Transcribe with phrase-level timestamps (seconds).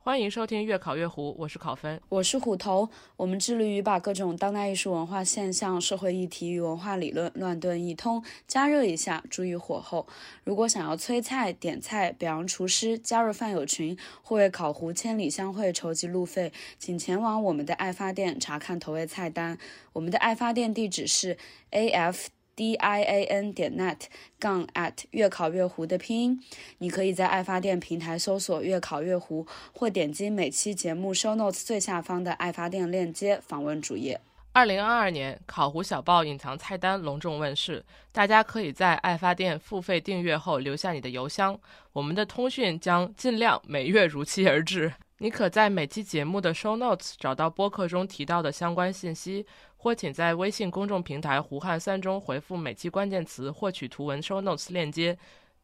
[0.00, 2.88] 欢迎收听越考越糊，我是考分，我是虎头。
[3.16, 10.06] 我们致力于把各种当代艺术文化现象、社会议题与文化理论乱炖一通，加热一下，注意火候。
[10.44, 19.58] 如果想要催菜、点菜、表扬厨师、加入饭友群，或为烤糊千里相会筹集路费，请前往我们的爱发店查看投喂菜单。
[19.92, 21.36] 我们的爱发店地址是
[21.70, 22.30] a f。
[22.58, 24.06] D i a n 点 net
[24.40, 26.40] 杠 at 越考越糊的拼音，
[26.78, 34.20] 你可以在爱发电平台搜索“越考越糊”，或点击每期节目 show notes 最下方的爱发电链接访问主页。
[34.52, 41.56] 二零二二年，考糊小报隐藏菜单隆重问世，大家可以在爱发电付费订阅后留下你的邮箱，
[41.92, 44.92] 我们的通讯将尽量每月如期而至。
[45.18, 49.46] 你可在每期节目的 show notes 找到播客中提到的相关信息。
[49.80, 55.16] 或请在微信公众平台“胡汉三”中回复每期关键词，获取图文 show notes 链接。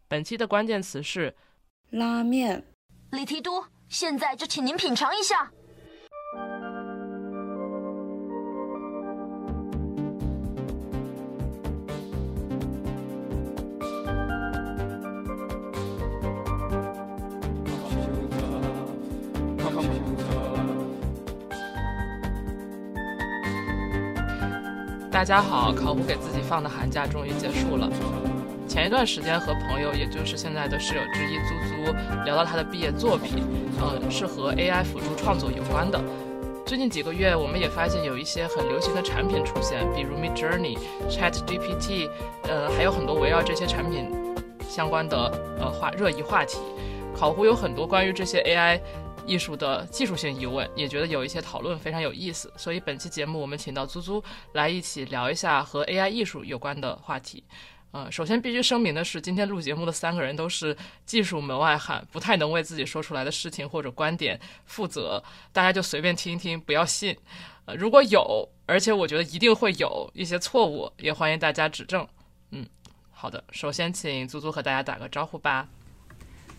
[0.06, 1.34] 本期的关键词是
[1.90, 2.64] 拉面。
[3.10, 5.50] 李提督，现在就请您品尝一下。
[25.15, 27.88] 大家好，考虎给自己放的寒假终于结束了。
[28.66, 33.45] 前一段时间和朋友，也就是现在的室友之一租租聊到他的毕业作品，
[33.80, 36.02] 呃，是和 AI 辅助创作有关的。
[36.66, 40.76] 最近几个月，我们也发现有一些很流行的产品出现，比如 Mid Journey、
[41.09, 42.10] Chat GPT，
[42.48, 44.10] 呃，还有很多围绕这些产品
[44.68, 46.59] 相关的呃话热议话题。
[47.16, 48.80] 考虎有很多关于这些 AI。
[49.26, 54.22] 艺术的技术性疑问，也觉得有一些讨论非常有意思，所以本期节目我们请到租租
[54.52, 57.42] 来一起聊一下和 AI 艺术有关的话题。
[57.92, 67.16] 呃，首先必须声明的是，今天录节目的三个人都是技术门外汉，不太能为自己说出来的事情或者观点负责，大家就随便听一听，不要信。
[67.66, 72.04] 呃，如果有，而且我觉得一定会有一些错误，也欢迎大家指正。
[72.50, 72.66] 嗯，
[73.12, 75.68] 好的，首先请租租和大家打个招呼吧。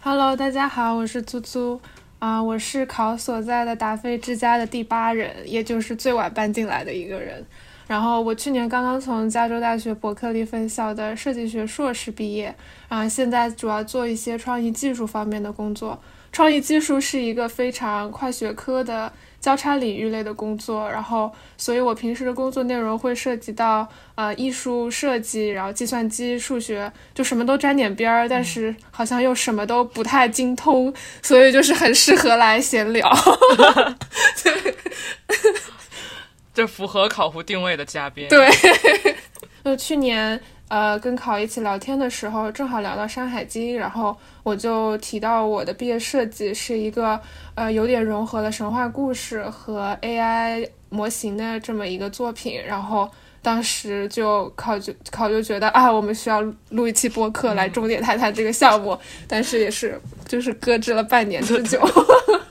[0.02, 1.82] Hello，大家好，我是租租。
[2.20, 7.46] 啊，我是考所在的达菲之家的第八人，也就是最晚搬进来的一个人。
[7.88, 12.56] 然后我去年刚刚从加州大学伯克利分校的设计学硕士毕业，
[12.88, 16.02] 啊，现在主要做一些创意技术方面的工作。
[16.32, 19.12] 创意技术是一个非常跨学科的。
[19.46, 30.92] 交叉领域类的工作，然后，所以我平时的工作内容会涉及到呃艺术设计，然后计算机、数学，就什么都沾点边儿，但是好像又什么都不太精通，
[31.22, 33.08] 所以就是很适合来闲聊。
[36.52, 38.28] 这符合考湖定位的嘉宾。
[38.28, 38.50] 对，
[39.64, 40.42] 就去年。
[40.68, 47.20] 呃，跟考一起聊天的时候，正好聊到《山海经》，然后我就提到我的毕业设计是一个
[47.54, 53.08] 呃有点融合了神话故事和 AI 模型的这么一个作品，然后
[53.44, 61.80] 当时就考就考就觉得啊，我们需要录一期播客来重点谈谈这个项目，但是也是就是搁置了半年之久。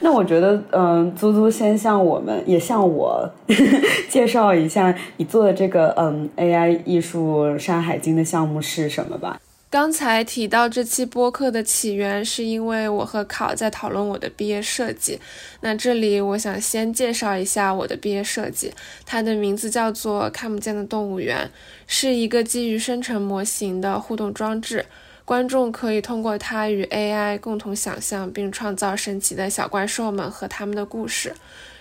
[0.00, 3.28] 那我觉得，嗯，租租先向我们，也向我
[4.08, 9.40] 介绍一下你做的这个，嗯，AI 艺术《山海经》的项目是什么吧。
[9.70, 15.18] 刚才提到这期播客的起源，是因为我和考在讨论我的毕业设计。
[15.60, 18.72] 那这里我想先介绍一下我的毕业设计，
[19.04, 21.44] 它的名字叫做《看不见的动物园》，
[21.86, 24.86] 是一个基于生成模型的互动装置。
[25.28, 31.34] 观众可以通过它与 AI 共同想象并创造神奇的小怪兽们和他们的故事。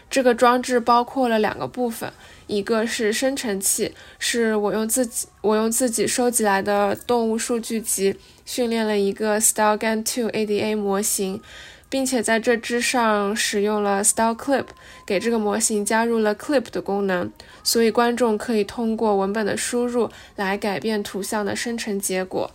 [0.10, 2.12] 这个装置包括了两个部分，
[2.48, 11.42] 一个是生成器，是我用自己我用自己收集来的动物数据集训练了一个 StyleGAN2 ADA 模型，
[11.88, 14.66] 并且在这之上使用了 StyleClip，
[15.06, 17.32] 给这个模型加入了 Clip 的功能，
[17.64, 22.52] 所以观众可以通过文本的输入来改变图像的生成结果。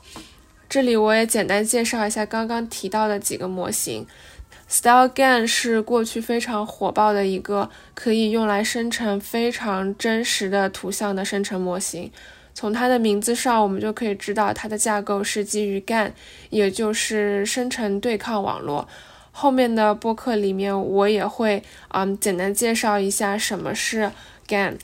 [0.72, 4.06] 这里我也简单介绍一下刚刚提到的几个模型。
[4.70, 12.10] StyleGAN 是过去非常火爆的一个可以用来生成非常真实的图像的生成模型。
[12.54, 16.12] 从它的名字上，我们就可以知道它的架构是基于 GAN，
[16.48, 18.88] 也就是生成对抗网络。
[19.30, 24.10] 后面的播客里面我也会嗯简单介绍一下什么是
[24.48, 24.78] GAN。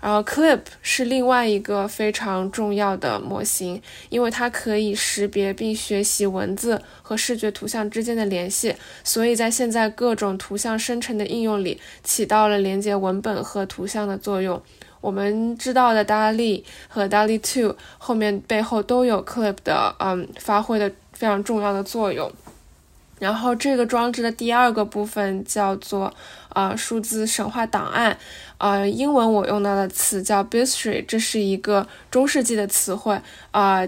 [0.00, 14.62] 然后，Clip 是另外一个非常重要的模型，因为它可以识别并学习文字和视觉图像之间的联系，所以在现在各种图像生成的应用里起到了连接文本和图像的作用。
[15.00, 22.30] 我们知道的 DALL-E 和 DALL-E 2后面背后都有 Clip 的，嗯，发挥的非常重要的作用。
[23.18, 26.14] 然后这个装置的第二个部分叫做
[26.54, 28.16] 呃数字神话档案，
[28.58, 33.86] 呃，英文我用到的词叫 Bistry，这是一个中世纪的词汇，啊，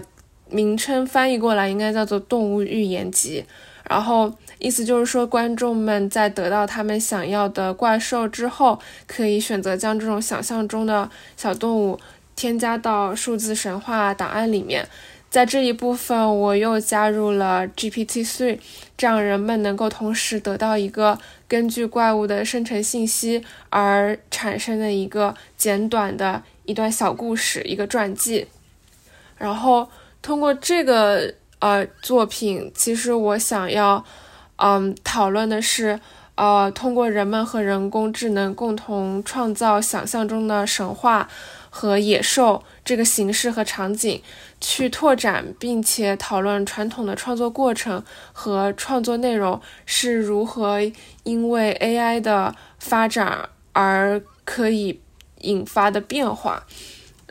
[0.49, 3.45] 名称翻译过来应该叫做动物预言集。
[3.89, 11.99] 然后意思就是说，观众们在得到他们想要的怪兽之后，可以选择将这种想象中的小动物
[12.35, 14.87] 添加到数字神话档案里面。
[15.29, 18.59] 在这一部分，我又加入了 GPT-3，
[18.95, 21.17] 这样人们能够同时得到一个
[21.51, 28.47] 根据怪物的生成信息而产生的一个简短的一段小故事，一个传记。
[29.37, 29.89] 然后
[30.21, 34.05] 通过这个呃作品，其实我想要
[34.55, 35.99] 嗯讨论的是，
[36.35, 41.27] 呃，通过人们和人工智能共同创造想象中的神话
[41.71, 44.21] 和野兽这个形式和场景。
[44.63, 50.79] 去拓展并且讨论传统的创作过程和创作内容是如何
[51.23, 55.01] 因为 AI 的发展而可以
[55.39, 56.63] 引发的变化。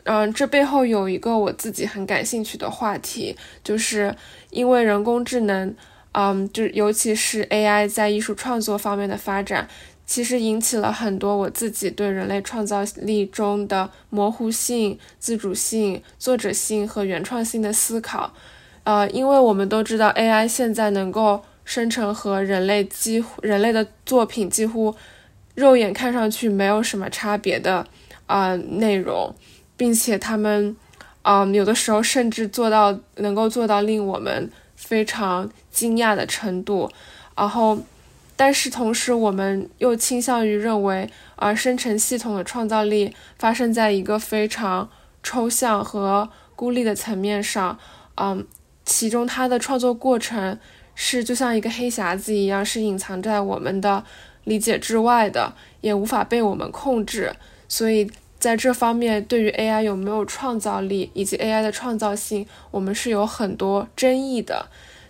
[0.03, 4.13] 嗯，这背后有一个我自己很感兴趣的话题，就是
[4.49, 5.73] 因为人工智能，
[6.11, 9.69] 嗯，就尤其是 AI 在艺术创作方面的发展。
[10.11, 18.33] 其实引起了很多我自己对人类创造力中的模糊性、自主性、作者性和原创性的思考。
[18.83, 24.93] 呃，因为我们都知道 AI 现在能够生成和人类几乎人类的作品几乎
[25.55, 27.87] 肉眼看上去没有什么差别的
[28.25, 29.33] 啊内容，
[29.77, 30.75] 并且他们
[31.21, 36.91] 啊有的时候甚至做到能够做到令我们非常惊讶的程度，
[37.33, 37.79] 然后。
[38.41, 44.89] 但是同时，我们又倾向于认为，啊，生成系统的创造力发生在一个非常
[45.21, 47.77] 抽象和孤立的层面上，
[48.15, 48.43] 嗯，
[48.83, 50.57] 其中它的创作过程
[50.95, 54.03] 是就像一个黑匣子一样，是隐藏在我们的
[54.45, 57.35] 理解之外的，也无法被我们控制。
[57.67, 58.09] 所以
[58.39, 64.65] 在这方面，对于 AI 有没有创造力以及 AI 的创造性，我们是有很多争议的。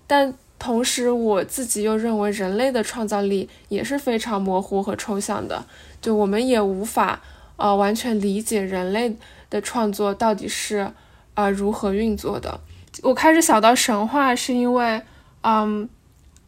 [0.05, 5.65] 但同时，我自己又认为人类的创造力也是非常模糊和抽象的，
[5.99, 7.19] 就我们也无法
[7.55, 9.17] 呃完全理解人类
[9.49, 10.91] 的创作到底是
[11.33, 12.59] 啊如何运作的。
[13.01, 15.01] 我开始想到神话，是因为
[15.41, 15.89] 嗯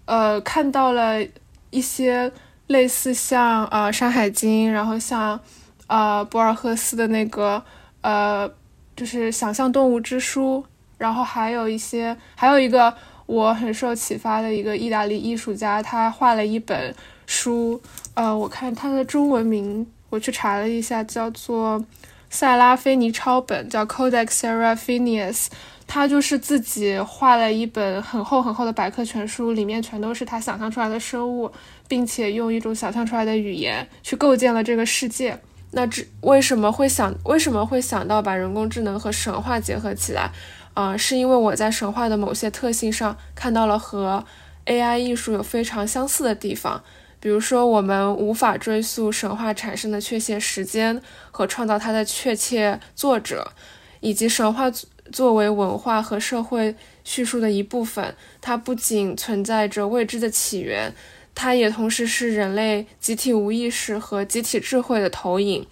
[0.06, 1.26] 呃看到了
[1.72, 2.32] 一些
[2.68, 5.40] 类似像呃《山海经》，然后像
[5.88, 7.64] 呃博尔赫斯的那个
[8.02, 8.48] 呃
[8.96, 10.64] 就是想象动物之书，
[11.00, 12.94] 然后还有一些还有一个。
[13.26, 16.94] 我很受启发的一个意大利艺术家，他画了一本
[17.26, 17.82] 书，
[18.14, 21.84] 呃，我看他的中文名，我去查了一下，叫做
[22.30, 25.48] 塞拉菲尼抄本，叫 Codex Seraphinius。
[25.86, 31.52] 他就是自己画了一本很厚很厚的百科全书，里面全都是他想象出来的生物，
[31.88, 35.38] 并且用一种想象出来的语言去构建了这个世界。
[35.72, 40.32] 那这为什么会想为什么会想到把人工智能和神话结合起来？
[40.74, 44.26] 啊，是因为我在神话的某些特性上看到了和
[44.66, 46.84] AI 艺术有非常相似的地方，
[47.20, 53.52] 比如说我们无法追溯神话产生的确切时间和创造它的确切作者，
[54.00, 54.72] 以及神话
[55.12, 60.92] 作为文化和社会叙述的一部分，它不仅存在着未知的起源，
[61.36, 65.68] 它也同时是人类集体无意识和集体智慧的投影。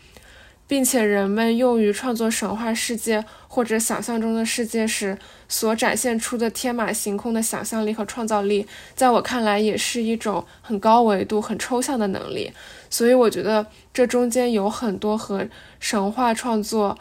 [0.71, 5.17] 并且人们用于创作神话世界或者想象中的世界时
[5.49, 12.53] 所展现出的天马行空的想象力和创造力，在我看来也是一种很高维度、很抽象的能力。
[12.89, 15.45] 所以我觉得这中间有很多和
[15.81, 16.97] 神话创作，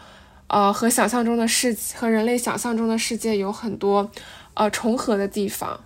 [0.48, 4.10] 呃，和想象中的世和人类想象中的世界有很多
[4.54, 5.78] 呃重合的地方，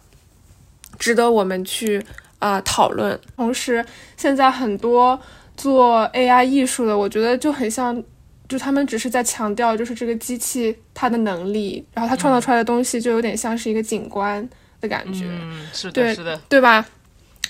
[0.98, 2.02] 值得我们去
[2.38, 3.20] 啊讨论。
[3.36, 3.84] 同时，
[4.16, 5.20] 现在很多。
[5.56, 8.02] 做 AI 艺术的，我觉得就很像，
[8.48, 14.46] 就他们只是在强调，就是这个机器它的能力，然后它创造出来的东西就有点像是一个景观
[14.80, 16.84] 的感觉，嗯，是的，是的，对吧？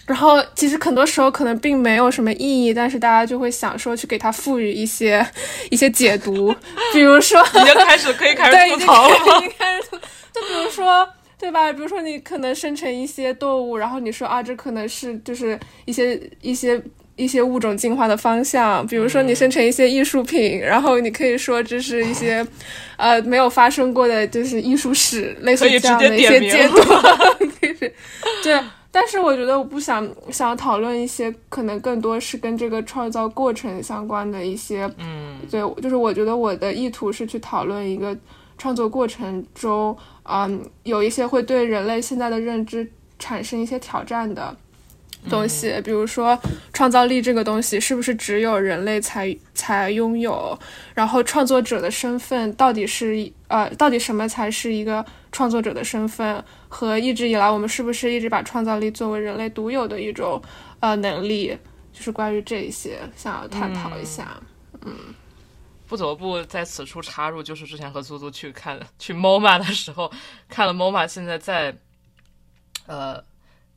[0.06, 5.26] 然后其实很多时候可能并没有什么意义，但是大家就会想说去给它赋予一些
[5.70, 6.54] 一些解读，
[6.92, 9.88] 比如说，已经开始可以开始吐槽了， 已经开始，
[10.30, 11.08] 就比如说，
[11.38, 11.72] 对吧？
[11.72, 16.78] 比如说你可能生成一些动物，然后你说啊，这可能是就是一些一些。
[17.16, 22.46] 一些物种进化的方向，比如说你生成一些艺术品，然后你可以说这是一些，
[22.96, 26.86] 呃，没有发生过的，就是艺术史，类似这样的一些阶段。
[28.42, 38.16] 对，但是我觉得我不想想讨论一些可能更多是跟这个创造过程相关的一些，嗯，对，就是我觉得我的意图是去讨论一个
[38.58, 42.90] 创作过程中，嗯，有一些会对人类现在的认知。
[43.16, 44.54] 产生一些挑战的。
[45.28, 46.38] 东西，比如说
[46.72, 50.58] 创造力这个东西，是不是只有人类才才拥有？
[50.94, 56.44] 然后创作者的身份到底是呃，到底什么才是一个创作者的身份？
[56.68, 60.40] 和一直以来我们是不是一直把创造力作为人类独有的一种
[60.80, 61.56] 呃能力？
[61.92, 64.36] 就是关于这些，想要探讨一下。
[64.82, 64.92] 嗯，
[65.86, 70.10] 不得不在此处插入，就是之前和苏苏去看去 MoMA 的时候，
[70.48, 71.76] 看了 MoMA 现在在
[72.86, 73.22] 呃。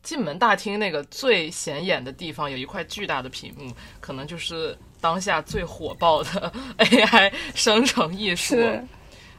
[0.07, 6.49] 进门大厅那个最显眼的地方有一块巨大的屏幕，可能就是当下最火爆的
[6.79, 8.55] AI 生成艺术。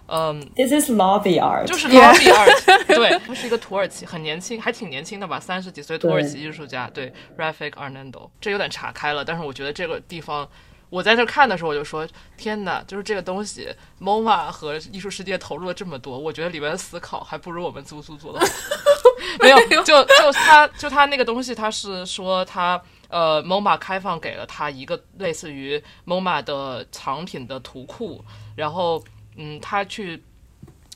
[0.08, 2.86] 嗯，This is lobby art，就是 lobby art。
[2.86, 6.90] 对，他是一个土耳其，很年轻，还挺年轻的吧，三十几岁土耳其艺术家。
[6.92, 10.46] 对，Rafik Arnaldo，这有点岔开了，但是我觉得这个地方。
[10.90, 13.68] 我在这看的时候，我就说：“天哪，就是这个东西
[14.00, 18.40] ，MoMA 和艺术世界投入了这么多，我觉得里面的思考还不如我们租租做的。
[19.40, 28.24] 没有，就就他就他那个东西，他是说他呃，MoMA 开放给了他一个类似于 MoMA 的藏品的图库，
[28.56, 29.04] 然后
[29.36, 30.24] 嗯，他去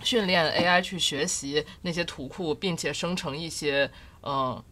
[0.02, 3.90] 训练 AI 去学习那些图库，并且生成一些
[4.22, 4.62] 嗯。”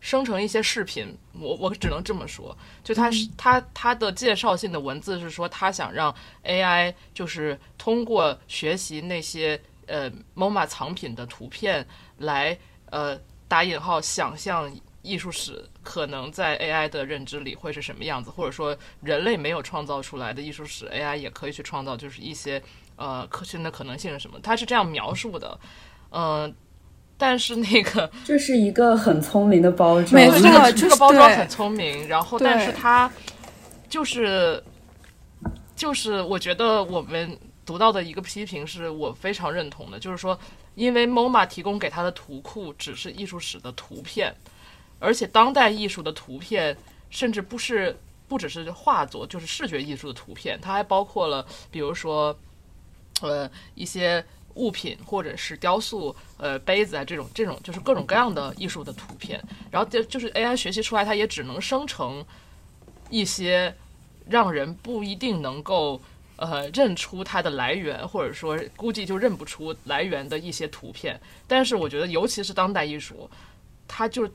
[0.00, 11.84] 生成一些视频，我我只能这么说，就他是他他的介绍性的文字是说，他想让 AI 就是通过学习那些呃 MoMA 藏品的图片
[12.18, 12.56] 来
[12.90, 14.72] 呃打引号想象
[15.02, 22.62] 艺术史可能在 AI 的认知里会是什么样子，或者说人类没有创造出来的艺术史 AI 也可以去创造，就是一些
[22.94, 24.38] 呃可新的可能性是什么？
[24.40, 25.58] 他是这样描述的，
[26.10, 26.54] 嗯。
[27.18, 32.06] 但是那个 这是一个很聪明的包装，没错，这个包装很聪明。
[32.08, 33.10] 然后，但是它
[33.88, 34.62] 就是
[35.74, 40.38] 就是，我觉得我们读到的一个批评是我非常认同的，就是说，
[40.74, 44.34] 因为 MoMA 提供给他的图库只是艺术史的图片，
[44.98, 46.76] 而且当代艺术的图片
[47.08, 47.96] 甚至不是
[48.28, 52.38] 不只是画作，就是视觉艺术的图片，它还包括了，比如说
[53.22, 54.22] 呃一些。
[54.56, 62.24] 物品或者是雕塑，呃，杯子啊，这种这种就是各种各样的艺术的图片，然后就就是 AI 学习出来，它也只能生成
[63.08, 63.74] 一些
[64.28, 66.00] 让人不一定能够
[66.36, 71.20] 呃认出它的来源，或者说估计就认不出来源的一些图片。
[71.46, 73.30] 但是我觉得，尤其是当代艺术，
[73.86, 74.28] 它就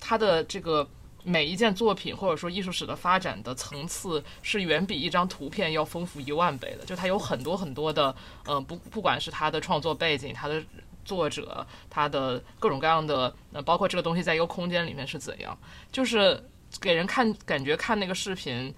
[0.00, 0.88] 它的这个。
[1.24, 8.14] 每一件作品或者说艺术史的发展的层次是远比一张图片要丰富一万倍的，就它有很多很多的，
[8.46, 10.62] 呃，不不管是它的创作背景、它的
[11.04, 15.58] 作者、它的各种各样的，呃，包括这个东西在一个空间里面是怎样，
[15.90, 16.42] 就是
[16.80, 18.74] 给人看感觉看那个视频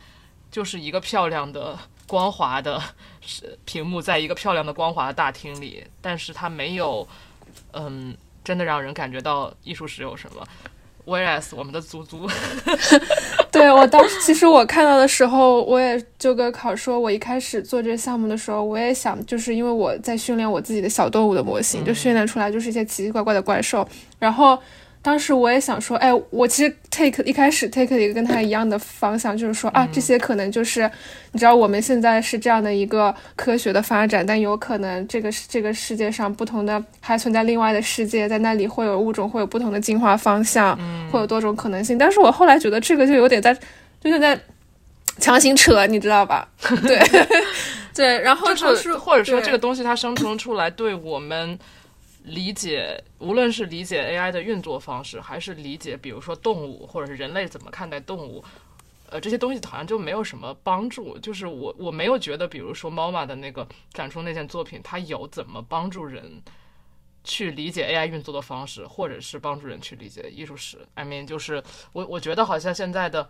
[0.50, 2.82] 就是一个漂亮的光滑的
[3.20, 7.06] 是屏幕，在一个漂亮的光滑的大厅里，但是它没有，
[7.72, 10.46] 嗯，真的让人感觉到艺术史有什么。
[11.10, 12.28] Whereas 我们的足足，
[13.50, 23.84] 对我当时其实我看到的时候，我也就跟考说，我一开始做这个项目的时候，我也想，就是因为我在训练我自己的小动物的模型，就训练出来就是一些奇奇怪怪的怪兽，
[24.20, 24.56] 然后。
[25.02, 30.90] 当时我也想说，哎，我其实 take 一开始 take 一个跟他一样的方向，就是说啊，这些可能就是
[31.32, 40.78] 你知道我们现在是这样的一个科学的发展，但有可能这个这个世界上不同的还存在另外的世界，在那里会有物种会有不同的进化方向，
[41.10, 41.96] 会有多种可能性。
[41.96, 44.38] 但是我后来觉得这个就有点在，就有点在
[45.18, 46.46] 强行扯，你知道吧？
[46.86, 47.00] 对
[47.94, 51.58] 对，然后就是或者说这个东西它生成出来对我们。
[52.24, 58.44] 理解，无论是理解 AI 的运作方式，还是理解，比如说动物或者是人类怎么看待动物，
[59.08, 61.18] 呃，这些东西好像就没有什么帮助。
[61.18, 66.42] 就是我我没有觉得，比如说猫妈的那个展出那件作品，它有怎么帮助人
[67.24, 70.78] 去理解 AI 运作的方式，或者是帮助人去理解艺术史。
[70.94, 71.62] I mean，就是
[71.92, 73.28] 我我觉得好像现在的。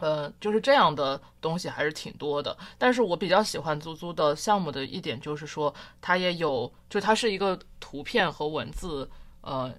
[0.00, 9.10] 呃，就是这样的东西还是挺多的，但是我比较喜欢租租的项目的一点就是说，它也有，就它是一个图片和文字，
[9.42, 9.74] 呃。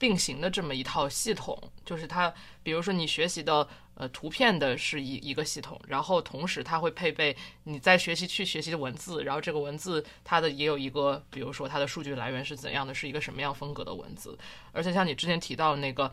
[0.00, 2.32] 并行的这么一套系统，就是它，
[2.62, 3.66] 比如说你学习的
[3.96, 14.38] 呃图片的是一一个系统，然后同时它会配备你在学习去学习的文字，然后这个文字它的也有一个，比如说它的数据来源是怎样的，是一个什么样风格的文字，
[14.70, 16.08] 而且像你之前提到那个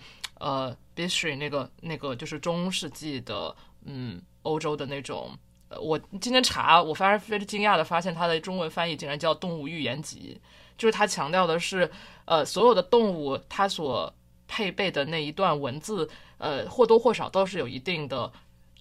[0.46, 5.32] 呃 b i s h r y 那个那个就是中世纪的嗯欧洲的那种，
[5.82, 10.40] 我今天查，我发现非常惊讶的发现它的中文翻译竟然叫动物寓言集。
[10.78, 11.90] 就是它强调的是，
[12.26, 14.14] 呃，所有的动物它所
[14.48, 18.32] 配备的那一段文字，呃，或多或少都是有一定的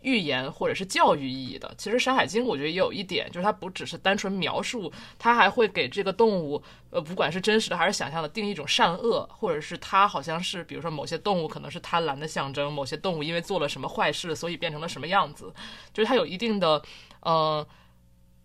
[0.05, 1.75] 预言或者是教育意义的。
[1.77, 15.53] 其实《山海经》我觉得也有一点，就是它不只是单纯描述，它还会给这个动物，呃，不管是真实的还是想象的，定一种善恶，或者是它好像是，比如说某些动物可能是贪婪的象征，某些动物因为做了什么坏事，所以变成了什么样子，
[15.93, 16.83] 就是它有一定的，
[17.21, 17.67] 呃，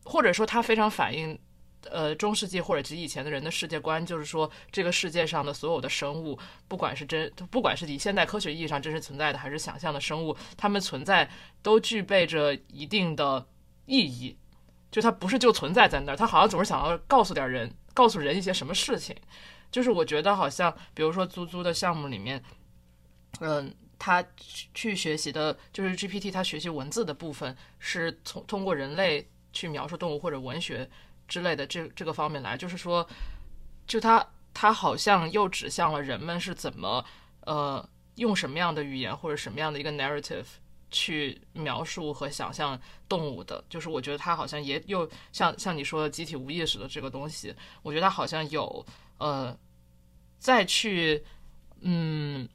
[0.05, 1.37] 或者说它非常反映。
[1.89, 11.29] 呃，中世纪或者及以前的人的世界观，就是说，这个世界上的所有的生物，不管是真，不管是以现代科学意义上真实存在的，还是想象的生物，它们存在
[11.61, 13.47] 都具备着一定的
[13.85, 14.37] 意义。
[14.91, 19.15] 就它不是就存在在那儿，它好像总是想要告诉点人，告诉人一些什么事情。
[19.71, 22.43] 就是我觉得好像，比如说租租的项目里面，
[23.39, 24.25] 嗯，他
[24.73, 30.89] 去学习的，就是 GPT，它学习文字的部分，是从通过人类去描述动物或者文学。
[31.29, 33.07] 之类的这这个方面来，就是说，
[33.87, 37.05] 就他他好像又指向了人们是怎么
[37.41, 40.45] 呃用什么样的语言或者什么样的一个 narrative
[40.91, 43.63] 去描述和想象动物的。
[43.69, 48.85] 就是我觉得他好像也又像像你说的集体无意识的这个东西，我觉得他好像有
[49.19, 49.55] 呃
[50.39, 51.23] 再去
[51.81, 52.49] 嗯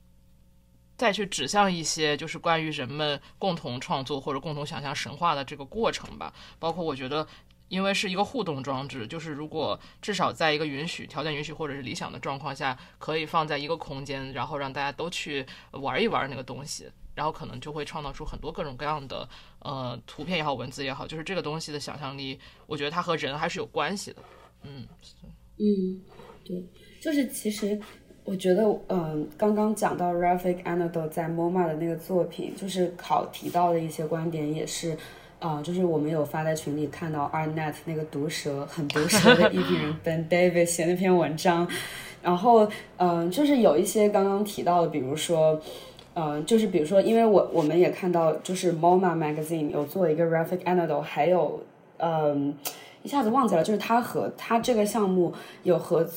[0.98, 6.34] 再去指向一些就是关于人们共同创作或者共同想象神话的这个过程吧。
[6.58, 7.26] 包括我觉得。
[7.68, 19.28] 因为是一个互动装置，就是如果至少在一个允许条件允许或者是理想的状况下，可以放在一个空间，然后让大家都去玩一玩那个东西，然后可能就会创造出很多各种各样的
[19.60, 24.22] 呃图片也好，文字也好，就是这个东西的想象力，我觉得它和人还是有关系的。
[24.62, 24.86] 嗯
[25.56, 26.00] 嗯，
[26.44, 26.64] 对，
[27.00, 27.80] 就是其实
[28.24, 34.96] 我觉得，嗯，刚刚讲到 Rafik Anadol 在 MoMA 的那个作品，就是考提到的一些观点也是。
[35.44, 41.68] 啊，就是我们有发在群里看到 Artnet 那个毒舌很毒舌的艺评人 Ben Davis 写那篇文章，
[42.22, 45.60] 然后嗯，就是有一些刚刚提到的，比如说，
[46.14, 51.60] 嗯，就是比如说，因为我我们也看到，就是 MoMA Magazine 有做一个 Graphic Anadol，还有
[51.98, 52.54] 嗯，
[53.02, 56.08] 一下子忘记了，就是他和他这个项目有合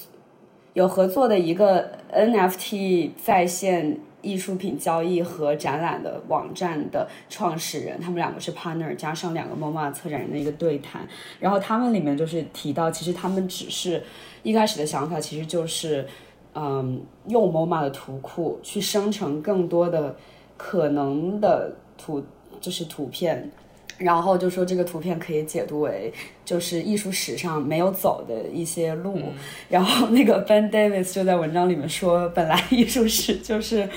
[0.71, 3.97] 有合作的一个 NFT 在线。
[4.21, 11.07] 艺术品交易和展览的网站的创始人，他们两个是 partner，加上两个 MoMA 策展人的一个对谈。
[11.39, 14.03] 然后他们里面就是提到，其实他们只是
[14.43, 16.07] 一开始的想法，其实就是，
[16.55, 20.15] 嗯，用 MoMA 的图库去生成更多的
[20.57, 22.23] 可能的图，
[22.59, 23.51] 就是图片。
[23.97, 26.11] 然后就说这个图片可以解读为
[26.45, 29.21] 就是艺术史上没有走的一些路。
[29.69, 33.87] 然后那个 Ben Davis 就在文章里面说，本来艺术史就是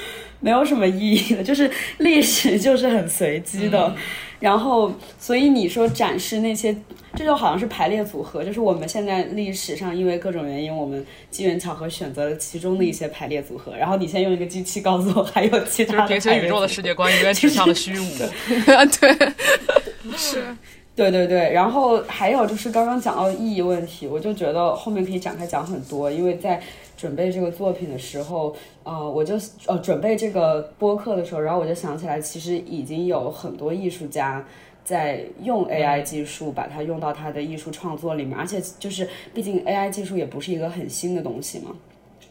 [0.41, 3.95] 没有什么意义的，就是历史就是很随机的。
[4.41, 6.75] 然后所以你说展示那些。
[7.17, 13.77] 这就好像是排列组合，就是我们现在历史上因为各种原因，我们机缘巧合选择了其中的一些排列组合。
[13.77, 18.07] 然后你先用一个机器告诉我还有其他的平行宇宙的世界观，永远指向了虚无。
[19.01, 19.33] 对，
[20.17, 20.57] 是，
[20.95, 21.53] 对对对。
[21.53, 26.09] 然后还有就是刚刚讲到意义问题，我就觉得后面可以展开讲很多。
[26.09, 26.63] 因为在
[27.01, 29.37] 准备这个作品的时候，呃，我就
[29.67, 34.45] 呃准备这个播客的时候，然后我就想起来，其实已经有很多艺术家。
[34.83, 41.71] 在用 AI 技术把它用到他的艺术创作里面，而且就是，毕竟 AI 技术也不是一个很新的东西嘛，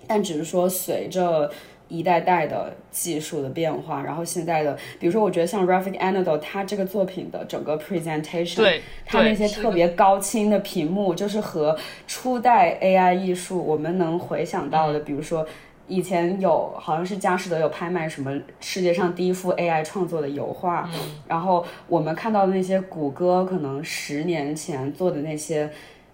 [0.08, 1.50] 但只是说随着
[1.90, 15.46] 一代代的技术的变化，然后现在的，比如说我觉得像 Rafik Anadol 他这个作品的整个 presentation，对，他那些特别高清的屏幕，就是和初代 AI 艺术我们能回想到的，比如说。
[15.92, 20.88] 以前有好像是佳士得有拍卖什么世界上第一幅 AI 创作的油画，
[21.28, 25.68] 然后我们看到的那些谷歌可能十年前做的那些，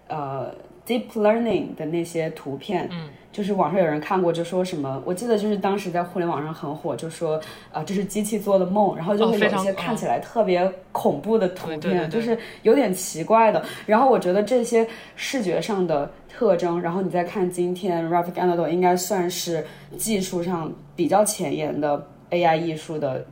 [0.08, 0.50] 呃
[0.86, 2.88] ，deep learning 的那些图片。
[3.36, 7.38] 就是网上有人看过，就说什么，我记得就是当时在互联网上很火，就说
[7.70, 13.62] 啊，这是机器做的梦，然后就会有一些看起来特别恐怖的图片，就是有点奇怪的。
[13.84, 19.66] 然后我觉得这些视觉上的特征，然后你再看今天 Rafik Anadol 应该算是
[19.98, 23.22] 技术上比较前沿的 AI 艺术的，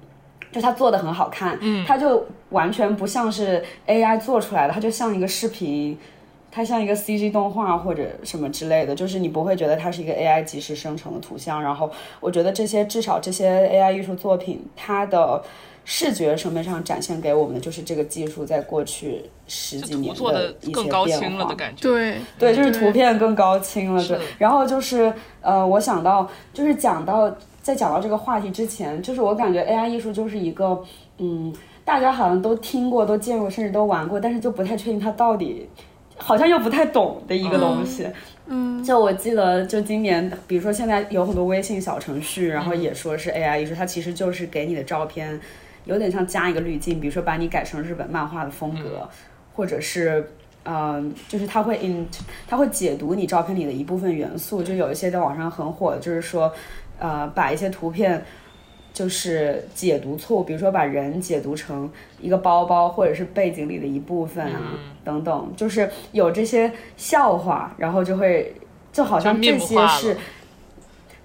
[0.52, 5.98] 就它做的很好看，嗯，它就完全不像是 AI 做出来的，它就像一个视频。
[6.54, 11.60] 它像一个 CG 动画或者什么之类的，就是你不会觉得它是一个 AI 即时生成的图像。
[11.60, 11.90] 然后
[12.20, 15.42] 我觉得这些至少这些 AI 艺术作品，它的
[15.84, 20.72] 视觉层面上展现给我们的就是这个技术在过去十几年的一些
[21.04, 21.44] 变化。
[21.80, 24.06] 对对，就是图片更高清了。
[24.06, 30.80] 对，然后就是呃，我想到就是讲到在讲到这个话题之前，就是我感觉 AI 艺术就是一个
[31.18, 31.52] 嗯，
[31.84, 35.68] 大家好像都听过、都见过，甚至都玩过，但是就不太确定它到底。
[36.16, 38.08] 好像又不太懂的一个东西，
[38.46, 45.40] 嗯，就我记得，就今年，比如说现在有很多微信小程序，然后也说是 AI 艺术，它其实就是给你的照片
[45.84, 49.08] 有点像加一个滤镜，比如说把你改成日本漫画的风格，
[49.54, 50.24] 或者是。
[50.66, 52.06] 嗯，就是它会 in，
[52.48, 56.50] 它会解读你照片里的一部分元素，就有一些在网上很火，就是说，
[56.98, 58.24] 呃，把一些图片
[58.94, 68.54] 就是解读错误，比如说把人解读成一个包包或者是背景里的一部分啊，等等，就是有这些笑话，然后就会
[68.90, 70.16] 就好像这些是，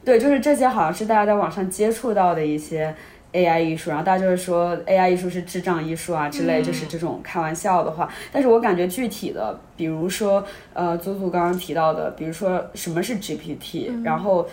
[0.04, 2.94] 对，就是这些好像是大家在网上接触到的一些。
[3.32, 8.12] AI 艺术，然后大家就会说 AI 艺术是智障艺术啊之类，就是这种开玩笑的话。
[8.32, 14.48] 但是我感觉具体的，比如说，呃，祖祖刚刚提到的，比如说什么是 GPT，然后，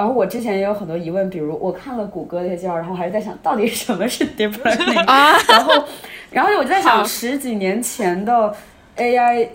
[0.00, 5.04] 然后我之前也有很多疑问，比如我看了谷歌那些介绍，然后还是在想到底什么是 Deep Learning，
[5.46, 5.84] 然后，
[6.30, 8.54] 然后我就在想十几年前的
[8.96, 9.48] AI，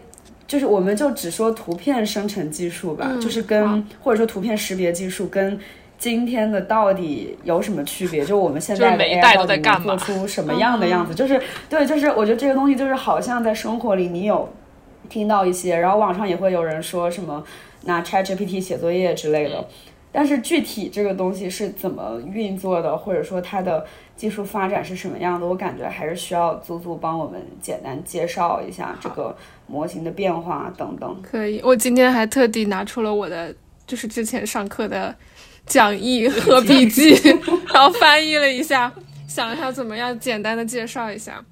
[0.45, 5.59] 就是我们就只说图片生成技术吧，就是跟或者说图片识别技术跟。
[5.97, 8.23] 今天的到底有什么区别？
[8.23, 11.15] 就我们现在的 AI 到底能做出 什么样的样子？
[11.15, 14.47] 就是对，就是我觉得这个东西就是好像在生活里你有
[15.07, 17.41] 听到一些，然后网上也会有人说什么
[17.85, 19.65] 拿 ChatGPT 写作业之类的，
[20.15, 29.35] 但是具体这个东西是怎么运作的，或者说它的技术发展是什么样的，我感觉还是需要祖祖帮我们简单介绍一下这个
[29.67, 31.21] 模型的变化等等。
[31.21, 33.53] 可以，我今天还特地拿出了我的
[33.85, 35.13] 就是之前上课的。
[35.67, 37.09] 讲义和笔记，
[37.73, 38.93] 然后翻译了一下，
[39.27, 41.43] 想一下怎么样简单的介绍一下。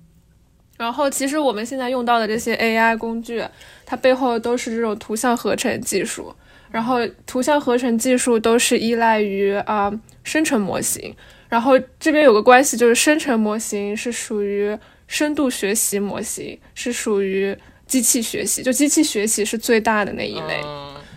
[0.78, 3.44] 然后其实我们现在用到的这些 AI 工具，
[3.88, 6.32] 它背后都是这种图像合成技术。
[6.74, 11.16] 然后图像合成技术都是依赖于啊生成模型。
[11.48, 17.56] 然后这边有个关系，就是生成模型是属于深度学习模型，是属于
[17.86, 20.60] 机器学习，就机器学习是最大的那一类。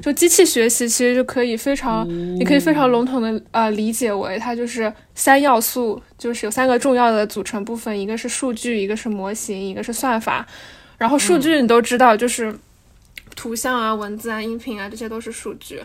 [0.03, 2.07] 就机器学习其实就可以非常，
[2.39, 10.47] 你可以非常笼统的呃理解为它就是三要素，就是有三个重要的组成部分，一个是数据，一个是模型，一个是算法。
[10.99, 12.55] 然后数据你都知道，就是
[13.37, 15.81] 图像啊、文字啊、音频啊，这些都是数据。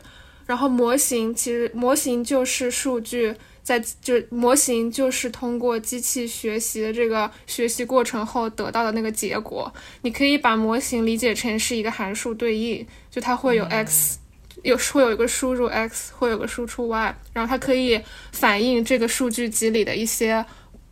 [0.48, 9.72] 然后模型其实模型就是数据在就模型就是通过机器学习的这个学习过程后得到的那个结果。
[10.02, 12.86] 你可以把模型理解成是一个函数对应。
[13.10, 14.18] 就它会有 x，
[14.64, 20.44] 有会有一个输入 x，会有个输出 y，然后它可以反映这个数据集里的一些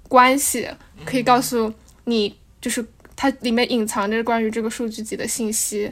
[0.08, 0.70] 关系，
[1.06, 1.74] 可以告诉
[2.06, 2.86] 你，就是
[3.22, 5.92] 它里面隐藏着关于这个数据集的信息。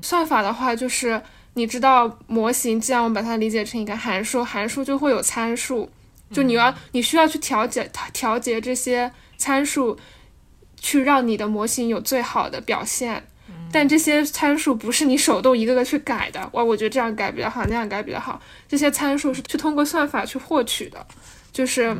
[0.00, 1.20] 算法的话，就是
[1.54, 5.90] 你知道模型，既然我们把它理解成一个函数，函数就会有参数，
[6.30, 9.98] 就你要你需要去调节调节这些参数，
[10.80, 13.24] 去让你的模型有最好的表现。
[13.72, 18.40] 但这些参数不是你手动一个个去改的，哇，我觉得这样改比较好，那样改比较好。
[18.68, 21.04] 这些参数是去通过算法去获取的，
[21.52, 21.96] 就是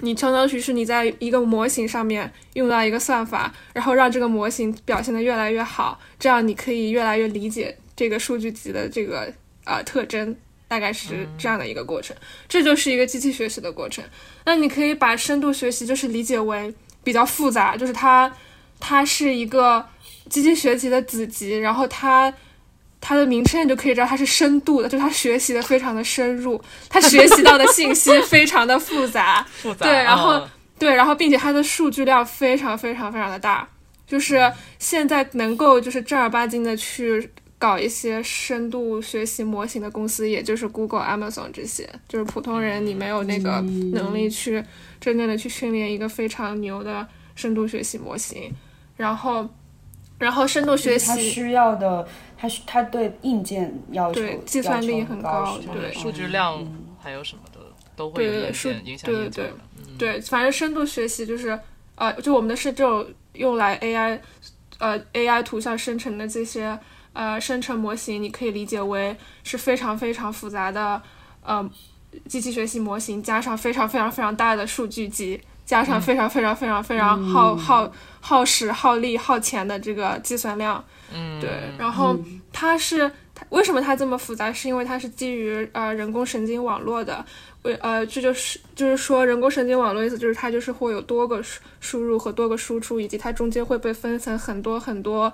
[0.00, 9.32] 你相当于是你在一个模型上面用到一个算法，然后让这个模型表现的越来越好，这样你可以越来越理解这个数据集的这个
[9.64, 10.36] 呃特征，
[10.68, 12.16] 大概是这样的一个过程。
[12.48, 14.04] 这就是一个机器学习的过程。
[14.44, 18.32] 那你可以把深度学习就是理解为比较复杂，就是它
[18.80, 19.86] 它是一个。
[20.28, 22.34] 机器学习的子集，然后它
[23.08, 30.42] 它的名称你就可以知道它是深度的，就是它学习的非常的深入，它学习到的信息 非常的复杂，复杂对，然后
[30.76, 33.68] 对，然后并且它的数据量非常非常非常的大，
[34.08, 43.60] 就是现在能够就是正儿八经的去搞一些深度学习模型的公司，也就是 Google、Amazon 这些，就是普通人你没有那个
[43.92, 44.60] 能力去
[45.00, 48.52] 真正的去训练一个非常牛的深度学习模型，
[48.96, 49.48] 然后。
[50.18, 56.64] 然后深度学习，它需要的，它它对硬件要求，对计算力很高，对数据量
[57.00, 57.60] 还有什么的
[57.96, 59.52] 都会影响影响对对
[59.98, 61.58] 对，反正深度学习就是
[61.94, 64.18] 呃，就我们的是这种用来 AI
[64.78, 66.78] 呃 AI 图像生成的这些
[67.12, 71.00] 呃生成模型，你可以理解为是非常非常复杂的
[71.42, 71.68] 呃
[72.28, 75.40] 机器学习模型，加上非常非常非常大的数据集。
[75.66, 77.92] 加上非常非常非常非常耗耗
[78.26, 80.84] 耗时耗力耗钱的这个计算量，
[81.14, 82.18] 嗯，对，然后
[82.52, 84.52] 它是它为什么它这么复杂？
[84.52, 87.24] 是因为它是基于呃人工神经网络的，
[87.62, 95.32] 为呃这就是就是说人工神经网络意思就是它就是会有多个输输入和多个输出，以及它中间会被分成很多很多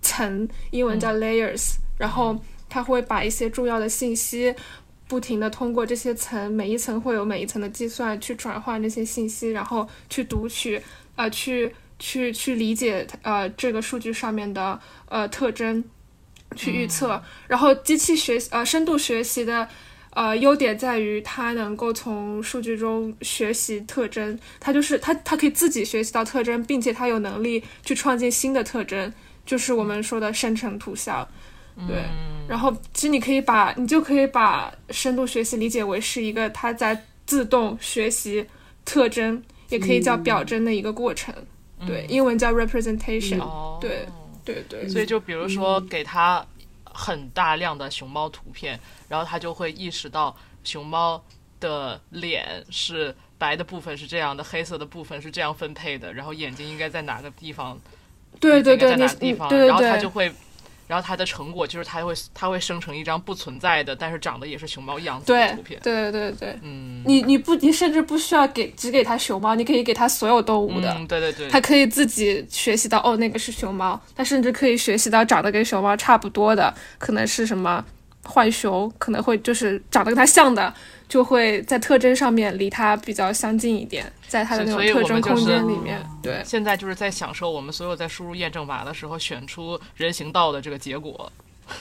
[0.00, 2.36] 层，英文叫 layers，然后
[2.68, 4.52] 它会把一些重要的信息。
[5.06, 10.80] 不停的通过这些层，每一层会有每一层的计算去转换这些信息，然后去读取，
[11.16, 11.70] 呃，去
[12.02, 15.82] 去去理解，呃，这个数据上面的呃特征，
[16.56, 17.22] 去预测。
[17.46, 19.68] 然后机器学习，呃，深度学习的，
[20.10, 29.14] 呃，优点在于它能够从数据中学习特征，它就是它它可以自己学习到特征，并且它有能力去创建新的特征，
[29.46, 31.26] 就是我们说的生成图像。
[31.86, 32.02] 对，
[32.48, 38.44] 然后其实你可以把你就可以把深度学习理解为是一个它在自动学习
[38.84, 41.32] 特征，也可以叫表征的一个过程。
[41.86, 43.40] 对，英文叫 representation。
[43.40, 44.06] 哦，对
[44.44, 46.44] 对对，所以就比如说给他
[46.84, 51.22] 很大量的熊猫图片，然后他就会意识到熊猫
[51.60, 57.78] 的脸是白的部分是这样的，黑色的部分是这样分配的，然后眼睛应该在哪个地方，
[58.40, 60.32] 对对对，应该在你哪个地方，对对然后他就会。
[60.92, 65.80] 然后它的成果就是它会它会生成一张不存在的，但是长得也是熊猫样子的对图片。
[65.82, 70.92] 对对对，嗯，你你不你甚至不需要给只给它熊猫，你可以给它所有动物的。
[70.92, 77.82] 嗯，对对对，它可以自己学习到哦，那个是熊猫，它甚至可以学习到长得跟熊猫差不多的，可能是什么
[78.22, 80.72] 浣熊，可能会就是长得跟它像的，
[81.08, 91.30] 就会在特征上面离它比较相近一点，在它的那种特征空间里面，对现在就是在享受我们所有在输入验证码的时候选出人行道的这个结果。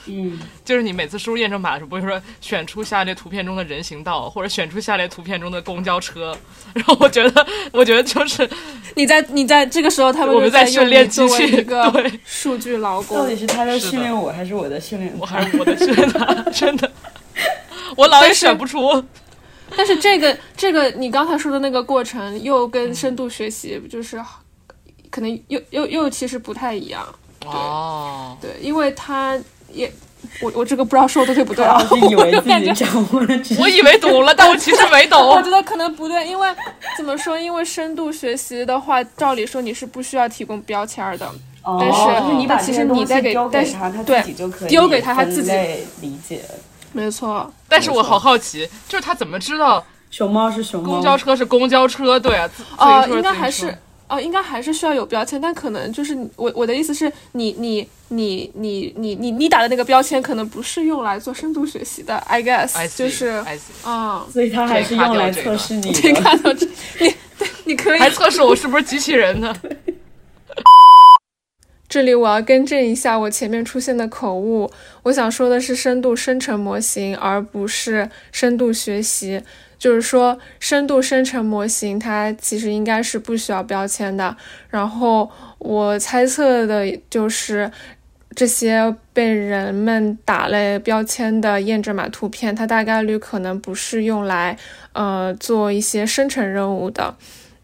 [0.06, 6.36] 嗯，就是你每次输入验证码的时候，不会说选出下列图片中的人行道，或者选出下列图片中的公交车。
[6.74, 8.50] 然后我觉得， 我觉得就是
[8.96, 13.28] 你在你在这个时候，他们我们就在训练机器，一个对，数据劳工到。
[13.28, 15.14] 底是他在训练我，还是我在训练？
[15.20, 16.90] 我还是我在训练他，真的，
[17.98, 19.04] 我老也选不出。
[19.76, 24.22] 但是这个这个你刚才说的那个过程，又跟深度学习就是
[25.10, 27.08] 可能又又又其实不太一样。
[27.46, 29.40] 哦，对，因为它
[29.74, 29.92] 也
[30.42, 31.96] 我我这个不知道说的对不对啊他？
[31.96, 33.40] 是以为自己感觉掌握了。
[33.60, 35.50] 我以为懂了，但我其实没懂 我觉。
[35.50, 36.48] 得可能不对，因为
[36.98, 37.40] 怎么说？
[37.40, 41.26] 因为深度学习的话，照理说你是不需要提供标签的，
[41.64, 45.52] 哦但是就是你把但其实你在给但是对自己就可以丢给他他自己
[46.02, 46.42] 理解。
[46.94, 47.52] 没错。
[47.68, 52.20] 但是我好好奇，就是他怎么知道熊猫是熊猫，公交车是公交车？
[52.20, 53.78] 对啊，自哦、自行车应该还是
[54.12, 63.42] 哦、应该还是需要有标签，但可能就是我我的意思是你你你你你你你打的那个标签可能不是用来做深度学习的，I guess I see, 就是
[63.84, 65.94] 啊，所以它还是用来测试你。
[65.94, 66.66] 看到这
[67.00, 69.56] 你对你可以还测试我是不是机器人呢？
[71.88, 74.70] 这里我要更正一下我前面出现的口误，
[75.04, 79.42] 我想说的是深度生成模型，而不是深度学习。
[79.82, 84.38] 就是说，深度生成模型它其实应该是不需要标签的。
[84.70, 87.72] 然后我猜测的就是，
[88.36, 94.56] 这些被人们打了标签的验证码图片，它大概率可能不是用来
[94.94, 97.16] 呃做一些生成任务的。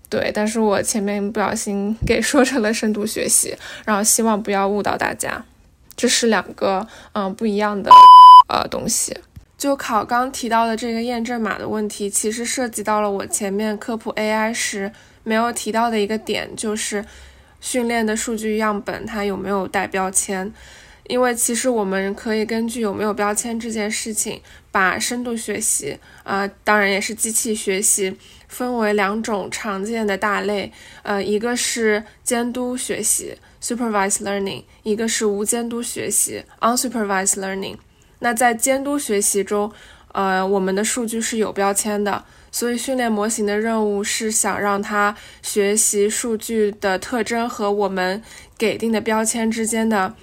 [0.10, 5.46] 对，但是我前面不小心给 说成了深度学习，然后希望不要误导大家，
[5.96, 7.92] 这是两个嗯不一样的
[8.50, 9.16] 呃东西。
[9.58, 14.92] 就考刚提到的这个验证码的问题，其实涉及到了我前面科普 AI 时
[15.24, 17.04] 没有提到的一个点，就是
[17.60, 20.54] 训练的数据样本它有没有带标签。
[21.08, 24.42] 因为其实我们可以根据有没有标签这件事情，
[24.72, 28.14] 把深度学习啊、当然也是机器学习，
[28.50, 30.70] 分为两种常见的大类，
[31.04, 37.78] 呃，一个是监督学习 （supervised learning），一个是无监督学习 （unsupervised learning）。
[38.20, 39.72] 那在监督学习中，
[40.14, 48.22] 呃，我们的数据是有标签的，所以训练模型的任务是想让它学习数据的特征和我们
[48.58, 50.14] 给定的标签之间的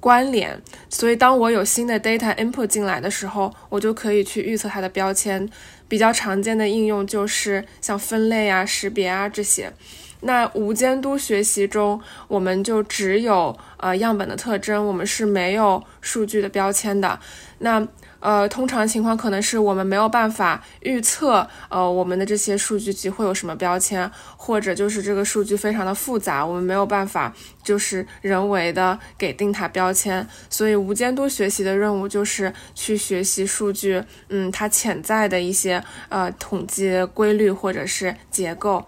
[0.00, 0.60] 关联。
[0.88, 5.48] 所以，当我有新的 data input 进来的时候，我就可以去预测它的标签。
[5.86, 9.72] 比较常见的应用就是像分类啊、识别啊这些。
[10.20, 17.18] 那无监督学习中，我们就只有呃样本的特征，我们是没有数据的标签的。
[17.58, 17.86] 那
[18.20, 30.26] 呃，通常情况可能是我们没有办法预测呃我们的这些数据集会有什么标签，或者就是这个数据非常的复杂，我们没有办法就是人为的给定它标签。
[30.50, 38.84] 所以无监督学习的任务就是去学习数据，嗯，它潜在的一些呃统计规律或者是结构。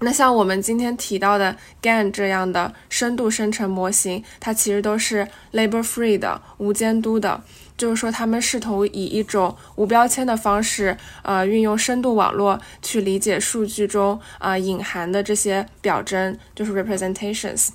[0.00, 7.42] 那像我们今天提到的 GAN 这样的深度生成模型，它其实都是 labor free 的、无监督的，
[7.78, 17.68] 就是说他们试图以一种无标签的方式，呃，运用深度网络去理解数据中呃隐含的这些表征，就是 representations。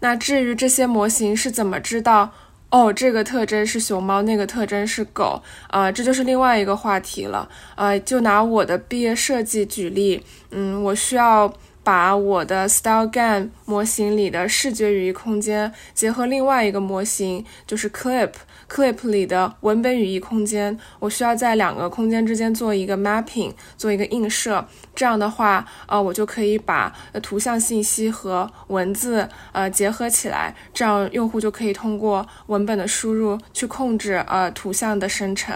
[0.00, 2.32] 那至于这些模型是怎么知道？
[2.70, 7.48] 哦，这个特征是熊猫，那个特征是狗，啊、这就是另外一个话题了。
[7.74, 11.52] 啊，就拿我的毕业设计举例，嗯，我需要
[11.82, 18.30] 把我的 StyleGAN 模型里的视觉语义空间结合另外一个模型，就是 Clip。
[18.70, 24.64] Clip 里的文本语义空间，我需要在两个空间之间做一个 mapping，做一个映射。
[24.94, 35.52] 这样的话，呃，我就可以把图像信息和文字呃结合起来，这样用户就可以通过文本的输入去控制呃图像的生成。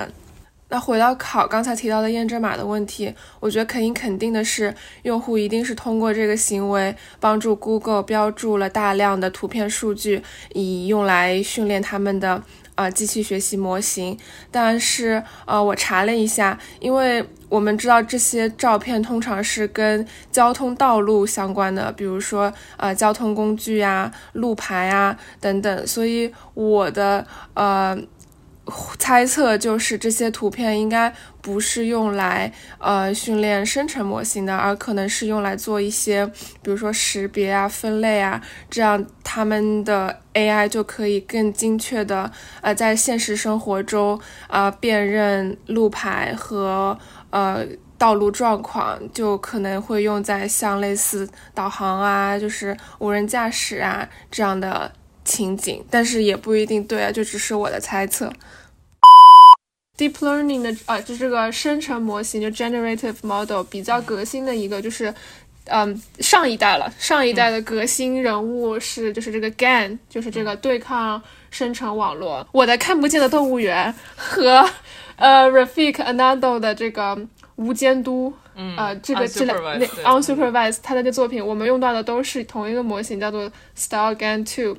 [0.70, 4.74] 那回到考刚才提到的验证码的问题，我觉得可以肯定的是，
[5.04, 10.20] 用户一定是通过这个行为帮助 Google 标注了大量的图片数据，
[10.52, 12.42] 以用来训练他们的。
[12.74, 14.18] 啊，机器学习模型，
[14.50, 27.96] 但是呃，我查了一下，因为我们知道这些照片通常是跟交通道路相关的，比如说呃交通工具呀、路牌啊等等，所以我的呃。
[28.98, 36.26] 猜测就是这些图片应该不是用来呃训练生成模型的，而可能是用来做一些，
[36.62, 42.30] 比如说识别啊、分类啊，这样他们的 AI 就可以更精确的
[42.62, 46.98] 呃在现实生活中啊辨认路牌和
[47.28, 47.66] 呃
[47.98, 54.90] 道路状况，就可能会用在像类似导航啊，就是无人驾驶啊这样的。
[55.24, 58.32] 情景，但是也不一定对啊，就只是我的猜测。
[59.96, 65.14] Deep learning 的啊，就这个生成模型，就 generative model 比较革新的一个，就是
[65.66, 66.92] 嗯上一代了。
[66.98, 72.44] 上一代的革新人物是就是这个 GAN，就是这个对抗生成网络。
[72.50, 74.68] 我的看不见的动物园和
[75.14, 77.16] 呃 Rafik Anadol 的这个
[77.54, 78.34] 无监督，
[78.76, 84.76] 呃这个这两那 unsupervised 他的这作品，我们用到的都是同一个模型，叫做 Style GAN Two。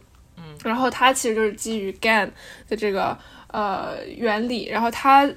[0.63, 2.29] 然后它其实就是基于 GAN
[2.67, 5.29] 的这个呃原理，然后它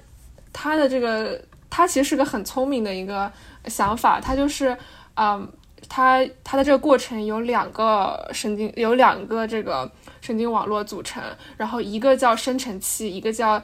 [0.53, 3.31] 它的这个它其实是个很聪明的一个
[3.67, 4.77] 想法，它就是
[5.15, 5.51] 嗯，
[5.89, 11.23] 它它的这个过程有两个神经有两个这个神经网络组成，
[11.57, 13.63] 然后一个叫生成器，一个叫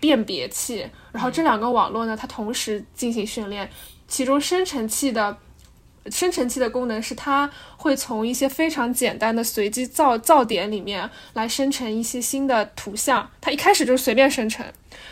[0.00, 3.70] 辨别器，然后这两个网络呢，它同时进行训练，
[4.08, 5.36] 其中生成器的。
[6.10, 13.28] 生成器的功能是，它会从一些非常简单的随机噪噪点里面来生成一些新的图像。
[13.40, 14.64] 它一开始就是随便生成，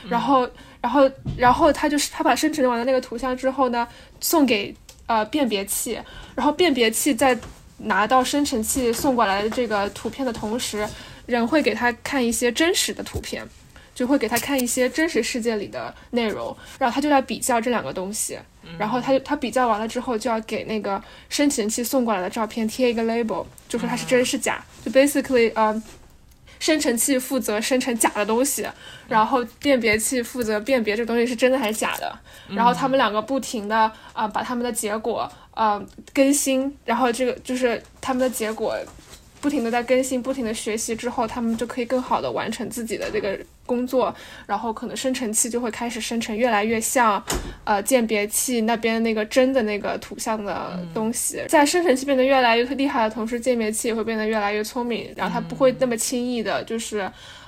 [0.08, 0.48] 然后，
[0.80, 3.86] 然后，然后它就是它把生成完的那个图像之后呢，
[4.20, 4.74] 送给
[5.06, 5.98] 呃辨别器，
[6.34, 7.36] 然后辨别器在
[7.78, 10.86] 拿到生成器送过来的这个图片的同时，
[11.26, 13.46] 人会给他看一些真实的图片。
[13.94, 18.38] 就会给他看一些真实世界里的内容，然后他就要比较这两个东西，
[18.78, 24.64] 然后他就他比较完了之后，就要给那个生成器送过来的照片贴一个 label，就说它是真是假。
[24.84, 25.82] 就 basically，呃，
[26.58, 28.66] 生成器负责生成假的东西，
[29.08, 32.18] 然后辨别器负责辨别这个东西是真的还是假的。
[32.48, 38.74] 然后他们两个不停的啊把他们的结果呃更新，然后这个就是他们的结果。
[39.42, 44.14] 不停的在更新，不停的学习之后，他们就可以更好的完成自己的这个工作，
[44.46, 47.20] 然后可能生成器就会开始生成越来越像，
[47.64, 51.42] 呃，鉴别器那边那个真的那个图像的东西。
[51.48, 56.98] 在生成器变得越来越厉害的同时，鉴别器也会变得越来越聪明，然后它不会那么轻易的，就是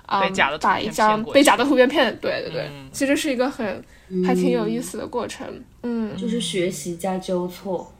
[0.06, 0.20] 啊，
[0.60, 2.14] 把一张被假的图片骗。
[2.16, 3.80] 对对对，其实是一个很
[4.26, 5.46] 还挺有意思的过程。
[5.84, 7.93] 嗯，就是学习加纠错。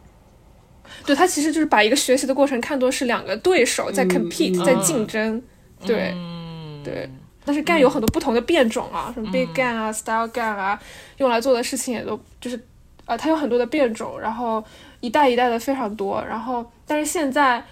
[1.04, 5.42] 对，他其实就是把一个学习的过程看作是两个对手在 compete，在竞争。
[5.84, 6.14] 对，
[6.82, 7.10] 对。
[7.44, 10.80] 但是 GAN 有很多不同的变种啊，什么 Big GAN 啊，Style GAN 啊，
[11.18, 12.58] 用来做的事情也都就是，
[13.04, 14.64] 呃，它有很多的变种，然后
[15.00, 16.24] 一代一代的非常多。
[16.28, 17.64] 然后，但是现在。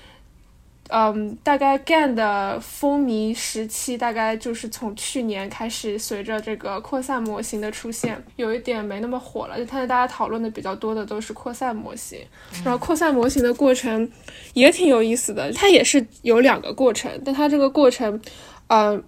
[0.95, 9.57] 嗯，大概 GAN 的风靡时期大概就是从去年开始，随着这个扩散模型的出现，有一点没那么火了。
[9.57, 12.19] 就现在大家讨论的比较多的都是扩散模型，
[12.63, 14.07] 然后扩散模型的过程
[14.53, 15.51] 也挺有意思的。
[15.55, 18.21] 它也是有两个过程，但它这个过程，
[18.67, 19.03] 嗯，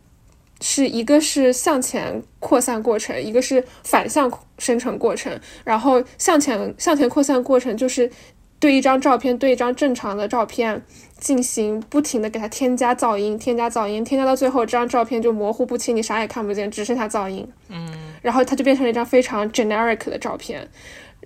[0.62, 5.38] 是一个是向前扩散过程，一个是反向生成过程。
[5.64, 8.10] 然后向前向前扩散过程就是
[8.58, 10.82] 对一张照片，对一张正常的照片。
[11.18, 17.46] 进行不停的给它添加噪音，添加噪音，添加到最后，这张照片就模糊不清，你啥也看不见，只剩下噪音。
[17.68, 20.68] 嗯，然后它就变成了一张非常 generic 的照片，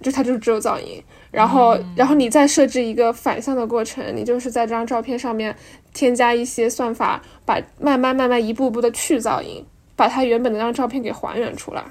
[0.02, 1.02] 就它就只有噪音。
[1.30, 5.54] 然后，然后你再设置一个反向的过程，你就是在这张照片上面
[5.92, 9.64] 添加一些算法，把慢慢慢慢一步步的去噪音，
[9.96, 11.84] 把它原本的那张照片给还原出来。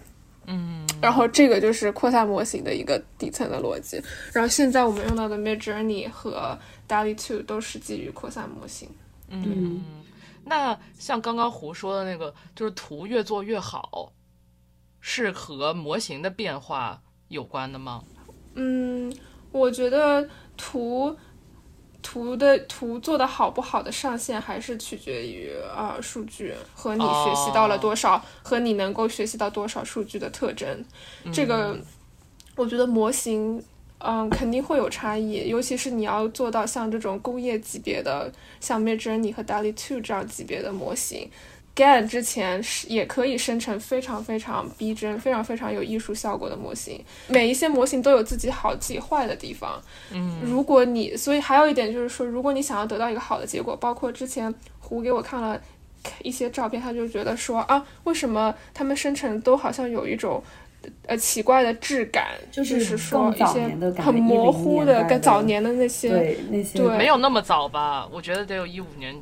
[0.48, 4.02] 嗯，然后这个就是扩散模型的一个底层的逻辑。
[4.32, 6.58] 然后现在我们用到的 Midjourney 和
[6.88, 8.90] DALL-E Two 都是基于扩散模型。
[9.30, 9.84] 嗯，
[10.46, 14.14] 那像刚刚胡说的那个，就是图越做越好，
[15.02, 18.04] 是和模型的变化有关的吗？
[18.56, 19.14] 嗯，
[19.52, 21.18] 我觉得图
[22.02, 30.86] 图的图做的好不好的上限还是取决于啊、数据和你学习到了多少，和你能够学习到多少数据的特征。
[31.34, 31.78] 这个
[32.56, 33.62] 我觉得模型。
[34.00, 41.28] 嗯，肯定会有差异，尤其是你要做到像这种工业级别的，像 Midjourney 和 DALL-E 2这样级别的模型
[41.76, 47.04] ，GAN 之前是也可以生成非常非常逼真、非常非常有艺术效果的模型。
[47.28, 49.82] 每一些模型都有自己好自己坏的地方。
[50.12, 55.60] 嗯，如果你，所以还有一点就是说，如果你想要得到一个好的结果，包括之前胡给我看了
[56.22, 60.44] 一些照片，他就觉得说啊，为什么他们生成都好像有一种。
[61.06, 68.08] 呃，奇怪的质感，就是说一些很很模糊的、跟早年的那些，对那些对没有那么早吧？
[68.12, 69.16] 我觉得得有一五年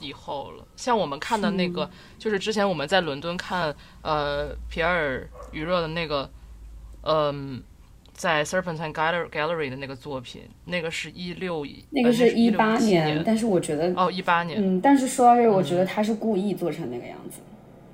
[0.00, 0.64] 以后了。
[0.76, 6.30] 像我们看的那个，就是之前我们在伦敦看呃皮埃尔余热的那个，
[7.02, 7.62] 嗯，
[8.12, 17.40] 在 Serpentine Gallery 的那个作品，那个是一六，那个是一八年，但是我觉得哦一八年，嗯，但是说到这个，我觉得他是故意做成那个样子，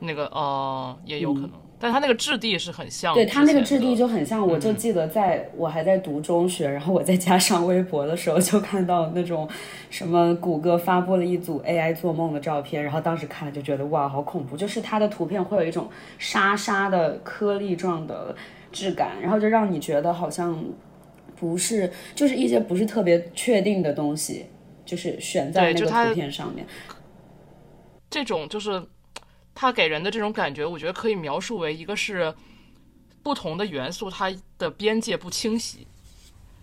[0.01, 1.51] 那个哦也有可能。
[1.79, 4.47] 但它那个质地是很像，对它那个质地就很像。
[4.47, 9.47] 我就记得在我还在读中学， 然后我在家上微博的时候，就看到那种
[9.91, 14.57] 什么谷歌发布了一组 AI 做梦的照片，然后当时看了就觉得哇，好恐怖！
[14.57, 18.35] 就是它的图片会有一种沙沙的颗粒状的
[18.73, 20.65] 质感，然后就让你觉得好像
[21.39, 24.47] 不是，就是一些不是特别确定的东西，
[24.87, 26.67] 就是选在那个图片上面。
[28.09, 28.83] 这种就是。
[29.57, 32.33] 它给人的这种感觉，我觉得可以描述为一个是
[33.23, 35.85] 不同的元素，它的边界不清晰。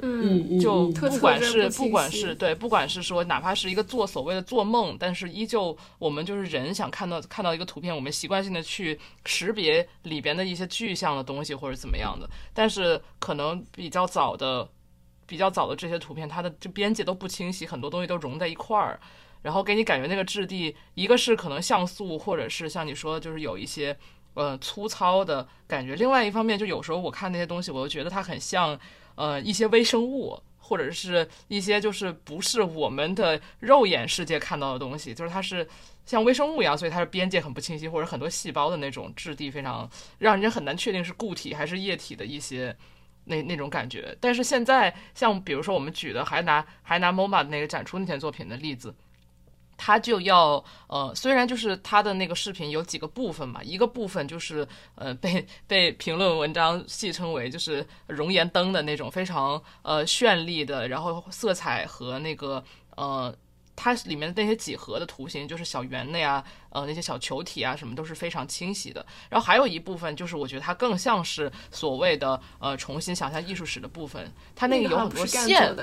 [0.06, 12.30] 嗯，就不管是不管是对，不管是说哪怕是一个做所谓的做梦，但是依旧我们就是人想看到看到一个图片，我们习惯性的去识别里边的一些具象的东西或者怎么样的。
[12.54, 14.68] 但是可能比较早的
[15.26, 19.00] 比较早的这些图片，它的这边界都不清晰，很多东西都融在一块儿。
[19.44, 23.96] 然后给你感觉那个质地，一个是可能像素，或者是像你说的，就是有一些
[24.34, 25.96] 呃粗糙的感觉。
[25.96, 28.80] 另外一方面，就有时候我看那些东西，我就觉得它很像
[29.16, 35.68] 呃一些微生物，或者是一些就是不是我们的肉眼世界看到的东西，就是它是
[36.06, 39.90] 像微生物一样，所以它的边界很不清晰，或者很多细胞的那种质地非常
[40.20, 42.74] 让人很难确定是固体还是液体的一些
[43.26, 44.18] 那那种感觉。
[44.22, 48.96] 但是现在像比如说我们举的，还拿还拿 MoMA 那个展出那件作品的例子。
[49.78, 62.64] 他就要呃，虽然就是他的那个视频有几个部分嘛，一个部分就是呃被被评论文章戏称为就是熔岩灯的那种非常呃绚丽的，然后色彩和那个
[62.96, 63.36] 呃
[63.76, 69.04] 它里面的那些几何的图形，就是小圆的呀，呃那些小球体啊什么都是非常清晰的。
[69.30, 75.76] 然后还有一部分就是我觉得它更像是所谓的呃重新想象艺术史的部分，它那个有很多线。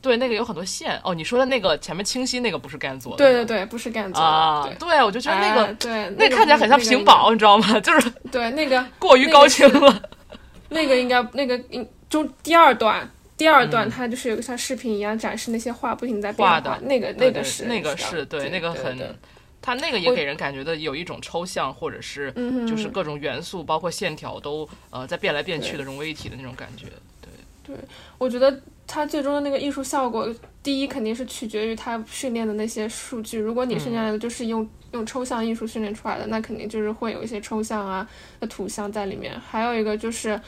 [0.00, 1.12] 对，那个有很多线哦。
[1.12, 4.68] 你说的那个前面清晰那个不是干做的，对对对，不是干做的啊。
[4.78, 7.78] 对，我就觉得那个对，那看起来很像屏保，你知道吗？
[7.80, 10.02] 就是对那个 过于高清了。
[10.70, 19.18] 那个应该那个应中第二段，第二段它就是有个像视频一样展示那些画不停在变化的，那个那个是那个是对那个很，
[19.60, 22.32] 它那个也给人感觉的有一种抽象，或者是
[22.68, 26.86] 就是各种元素包括线条都呃在变来变去的融为一体的那种感觉。
[27.20, 27.84] 对，对
[28.16, 28.60] 我觉得。
[28.90, 30.26] 它最终的那个艺术效果，
[30.62, 33.38] 第一肯定是取决于它训练的那些数据。
[33.38, 38.08] 如果你训练的就是用用抽象艺术训练出来的，那肯定就是会有一些抽象啊
[38.40, 39.38] 的图像在里面。
[39.38, 40.40] 还有一个就是，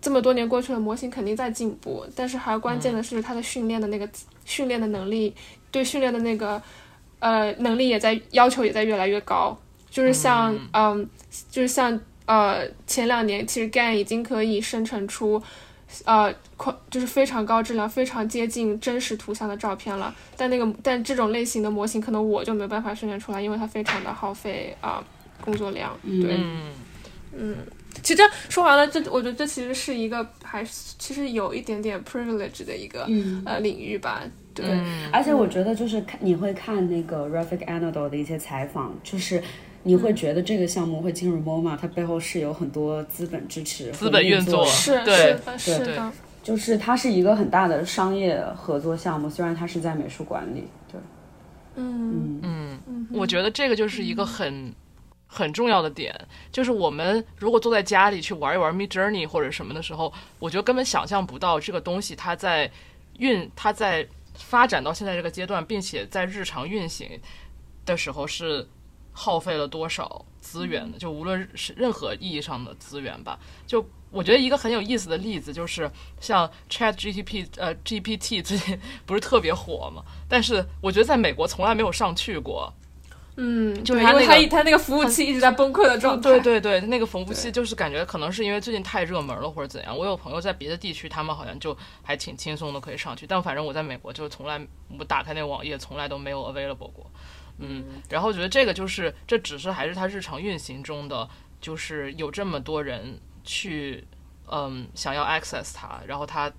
[0.00, 4.08] 这么多年过去了，模型肯定在进步，但是还关键的是它的训练的那个
[4.46, 5.34] 训练的能力，
[5.70, 6.60] 对训练的那个
[7.18, 9.54] 呃能力也在要求也在越来越高。
[9.90, 11.06] 就是像嗯，
[11.50, 15.42] 就是像呃前两年，其实 GAN 已经可以生成出。
[16.04, 20.14] 呃，快就是非常高质量、非常接近真实图像的照片了。
[20.36, 25.02] 但那个，但这种类型的模型，可能我就没办法训练出来，因为它非常的耗费啊
[25.40, 25.96] 工作量。
[26.02, 26.38] 对，
[27.32, 27.56] 嗯，
[28.02, 33.08] 其实说完了，这我觉得这其实是一个还是其实有一点点 privilege 的一个
[33.44, 34.22] 呃领域吧。
[34.54, 34.64] 对，
[35.12, 39.42] 而且我觉得就是看你会看那个 Rafik Anadol 的一些采访，就是。
[39.86, 46.12] 你会觉得这个项目会进入 MoMA，它背后是有很多资本支持、资本运作，是对，是的，
[46.42, 51.00] 就是它是一个很大的商业合作项目，虽然它是在美术馆里，对，
[51.76, 52.40] 嗯。
[52.42, 52.78] 嗯。
[52.88, 54.74] 嗯，我觉得这个就是一个很
[55.28, 56.12] 很重要的点，
[56.50, 62.68] 就是我们如果坐在家里去玩一玩 Mid Journey 或者什么的时候，我觉得根本想象不到这个东西它在
[63.18, 67.08] 运，它在发展到现在这个阶段，并且在日常运行
[67.84, 68.66] 的时候是。
[69.18, 73.38] 耗费了多少资源的，就无论是任何意义上的资源吧。
[73.66, 75.90] 就我觉得一个很有意思的例子就是
[76.20, 82.70] 像 Chat GTP 呃 GPT 最近不是特别火嘛，但是我觉得在美国从来没有上去过。
[83.38, 86.22] 嗯，就是因为它那个它它那个服务器一直在崩溃的状态。
[86.22, 89.94] 对对对，那个服务器就是感觉可能是因为最近太热门了或者怎样。
[89.94, 94.58] 我有朋友在别的地区，他们好像就还挺轻松的可以上去，但反正我在美国就从来
[94.98, 97.10] 我打开那个网页从来都没有 available 过。
[97.58, 101.28] 嗯，然后我觉得这个就是这只是还是它日常运行中的，
[101.60, 104.04] 就是有这么多人去
[104.50, 106.52] 嗯想要 access 它，然后它。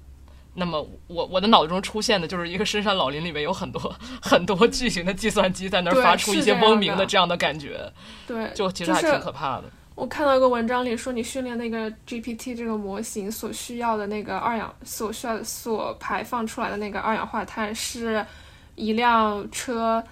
[0.59, 7.93] 那么我我的脑中出现的就是一个深山老林里面有很多很多巨型的计算机在那儿发出一些嗡鸣的这样的感觉，
[8.25, 9.65] 对，就其实还挺可怕的。
[9.93, 18.25] 我看到一个文章里说，你训练那个 GPT 这个模型所需要的那个二氧所需要所排放出来的那个二氧化碳是
[18.73, 20.03] 一辆车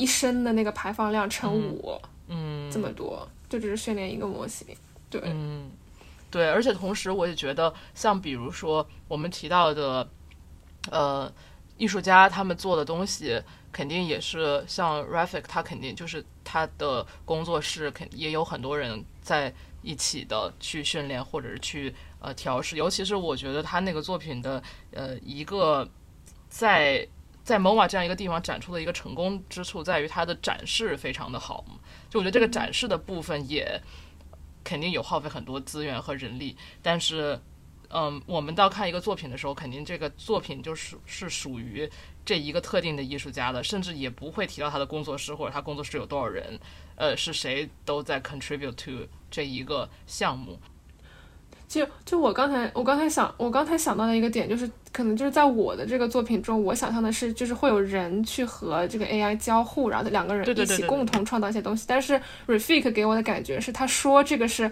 [0.00, 4.66] 一升的那个排放量乘五、嗯，这么多，就只是训练一个模型。
[5.10, 5.70] 对，嗯，
[6.30, 10.08] 对，而且同时我也觉得，像比如说我们提到的，
[10.90, 11.30] 呃，
[11.76, 13.38] 艺术家他们做的东西，
[13.70, 25.86] 肯定也是像 Rafik，他肯定就是他的工作室，肯也有很多人在一起的去训练或者是去呃调试，尤其是我觉得他那个作品的呃一个
[26.48, 27.06] 在。
[27.42, 31.64] 在 MoMA 这样一个地方展出的一个成功之处，在于它的展示非常的好。
[32.08, 33.80] 就我觉得这个展示的部分也
[34.62, 37.40] 肯定有耗费很多资源和人力，但是，
[37.88, 41.90] 嗯，我们到看一个作品的时候，肯定这个作品就是是属于
[42.24, 46.58] 这一个特定的艺术家的，甚至也不会提到他的工作室或者他工作室有多少人，
[46.96, 50.60] 呃，是谁都在 contribute to 这一个项目。
[51.70, 61.84] 就就我刚才我刚才想我刚才想到的一个点，就是可能就是在我的这个作品中，我想象的是就是会有人去和这个 AI 交互，然后两个人一起共同创造一些东西。
[61.86, 64.68] 但是 Refik 给我的感觉是，他说这个是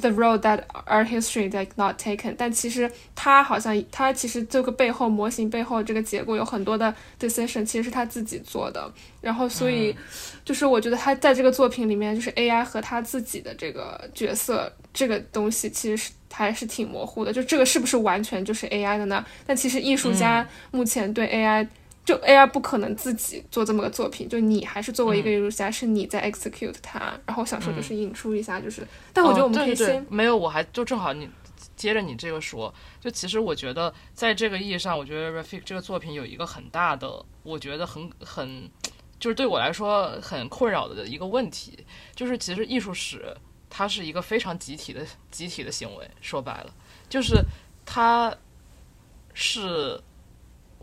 [0.00, 8.90] the road that art history that not taken，但其实他好像他其实这个背后模型背后这个结构有很多的 decision，其实是他自己做的。
[9.20, 9.94] 然后所以
[10.46, 17.32] 就是我觉得他在这个作品里面，就是 AI 和他自己的这个角色这个东西其实是还是挺模糊的。
[17.32, 19.24] 就这个是不是完全就是 AI 的呢？
[19.46, 21.66] 但其实艺术家目前对 AI、
[22.04, 26.98] 就 AI 不可能自己做这么个作品，就你还是作为一个艺术家，是你在 execute 它。
[27.26, 31.28] 然后我想说就是引出一下，就是，但我觉得我们可以先对没有，我还就正好你
[31.76, 38.70] 接着你这个说，就其实我觉得在这个意义上，我觉得 Rafik 这个作品有一个很大的，我觉得很很，
[39.20, 41.78] 就是对我来说很困扰的一个问题，
[42.14, 43.36] 就是其实艺术史
[43.70, 46.74] 它是一个非常集体的集体的行为，说白了
[47.08, 47.44] 就是
[47.84, 48.36] 它
[49.34, 50.02] 是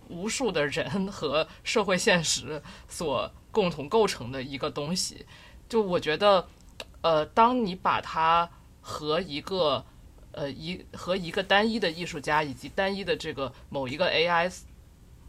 [0.07, 5.25] 无数的人 和社会现实所共同构成的一个东西。
[5.67, 6.47] 就我觉得，
[7.01, 8.49] 呃，当你把它
[8.81, 9.83] 和一个
[10.31, 14.53] 呃一和一个单一的艺术家以及单一的这个某一个 AI，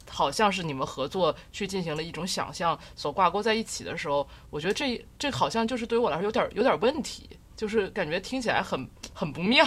[0.08, 7.28] 好像是你们合作去进行了一种想象所挂钩在一起的时候，我觉得这这好像就是对于我来说有点有点问题。
[7.56, 9.64] 就是感觉听起来很 很不妙，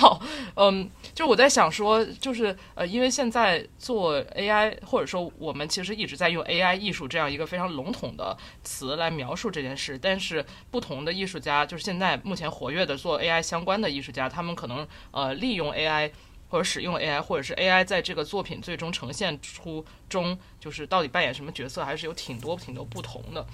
[0.56, 16.12] 嗯，就我在想说，就是呃，因为现在做 AI，或者说我们其实一直在用 AI 艺术这样一个非常笼统的词来描述这件事，但是不同的艺术家，就是现在目前活跃的做 AI 相关的艺术家，他们可能呃利用 AI
[16.50, 23.46] 或者使用 AI，或者是 AI 在这个作品最终呈现出中，就是到底扮演什么角色，还是有挺多挺多不同的。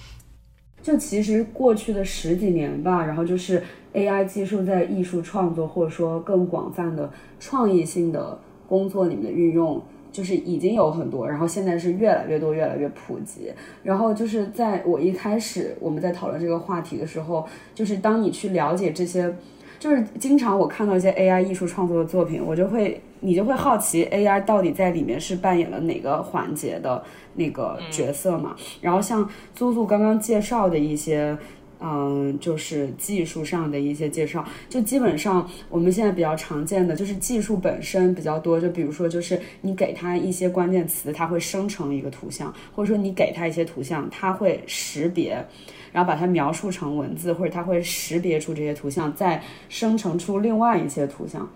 [0.86, 3.60] 就其实过去的十几年吧，然后就是
[3.96, 8.38] AI 技术在艺术创作或者说更广泛的创意性的
[8.70, 9.82] 工作里面的运用，
[10.12, 13.52] 就是已经有很多，然后现在是越来越多、越来越普及。
[13.82, 19.34] 然后就是在我一开始我们在讨论这个话题的时候，就是当你去了解这些，
[19.80, 27.04] 就是经常我看到一些 AI 艺术创作的作品，我就会你就会好奇 AI 到底在里面是扮演了哪个环节的
[27.34, 28.56] 那个角色嘛？
[28.80, 31.38] 然后像租租刚刚介绍的一些。
[31.78, 45.46] 嗯，就是技术上的一些介绍，就基本上我们现在比较常见的就是技术本身比较多，就比如说就是你给它一些关键词，它会生成一个图像，或者说你给它一些图像，它会识别，
[45.92, 51.48] 然后把它描述成文字，或者它会识别出这些图像，再生成出另外一些图像。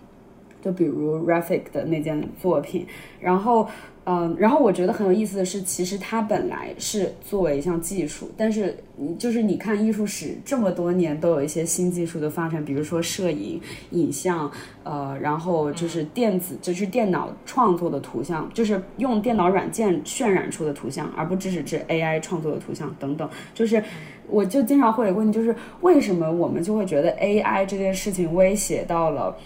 [0.61, 2.85] 就比如 Rafik 的那件作品，
[3.19, 3.67] 然后。
[4.05, 8.75] 嗯，然后我觉得很有意思的是，其实它本来是作为一项技术，但是
[9.19, 14.51] 就是你看艺术史这么多年都有一些新技术的发展，比如说摄影、影像，
[14.83, 23.29] 呃，然后就是电子，就是电脑创作的图像，就是用电脑软件渲染出的图像，而不只是指 AI 创作的图像等等。
[23.53, 23.83] 就是
[24.27, 29.37] 我就经常会有问题，就是为什么我们就会觉得 AI 这件事情威胁到了？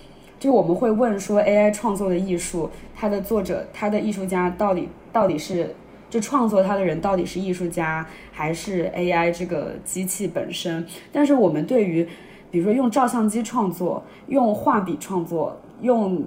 [0.44, 5.74] 就我们会问说，AI 创作的艺术，它的作者，它的艺术家到底到底是，
[6.10, 10.86] 就创作它的人到底是艺术家还是 AI 这个机器本身？
[11.14, 12.06] 但是我们对于，
[12.52, 16.22] 比如说用照相机创作、用画笔创作、用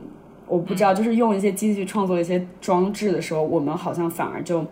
[0.47, 4.65] 我不知道，就是用一些机器创作一些装置的时候，我们好像反而就。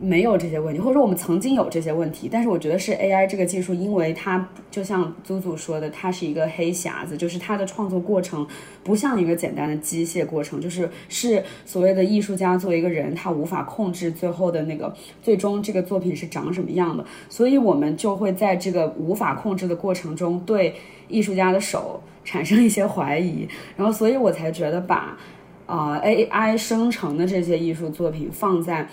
[0.00, 8.46] 没有这些问题，或者说我们曾经有这些问题，但是我觉得是 AI 这个技术，因为它就像祖祖说的，它是一个黑匣子，就是它的创作过程
[8.84, 20.74] 不像一个简单的机械过程，就是是所谓的艺术家作为一个人，他无法控制最后的那个最终这个作品是长什么样的，所以我们就会在这个无法控制的过程中对
[21.08, 25.18] 艺术家的手产生一些怀疑，然后所以我才觉得把
[25.66, 28.88] 啊 AI 生成的这些艺术作品放在。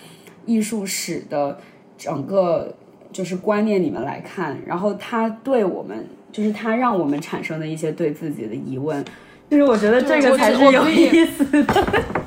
[0.46, 1.58] 艺术史的
[1.98, 2.74] 整个
[3.12, 9.04] 就是观念里面来看，然后他对我们，就是他让我们产生的一些对自己的疑问，
[9.50, 11.64] 就是我觉得这个才是有意思的。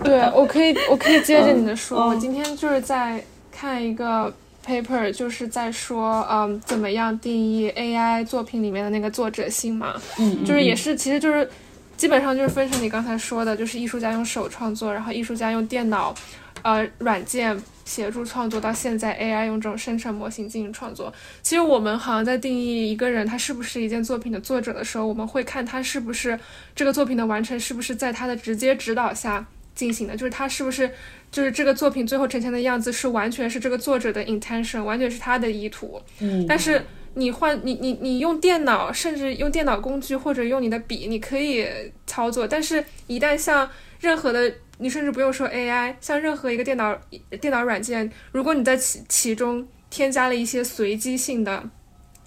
[0.03, 2.07] 对，我可以，我可以接着你的说。
[2.07, 4.33] 我今天就是在看一个
[4.65, 9.93] paper，就是在说，嗯，怎么样定义 AI 作品里面的那个作者性嘛？
[10.17, 11.47] 嗯，就是也是，其实就是
[11.95, 16.15] 基本上就是分成你刚才说的，就是艺术家用手创作，然后艺术家用电脑，
[16.63, 17.55] 呃，软件。
[17.89, 21.11] 协助创作到现在，AI 用这种生成模型进行创作。
[21.41, 26.39] 其实我们好像在定义一个人他是不是一件作品的作者的时候，我们会看他是不是
[26.75, 30.91] 这个作品的完成是不是在他的直接指导下进行的，就是他是不是
[31.31, 35.99] 就是这个作品最后呈现的样子是完全是这个作者的 intention，完全是他的意图。
[36.19, 36.45] 嗯。
[36.47, 36.85] 但是
[37.15, 41.67] 你换你你你用电脑，甚至用电脑工具或者用你的笔，你可以
[42.05, 43.67] 操作，但是一旦像
[43.99, 44.53] 任何的。
[44.81, 46.97] 你甚至不用说 AI，像任何一个电脑
[47.41, 51.61] 电脑软件，如果你在其其中添加了一些随机性的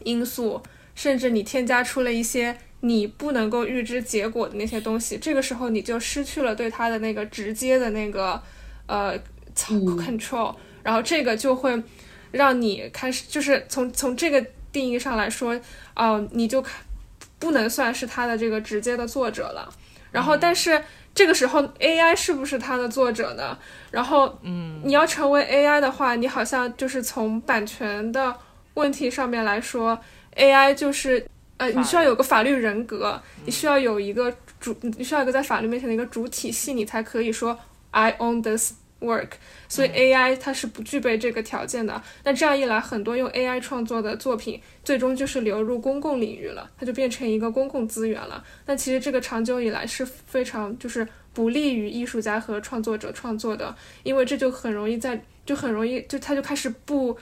[0.04, 0.62] 因素，
[0.94, 8.38] 甚至你添加出了一些你不能够预知结果的那些东西，这个时候你就失去了对它的那个直接的那个
[8.86, 9.18] 呃
[9.54, 11.82] control，然后这个就会
[12.32, 15.58] 让你开始就是从从这个定义上来说，
[15.96, 16.62] 哦，你就
[17.38, 19.72] 不能算是它的这个直接的作者了。
[20.10, 20.82] 然后，但是。
[21.14, 23.56] 这个时候，AI 是不是它的作者呢？
[23.90, 28.34] 然后，嗯，你要成为 AI 的话，你好像就是从版权的
[28.74, 29.98] 问题上面来说
[30.36, 31.26] ，AI 就是
[31.58, 37.58] 呃，你需要有个法律人格，你需要有一个主，你需要一个在法律面前的一个主体系，你才可以说
[37.90, 38.72] I own this。
[39.02, 39.28] work，
[39.68, 42.00] 所以 AI 它是不具备这个条件的。
[42.24, 48.42] 那这样一来，很多用 AI 创作的作品，最终就是流入公共领域了，它就变成一个公共资源了。
[48.66, 57.16] 那其实这个长久以来是非常就是不利于艺术家和创作者创作的，因为这就很容易在就很容易就他就开始不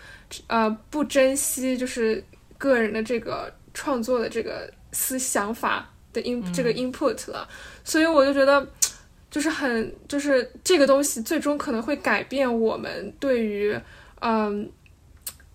[0.47, 2.23] 呃不珍惜就是
[2.59, 7.49] 个人的这个创作的这个思想法的 in 这个 input 了。
[7.85, 8.67] 所以我就觉得。
[9.31, 13.79] 就是很，就是这个东西最终可能会改变我们对于，
[14.21, 14.69] 嗯，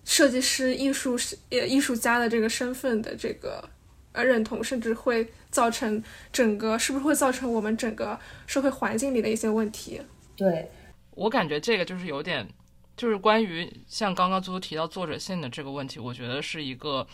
[0.02, 3.62] 设计师、艺术师、艺术家的这个身份的这个
[4.12, 6.02] 呃认同，甚至会造成
[6.32, 10.00] 整个是不是会造成我们整个社会环境里的一些问题？
[10.36, 10.70] 对
[11.10, 12.48] 我感觉这个就是有点，
[12.96, 17.06] 就是关于像刚刚租租提到作者性的这个问题，我觉得是一个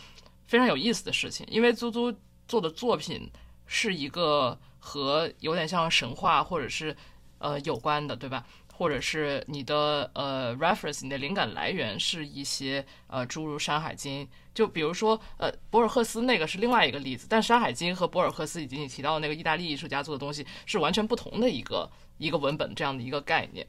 [0.47, 2.13] 非常有意思的事情，因为租租
[2.47, 3.29] 做的作品
[3.67, 4.57] 是一个。
[4.85, 6.93] 和有点像神话或者是
[7.37, 8.45] 呃有关的，对吧？
[8.75, 23.65] 或者是你的呃 reference，你的灵感来源是一些呃诸如《山海经》，就比如说呃博尔赫斯那个是另外一个例子，但《山海经》和博尔赫斯以及你提到的那个意大利艺术家做的东西是完全不同的一个一个文本这样的一个概念。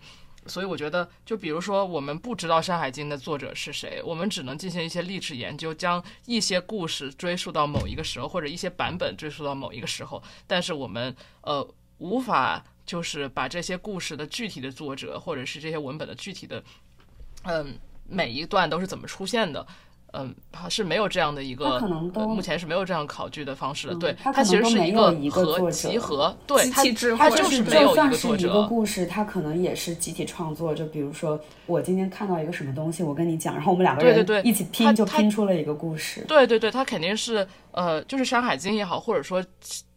[0.46, 10.22] 所以我觉得，就比如说，我们不知道《山海经》的作者是谁，我们只能进行一些历史研究，将一些故事追溯到某一个时候，或者一些版本追溯到某一个时候。
[10.46, 11.66] 但是我们呃
[11.98, 16.62] 无法就是把这些故事的具体的作者，或者是这些文本的具体的
[17.44, 19.66] 嗯每一段都是怎么出现的，
[20.16, 23.94] 嗯，它是没有这样的一个，可能都目前是没有这样考据的方式的。
[23.96, 26.84] 对，它其实是一个合集合，对，它
[27.16, 28.46] 它就是没有一个作者。
[28.46, 30.72] 一个故事，它可能也是集体创作。
[30.72, 36.24] 就比如说，我今天看到一个什么东西，我跟你讲，然后我们两个人一起拼，就拼出了一个故事。
[36.28, 39.44] 对对对，它肯定是呃，就是《山海经》也好，或者说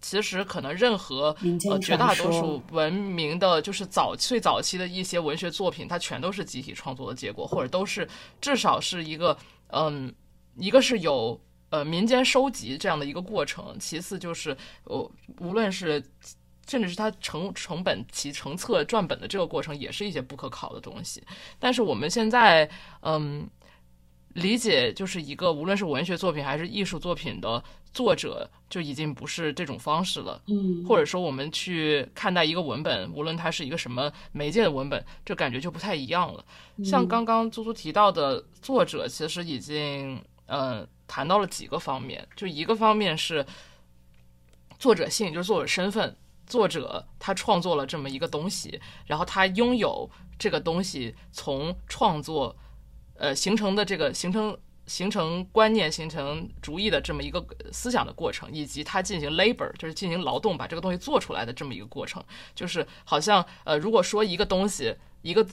[0.01, 1.35] 其实可能任何
[1.69, 8.07] 呃绝大多数文明的，就是早最早期的一些文学作品，它全都是集体创作的结果，或者都是
[8.41, 9.37] 至少是一个
[9.69, 10.13] 嗯。
[10.59, 11.39] 一个是有
[11.69, 16.03] 呃民间收集这样的一个过程，其次就是呃无论是
[16.67, 21.21] 甚至是它成成本其成册赚本的这个过程，也是一些不可考的东西。
[21.59, 22.67] 但是我们现在
[23.01, 23.47] 嗯
[24.37, 27.63] 理解就是一个无论是文学作品还是艺术作品的
[27.93, 30.41] 作者，就已经不是这种方式了。
[30.47, 36.43] 嗯，或者说我们去看待一个文本，无论它是一个什么媒介的文本，这感觉就不太一样了。
[36.83, 40.21] 像刚刚猪猪提到的作者，其实已经。
[40.49, 43.45] 嗯，谈到了几个方面，就一个方面是
[44.79, 46.15] 作者性，就是作者身份，
[46.45, 50.09] 作者他创作了这么一个东西，然后他拥有
[50.39, 52.55] 这个东西从创作，
[53.17, 62.23] 呃形成的这个形成形成观念、形成主意的这么一个思想的过程，以及他进行 labor，就是进行劳动把这个东西做出来的这么一个过程，
[62.55, 65.45] 就是好像呃，如果说一个东西一个。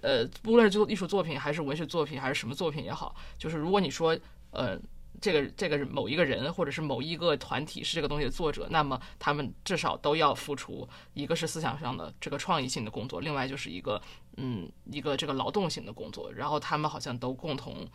[0.00, 4.18] 呃，不论是做艺术作品，还是文学作品，还是什么作品也好，就是如果你说，
[4.50, 4.74] 呃，
[5.22, 14.02] 这个这个某一个人，或者是某一个团体是这个东西的作者，那么他们至少都要付出一个是思想上的这个创意性的工作，另外就是一个
[14.36, 17.86] 嗯一个这个劳动性的工作，然后他们好像都共同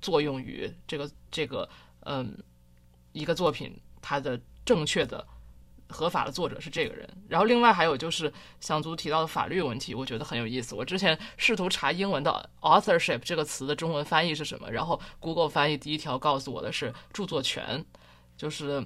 [0.00, 1.68] 作用于这个这个
[2.00, 2.38] 嗯
[3.12, 5.26] 一个作品它的正确的。
[5.88, 10.74] 合法的作者是这个人，然后另外还有就是想族提到的法律问题，我觉得很有意思。
[10.74, 17.84] 我之前试图查英文的 authorship 这个词的中文翻译是什么，然后 Google 翻译第一条告诉我的是著作权，
[18.36, 18.84] 就是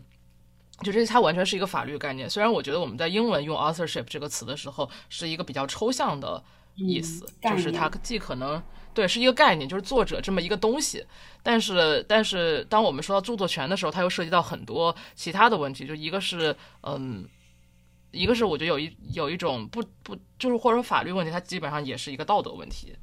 [0.82, 2.28] 就这它完全是一个法律概念。
[2.28, 6.42] 虽然我觉得我们在英文用 authorship 这个词的时候是一个比较抽象的
[6.74, 8.62] 意思，就是它既可能。
[8.98, 11.06] 对，是一个概念，就是作者这么一个东西。
[11.40, 15.86] 但是，但是，当我们说到著作权的时候，它又涉及到很多其他的问题。
[15.86, 17.24] 就一个是，嗯，
[18.10, 22.96] 一个是我觉得有一有一种不不，就是或者说法律问题，它基本上也是一个道德问题。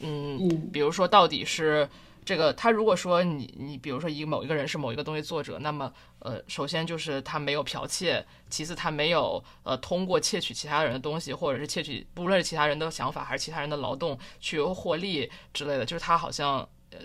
[0.00, 1.88] 嗯，比如说到底是。
[2.24, 16.58] 这个他如果说你你比如说一某一个人是某一个东西作者，那么呃首先就是他没有剽窃，其次他没有呃通过窃取其他人的东西，或者是窃取不论是其他人的想法还是其他人的劳动去获利之类的，就是他好像
[16.90, 16.98] 呃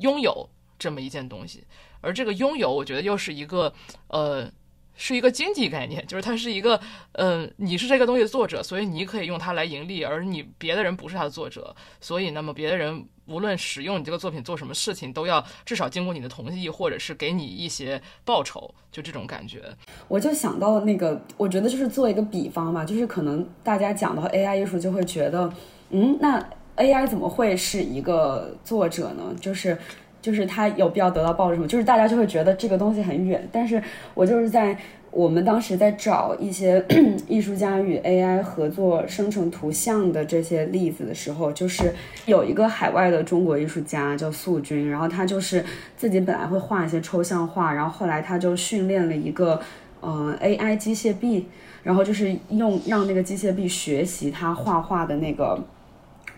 [0.00, 1.64] 拥有这么一件东西，
[2.00, 3.72] 而这个拥有我觉得又是一个
[4.08, 4.50] 呃。
[4.98, 6.80] 是一个经济概念，就是它是一个，
[7.12, 19.62] 嗯，你是这个东西的作者，所以你可以用它来盈利，而你别的人不是它的作者，所以那么别的人无论使用你这个作品做什么事情，都要至少经过你的同意，或者是给你一些报酬，就这种感觉。
[20.08, 25.52] 我就想到那个，我觉得就是做一个比方嘛，就是可能大家讲到 AI 艺术，就会觉得，
[25.90, 26.40] 嗯，那
[26.76, 29.34] AI 怎么会是一个作者呢？
[29.40, 29.78] 就是。
[30.22, 31.64] 就是他有必要得到报酬？
[31.68, 33.48] 就是大家就会觉得这个东西很远。
[33.52, 33.80] 但是
[34.12, 34.76] 我就是在
[35.16, 36.84] 我们当时在找一些
[37.26, 41.90] 艺术家与 AI 合作生成图像的这些例子的时候，就是
[42.26, 45.64] 有一个海外的中国艺术家叫素君，然后他就是
[45.96, 49.58] 自己本来会画一些抽象画，然后后来他就训练了一个
[50.02, 51.48] 嗯 AI 机械臂，
[51.82, 55.58] 然后就是用让那个机械臂学习他画画的那个，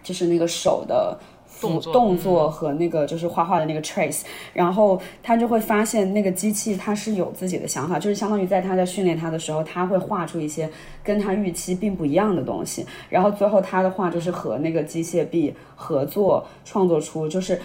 [0.05, 1.19] 就是那个手的。
[1.61, 10.69] 动动作和那个就是画画的那个 trace，然后他就会发现那个机器它是有自己的想法，就是相当于在他在训练他的时候，他会画出一些
[11.03, 17.61] 跟他预期并不一样的东西，然后最后他的画就是和那个机械臂合作创作出就是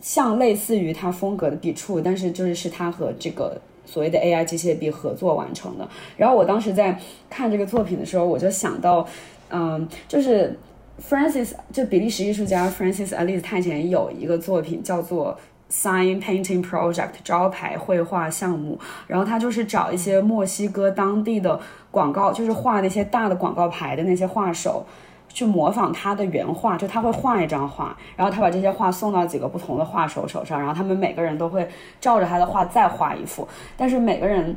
[0.00, 5.88] 像类似于他风格的笔触，但是就是是他和这个所谓的 AI 机械臂合作完成的。
[6.16, 6.98] 然后我当时在
[7.30, 9.06] 看这个作品的时候，我就想到，
[9.50, 10.58] 嗯，就是。
[11.00, 15.38] Francis 就比利时艺术家 Francis Alice 他以前有一个作品叫做
[15.70, 24.86] Sign Painting Project 招牌绘画项目，然后他就是找一些墨西哥当地的广告，就是画那些大的广告牌的那些画手，
[25.28, 31.68] 去模仿他的原画，就他会画一张画，然后他把这些画送到几个不同的画手手上，然后他们每个人都会
[32.00, 34.56] 照着他的画再画一幅，但是每个人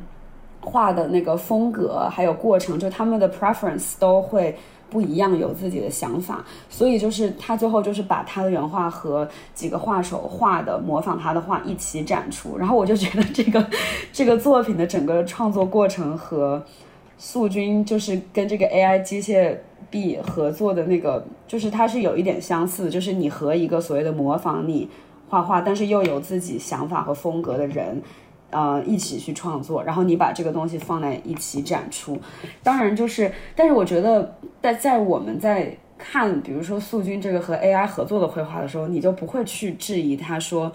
[0.62, 4.56] 画的那个风格还有过程，就他们的 preference 都会。
[4.90, 13.66] 不一样，有自己的想法，所以就是他最后就是把他的原画和几个画手画的模仿他的画一起展出，然后我就觉得这个
[14.12, 16.64] 这个作品的整个创作过程和
[17.18, 19.56] 素君就是跟这个 AI 机械
[19.90, 24.90] 臂合作的那个，就是它是有一点相似，就是你和一个所谓的模仿你
[25.30, 28.02] 画画，但是又有自己想法和风格的人。
[28.52, 32.20] 呃，一起去创作，然后你把这个东西放在一起展出，
[32.64, 40.72] 当然就是，但是我觉得在在我们在看，比如说素君这个和 AI 合作的绘画的时候，你就不会去质疑他说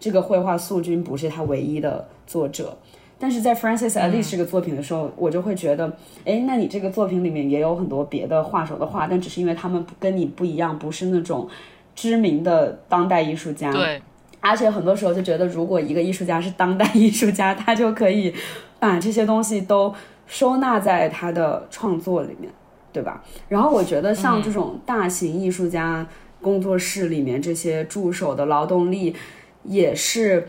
[0.00, 2.76] 这个绘画素君不是他唯一的作者，
[3.18, 5.86] 但是在 Francis Alice 这个作品的时候，我就会觉得，
[6.24, 11.48] 哎，那你这个作品里面也有很多别的画手的画，但只是因为他们跟你不一样，不是那种
[11.94, 13.70] 知名的当代艺术家。
[13.70, 14.02] 对。
[14.44, 18.34] 而且很多时候就觉得，如果一个艺术家是当代艺术家，他就可以
[18.78, 19.94] 把这些东西都
[20.26, 22.52] 收纳在他的创作里面，
[22.92, 23.24] 对吧？
[23.48, 26.06] 然后我觉得像这种大型艺术家
[26.42, 29.16] 工作室里面这些助手的劳动力，
[29.64, 30.46] 也是，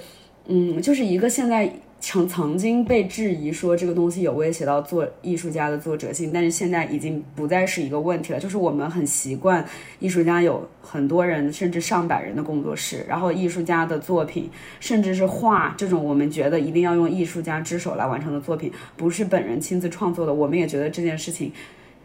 [0.47, 1.73] 嗯，就是一个现在。
[1.99, 8.39] 曾曾经被质疑说这个东西有威胁到做艺术家的作者性，但是现在已经不再是一个问题了。
[8.39, 9.65] 就是我们很习惯
[9.99, 21.51] 艺术家有很多人甚至上百人的工作室，然后艺术家的作品甚至是画这种我们觉得一定要用艺术家之手来完成的作品，不是本人亲自创作的，我们也觉得这件事情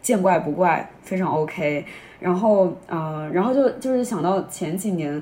[0.01, 1.85] 见怪不怪，非常 OK。
[2.19, 5.21] 然后呃，然后就就是想到前几年。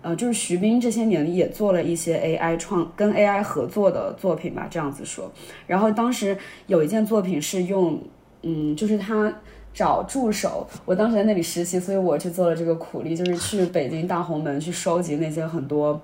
[0.00, 5.30] 呃，就是徐冰这些年也做了一些 AI 创跟 AI 合作的作品吧，这样子说。
[5.66, 6.38] 然后当时
[6.68, 8.00] 有一件作品是用，
[8.42, 9.32] 嗯，就是他
[9.74, 16.00] 找助手，我当时在那里实习，所以我去做了这个苦力，就是去北京大红门去收集那些很多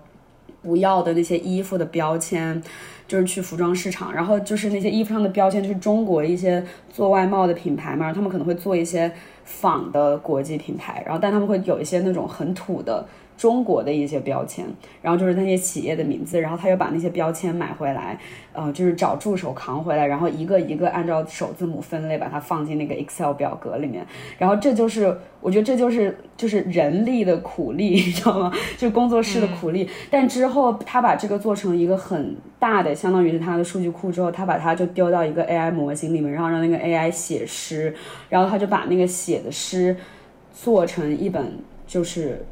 [0.60, 2.60] 不要的那些衣服的标签，
[3.06, 9.10] 就是去服装市场，然后就是那些衣服上的标签就是中国一些做外贸的品牌嘛，他们可能会做一些
[9.44, 13.06] 仿的国际品牌，然后但他们会有一些那种很土的。
[13.36, 14.64] 中国的一些标签，
[15.02, 18.16] 然后就是那些企业的名字，然后他又把那些标签买回来，
[18.52, 24.06] 呃，就是找助手扛回来，然后一个一个按照首字母分类，把它放进那个 Excel 表格里面，
[24.38, 28.52] 然后这就是我觉得这就是就是人力的苦力， 你知道吗？
[28.78, 29.90] 就工作室的苦力。
[30.10, 37.94] 但之后他把这个做成一个很大的，相当于是他的数据库之后，他把它就丢到一个 AI 模型里面，然后让那个 AI 写诗，
[38.28, 39.96] 然后他就把那个写的诗
[40.52, 42.44] 做成一本就是。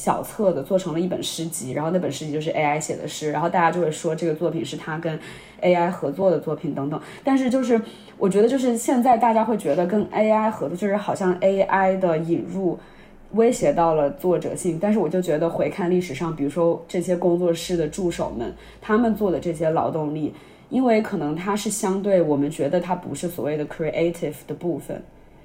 [0.00, 5.20] 小册子做成了一本诗集，然后那本诗集就是 AI 写的诗，然后大家就会说这个作品是他跟
[5.60, 6.98] AI 合作的作品等等。
[7.22, 7.78] 但是就是
[8.16, 12.78] 我觉得就是现在大家会觉得跟 AI 合作就是好像 AI 的引入
[13.32, 20.32] 威胁到了作者性，但是我就觉得回看历史上，比如说这些工作室的助手们，他们做的这些劳动力，
[20.70, 25.02] 因为可能它是相对我们觉得它不是所谓的 creative 的部分，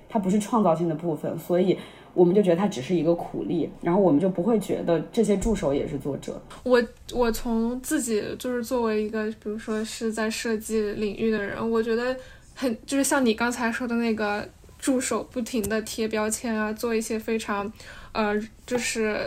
[0.08, 1.78] 它不是创造性的部分，所以。
[2.16, 6.42] 我们就觉得他只是一个苦力，然后我们就不会觉得这些助手也是作者。
[6.64, 6.82] 我
[7.14, 12.16] 我从自己就是作为一个，比如说是在设计领域的人，我觉得
[12.56, 14.48] 很就是像你刚才说的那个
[14.80, 17.72] 助手，不停的贴标签啊，做一些非常，
[18.14, 18.34] 呃，
[18.66, 19.20] 就是。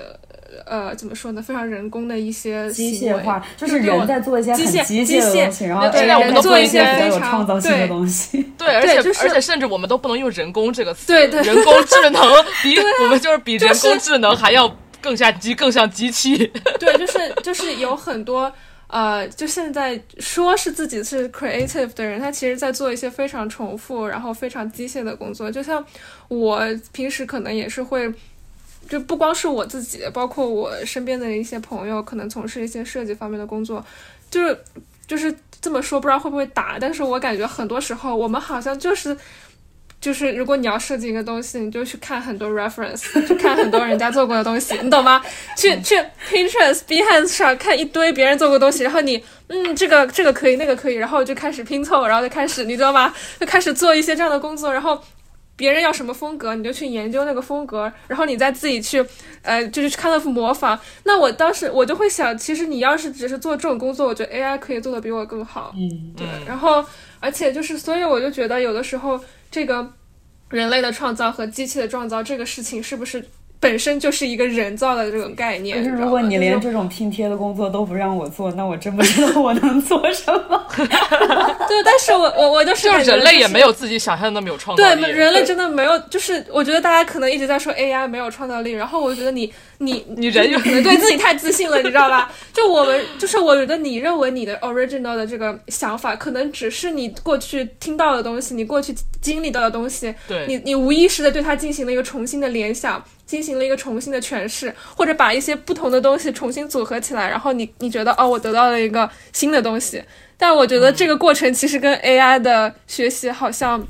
[0.64, 1.42] 呃，怎么说呢？
[1.42, 8.42] 非常人工的一些机械化，就是人在做一些很机械的东西，然后现在我们都做一些非常有创造性的东西。
[8.57, 12.22] 对，而且而且甚至我们都不能用“人工”这个词，对对，人工智能
[12.62, 16.36] 比我们就是比人工智能还要更像机，更像机器。
[16.80, 18.51] 对，就是就是有很多
[18.86, 25.51] 呃，就现在说是自己是 creative 的人，他其实在做一些非常重复，然后非常机械的工作。
[25.51, 25.84] 就像
[26.28, 28.11] 我平时可能也是会。
[28.89, 33.84] 就不光是我自己，包括我身边的一些朋友，可能从事一些设计方面的工作，
[34.30, 34.59] 就是
[35.07, 36.78] 就是这么说，不知道会不会打。
[36.80, 39.16] 但是我感觉很多时候，我们好像就是
[40.01, 45.22] 就是，如果你要设计一个东西，你就去看很多 reference， 去看很多人家做过的东西，你懂吗？
[45.57, 45.97] 去去
[46.30, 53.12] Pinterest、Behance 上看一堆别人做过东西，然后你嗯，这个这个可以，那个可以，然后就开始拼凑，然后就开始，你知道吗？
[53.39, 55.03] 就开始做一些这样的工作，然后。
[55.59, 59.04] 别人要什么风格，你就去研究那个风格，然后你再自己去，
[59.42, 60.78] 呃，就是看那幅模仿。
[61.02, 65.74] 那我当时我就会想，其实你要是只是做这种工作，我觉得 AI 可以做的比我更好。
[65.76, 66.26] 嗯，对。
[66.46, 66.84] 然后，
[67.18, 69.92] 而且就是，所以我就觉得有的时候，这个
[70.48, 73.24] 人类的创造和机器的创造这个事情，是不是？
[73.61, 75.82] 本身就是一个人造的这种概念。
[75.82, 80.66] 就是如果你连这种拼贴的工作都不让我做，那我真不知道我能做什么。
[80.76, 85.02] 对，但是我我我就是人类也没有自己想象的那么有创造力。
[85.02, 89.52] 对，人类真的没有，就是我觉得大家可能一直在说 AI 没有创造力，然后我觉得你。
[89.78, 92.30] 你 你人有可能对自己太自信了，你知道吧？
[92.52, 100.14] 就我们就是我觉得你认为你的 original 的这个想法，可能只是你过去听到的东西，你过去经历到的东西。
[100.26, 110.02] 对，你你无意识的对它进行了一个重新的联想，进行了一个重新的诠释，或者把一些不同的东西重新组合起来，然后你你觉得哦，我得到了一个新的东西。
[110.36, 113.86] 但我觉得这个过程其实跟 AI 的学习好像。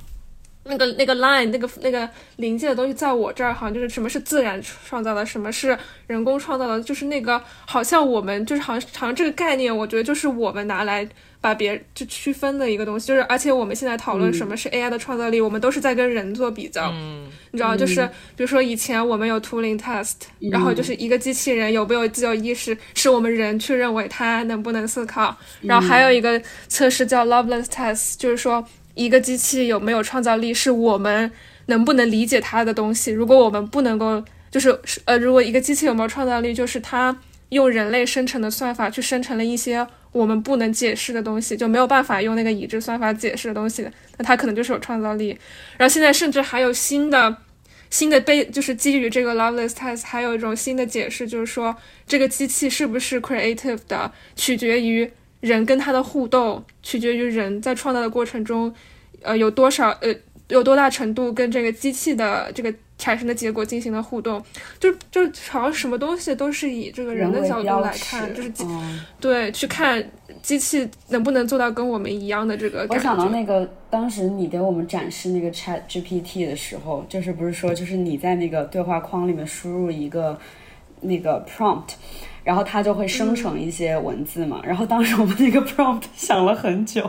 [0.69, 11.09] 那个那个 line 那个那个临界的东西，在我这儿好像就是什么是自然创造的，什么是人工创造的，就是那个好像我们就是好像好像这个概念，我觉得就是我们拿来
[11.41, 18.05] 把别就区分的一个东西，就是而且我们现在讨论什么是 AI 的创造力，我们都是在跟人做比较，嗯，你知道，就是
[18.37, 20.15] 比如说以前我们有 Turing test，
[20.51, 28.65] 然后就是一个机器人有没有自由意识，是我们人去认为它能不能思考，然后还有一个测试叫 Loveless test，就是说。
[28.99, 31.31] 一个机器有没有创造力，是我们
[31.67, 33.13] 能不能理解它的东西。
[33.13, 37.17] 如果我们不能够，就是呃，如果一个机器有没有创造力，就是它
[37.51, 45.39] 用人类生成的算法去生成了一些我们不能解释的东西，就没有办法用那个已知算法解释的东西，那它可能就是有创造力。
[45.77, 47.37] 然后现在甚至还有新的
[47.91, 55.09] 新的被，就是基于这个 Loveless test，还有一种新的解释，就是说这个机器是不是 creative 的，取决于。
[55.41, 58.73] 人跟他的互动取决于人在创造的过程中，
[59.23, 60.15] 呃，有多少呃，
[60.49, 64.43] 有多大程度跟这个机器的这个产生的结果进行了互动，
[64.81, 68.53] 就就好像什么东西都是以这个人的角度来看，就是
[69.21, 70.05] 对去看
[70.43, 72.85] 机器能不能做到跟我们一样的这个。
[72.91, 80.37] 我想到那个当时你给我们展示那个 Chat GPT 的时候，就是不是说就是你在那个对话框里面输入一个
[81.03, 81.91] 那个 prompt。
[82.49, 84.59] 然后它就会生成一些文字嘛。
[84.65, 87.03] 然后当时我们那个 prompt 想了很久，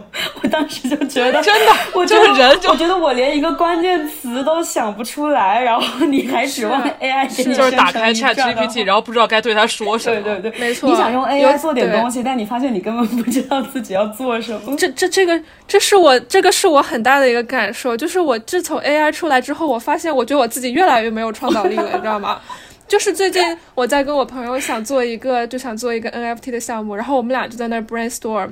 [0.44, 10.20] 我当时就觉得真的，我觉得人，我觉得我连一个关键词都想不出来，然后你还指望 AI 给你就是打开 Chat GPT，然后不知道该对它说什么。
[10.22, 10.90] 对对对，没错。
[10.90, 14.76] 你想用 AI 做点东西，但你发现你根本不知道自己要做什么。
[14.76, 22.42] 这这这个，这是我这个是我很大的一个感受，就是我自从 AI 出来之后，我发现我觉得我自己越来越没有创造力了，你知道吗？
[22.90, 23.42] 就是最近
[23.76, 28.50] 我在跟我朋友想做一个，就想做一个 NFT 的项目，然后我们俩就在那 brainstorm，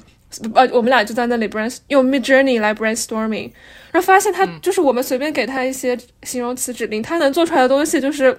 [0.54, 3.52] 呃，我们俩就在那里 brain 用 Mid Journey 来 brainstorming，
[3.92, 8.32] 然后发现他就是我们随便给他一些形容词指令，他能做出来的东西就是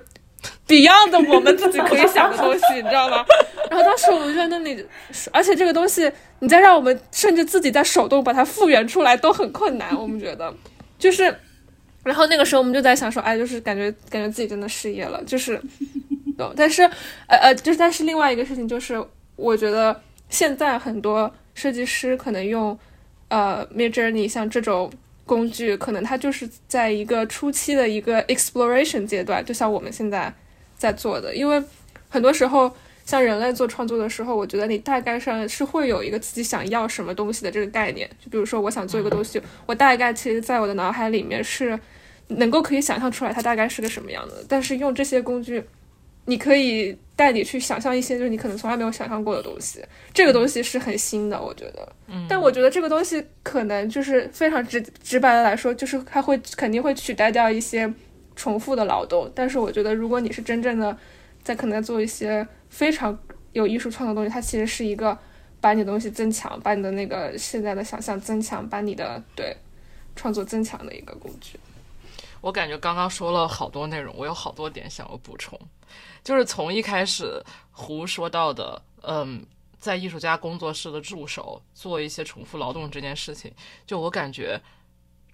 [0.69, 3.25] beyond 我们自己可以想的东西，你知道吗？
[3.69, 4.87] 然后当时我们就在那里，
[5.33, 10.55] 而且这个东西你再让我们甚至自己在手动把它复原出来都很困难，我们觉得
[10.97, 11.35] 就是。
[12.09, 15.61] 然后那个时候我们就在想说，哎，就是感觉感觉自己真的失业了，就是，
[16.57, 16.83] 但是，
[17.27, 19.05] 呃呃，就是但是另外一个事情就是，
[19.37, 20.01] 我觉得
[20.31, 22.77] 现在很多设计师可能用，
[23.29, 24.91] 呃，Mid Journey 像这种
[25.27, 30.33] 工具，可能它就是在一个初期的一个 exploration 阶段，就像我们现在
[30.77, 31.63] 在做的，因为
[32.09, 32.75] 很多时候。
[33.09, 38.07] 像人类做创作的时候，我觉得你大概上是会有一个自己想要什么东西的这个概念。
[38.23, 41.81] 就比如说，我想做一个东西，我大概其实在我的脑海里面是
[42.29, 44.45] 能够可以想象出来它大概是个什么样的。
[44.49, 45.62] 但是用这些工具，
[46.26, 49.85] 你可以带你去想象一些就是你可能从来没有想象过的东西。
[50.14, 51.89] 这个东西是很新的，我觉得。
[52.07, 52.26] 嗯。
[52.29, 57.93] 但我觉得这个东西可能就是非常直直白的来说，就是它会肯定会取代掉一些
[58.37, 59.31] 重复的劳动。
[59.35, 60.97] 但是我觉得，如果你是真正的
[61.43, 62.47] 在可能做一些。
[62.70, 63.18] 非常
[63.55, 65.16] 有艺术创造东西，它其实是一个
[65.59, 69.57] 把你的东西增强，把你的那个现在的想象增强，把你的对
[70.14, 71.59] 创作增强的一个工具。
[72.41, 75.59] 我感觉刚刚说了好多内容，我有好多点想要补充，
[76.22, 79.45] 就是从一开始胡说到的，嗯，
[79.78, 83.53] 在艺术家工作室的助手做一些重复劳动这件事情，
[83.86, 84.61] 就我感觉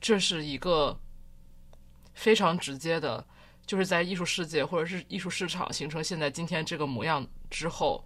[0.01, 0.99] 这是一个
[2.15, 3.25] 非常直接的。
[3.67, 8.05] 就是在艺术世界或者是艺术市场形成现在今天这个模样之后，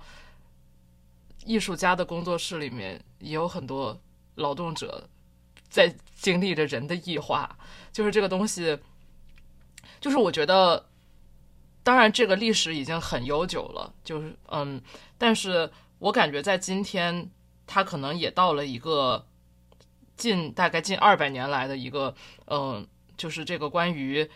[1.44, 4.01] 艺术家的工作室里面也有很多
[4.36, 5.09] 劳动者
[5.68, 7.59] 在经历着人的异化。
[7.90, 8.78] 就是这个东西，
[10.01, 10.86] 就是我觉得，
[11.82, 14.80] 当然这个历史已经很悠久了，就是嗯，
[15.16, 17.30] 但是我感觉在今天，
[17.66, 19.26] 它可能也到了一个
[20.16, 22.14] 近大概近二百年来的一个
[22.46, 22.86] 嗯，
[23.16, 24.28] 就是这个关于。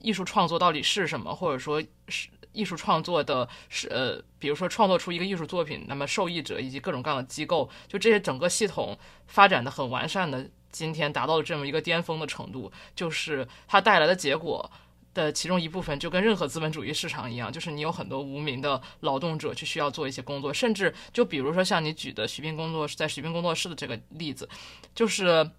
[0.00, 1.34] 艺术创作到底是什么？
[1.34, 10.48] 或者说，是艺术创作的，是呃，比如说创作出一个艺术作品，那么受益者以及各种各样的机构，就这些整个系统发展的很完善的，
[10.78, 14.70] 今天达到了这么一个巅峰的程度，就是它带来的结果
[15.12, 24.48] 的其中一部分，就跟任何资本主义市场一样，就是你有很多无名的劳动者去需要做一些工作，甚至就比如说像你举的徐斌工作室，在徐斌工作室的这个例子，
[24.94, 25.50] 就是。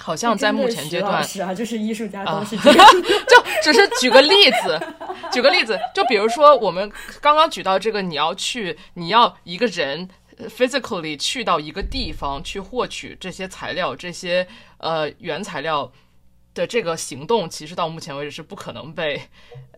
[0.00, 2.86] 好像在目前阶段是啊，就是艺术家都是这样。
[3.28, 4.80] 就只是举个例子，
[5.30, 6.90] 举个例子，就比如说我们
[7.20, 10.08] 刚刚举到这个，你要去，你要一个人
[10.48, 14.46] physically 去到一个地方去获取这些材料，这些
[14.78, 15.90] 呃原材料
[16.54, 19.20] 的这个行动，其实到目前为止是不可能被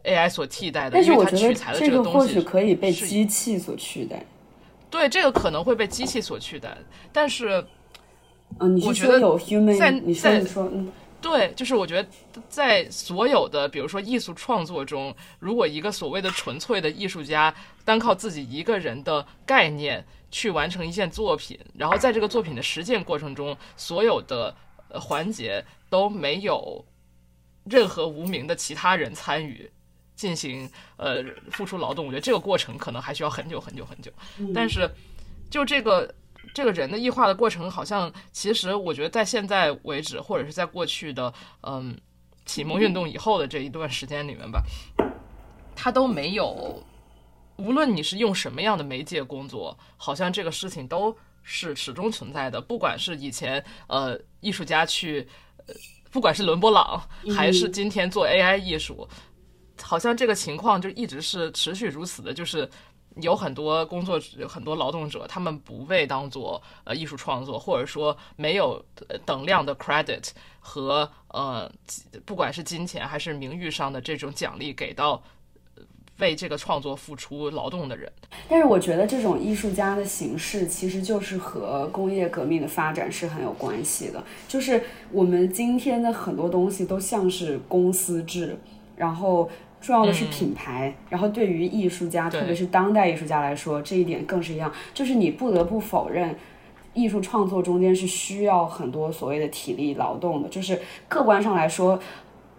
[0.05, 0.91] AI 所替代的。
[0.93, 4.25] 但是我觉得这个或许可以被机器所取代。
[4.91, 6.77] 对，这个可能会被机器所取代，
[7.13, 7.65] 但是。
[8.61, 9.77] 嗯，你是说有 human？
[9.77, 10.93] 在你说你说嗯，
[11.25, 12.09] 对，就是我觉得
[12.51, 17.53] 在所有的比如说艺术创作中，如果一个所谓的纯粹的艺术家
[17.83, 24.55] 单靠自己一个人的概念去完成一件作品，然后在这个作品的实践过程中，所有的
[24.91, 26.85] 环节都没有
[27.65, 29.71] 任何无名的其他人参与
[30.15, 34.13] 进行呃付出劳动，我觉得这个过程可能还需要很久很久很久。
[34.55, 34.87] 但是
[35.49, 36.15] 就这个。
[36.55, 41.99] 这个人的异化的过程，好像其实我觉得在现在为止，或者是在过去的嗯
[42.47, 44.63] 启蒙运动以后的这一段时间里面吧，
[45.75, 46.81] 他都没有。
[47.57, 52.61] 无论你是用什么样的媒介工作，好像这个事情都是始终存在的。
[52.61, 55.29] 不管是以前呃艺术家去，
[55.67, 55.75] 呃
[56.13, 57.03] 不管是伦勃朗，
[57.35, 59.09] 还是今天做 AI 艺术，
[59.83, 62.71] 好像这个情况就一直是持续如此的，就是。
[63.21, 68.85] 有很多工作，很多劳动者，他们不被当做呃艺术创作，或者说没有
[69.25, 71.71] 等量的 credit 和呃，
[72.25, 75.23] 不管是金钱还是名誉上的这种奖励给到
[76.19, 78.13] 为这个创作付出劳动的人。
[78.49, 88.59] 但是我觉得这种艺术家的形式其实就是和工业革命的发展是很有关系的，就是我们今天的很多东西都像是公司制，
[88.97, 89.49] 然后。
[89.85, 94.73] 重要的是品牌，然后对于艺术家，特别是当代艺术家来说，这一点更是一样。
[94.95, 96.35] 就是你不得不否认，
[96.95, 100.49] 艺术创作中间是需要很多所谓的体力劳动的。
[100.49, 102.01] 就是客观上来说，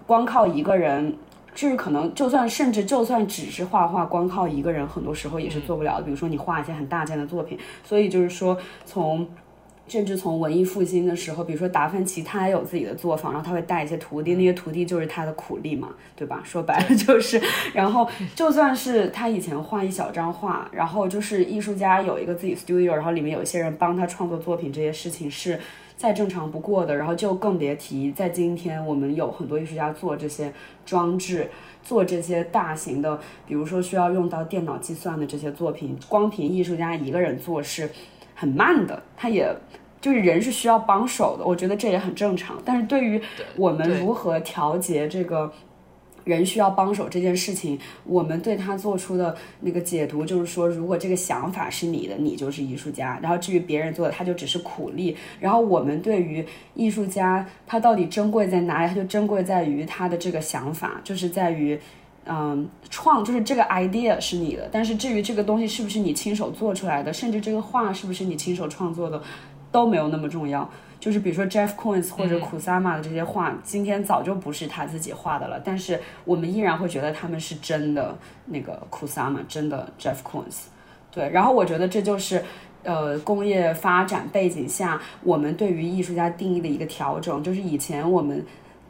[0.06, 1.18] 光靠一个人，
[1.56, 6.04] 就是可能就算甚至就算只是画画，光靠一个人，很多时候也是做不了的。
[6.04, 8.56] 比如说你画一些很大件的作品，所以就是说
[8.86, 9.28] 从。
[9.88, 16.42] 甚至从文艺复兴的时候，比如说达芬奇，他也有自己的作坊，然后他会带一些徒弟，那些徒弟就是他的苦力嘛，对吧？
[16.44, 17.40] 说白了就是，
[17.72, 25.60] 然后就算是他以前画一小张画，然后就是艺术家有一个自己 studio，然后里面有一些人帮他创作作品，这些事情是
[25.96, 26.96] 再正常不过的。
[26.96, 30.52] 然后就更别提在今天，我们有很多艺术家做这些
[30.84, 31.48] 装置，
[31.84, 37.88] 做这些大型的，比如说需要用到电脑计算的这些作品，光凭艺术家一个人做是。
[38.36, 39.52] 很慢的，他也
[40.00, 42.62] 就是人是需要帮手的，我觉得这也很正常。
[42.64, 43.20] 但是对于
[43.56, 45.52] 我们如何调节这个
[46.26, 55.16] 人需要帮手这件事情，我们对他做出的那个解读就是说，如果这个想法是你的，你就是艺术家；然后至于别人做的，他就只是苦力。
[55.40, 58.90] 然后我们对于艺术家，他到底珍贵在哪里？
[58.90, 61.80] 他就珍贵在于他的这个想法，就是在于。
[62.28, 69.22] 嗯，创就是这个 idea 是你的，但是至于这个东西是不是你亲手做出来的，甚至这个画是不是你亲手创作的，
[69.72, 70.68] 都没有那么重要。
[71.00, 80.64] 就是比如说 Jeff Koons 或者 Kusama 的这些画，今天早就不是他自己画的了，但是我们依然会觉得他们是真的那个 Kusama，真的 Jeff Koons。
[81.12, 82.44] 对，然后我觉得这就是
[82.82, 88.44] 呃工业发展背景下我们对于艺术家定义的一个调整，就是以前我们。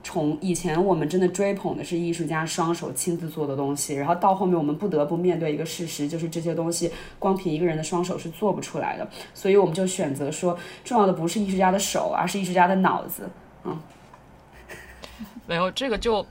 [0.05, 13.27] 从以前我们真的追捧的是艺术家双手亲自做的东西，然后到后面我们不得不面对一个事实，就是这些东西光凭一个人的双手是做不出来的，所以我们就选择说，重要的不是艺术家的手，而是艺术家的脑子。
[13.63, 13.75] 嗯，
[15.47, 16.23] 没有这个就。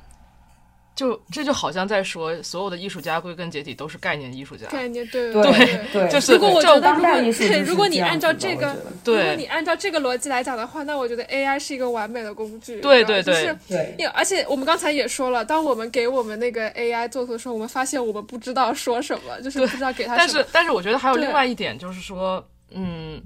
[0.95, 4.69] 就这就好像在说，所有的艺术家归根结底都是概念艺术家。
[4.69, 12.81] 概念对对对，就是如果我觉得，如果如果你按照这个，如果你按照这个逻辑来讲的话，那我觉得 AI 是一个完美的工具。
[12.81, 14.05] 对对对，对。
[14.15, 20.17] 而且我们刚才也说了，当我们给我们那个 AI 做图的时候，我们发现我们不知道说什么，就是不知道给他。
[20.17, 23.21] 但是但是，我觉得还有另外一点，就是说，嗯，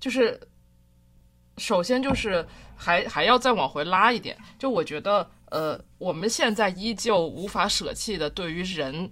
[0.00, 0.36] 就是
[1.58, 2.44] 首先就是
[2.74, 5.24] 还还要再往回拉一点，就我觉得。
[5.50, 9.10] 呃，我们现在依旧无法舍弃的，对于人，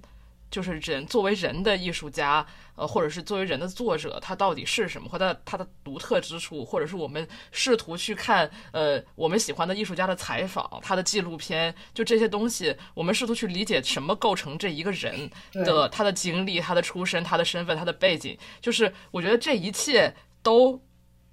[0.50, 20.80] 就是人作为人的艺术家，呃，或者是作为人的作者，他到底是什么，或者他的独特之处，或者是我们试图去看，呃，我们喜欢的艺术家的采访，他的纪录片，就这些东西，我们试图去理解什么构成这一个人的他的经历、他的出身、他的身份、他的背景，就是我觉得这一切都。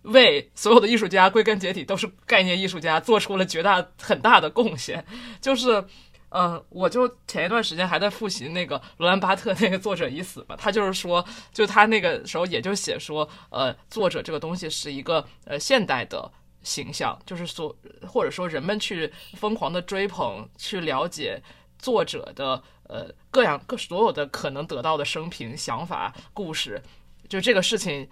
[0.04, 5.04] 为所有的艺术家归根结底都是概念艺术家，做出了绝大很大的贡献。
[5.40, 5.84] 就是，
[6.28, 16.30] 呃，我就前一段时间还在复习那个罗兰巴特那个作者已死嘛，他就是说，就他那个时候也就写说，呃，作者这个东西是一个呃现代的
[16.64, 17.74] 形象，就是所
[18.06, 21.42] 或者说人们去疯狂的追捧、去了解
[21.80, 26.82] 作者的呃各样各所有的可能得到的生平、想法、故事，
[27.30, 28.06] 就这个事情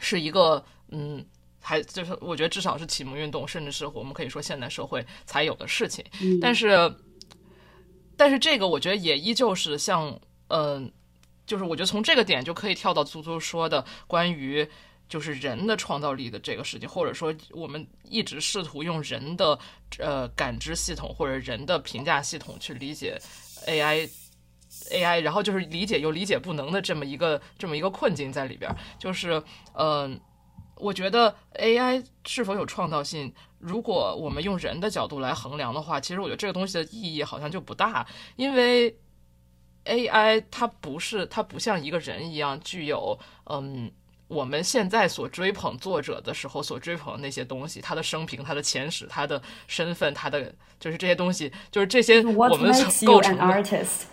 [0.00, 0.64] 是一个。
[0.96, 1.26] 嗯，
[1.60, 6.04] 还就是我觉得至少是启蒙运动，甚至是我们可以说现代社会才有的事情。
[6.40, 6.94] 但是，
[8.16, 10.16] 但是这个我觉得也依旧是像，
[10.48, 10.90] 嗯，
[11.44, 14.64] 就是我觉得从这个点就可以跳到足足说的关于
[15.08, 19.58] 就是人的创造力的这个事情，或者说我们一直试图用人的
[19.98, 23.18] 呃感知系统或者人的评价系统去理解
[23.66, 24.08] AI。
[24.90, 29.40] AI，然后就是理解又理解不能的这么一个这么一个困境在里边儿，就是
[29.74, 30.20] 嗯、
[30.76, 38.06] 我觉得 AI 是否有创造性，如果我们用人的角度来衡量的话，其实我觉得这个东西的意义好像就不大，
[38.36, 38.96] 因为
[39.84, 43.90] AI 它不是它不像一个人一样具有嗯。
[44.26, 53.42] 我们现在所追捧作者的时候，所追捧的那些东西，他的生平、他的前史、他的身份、他的就是这些东西，就是这些我们所构成的。
[53.42, 54.04] artist？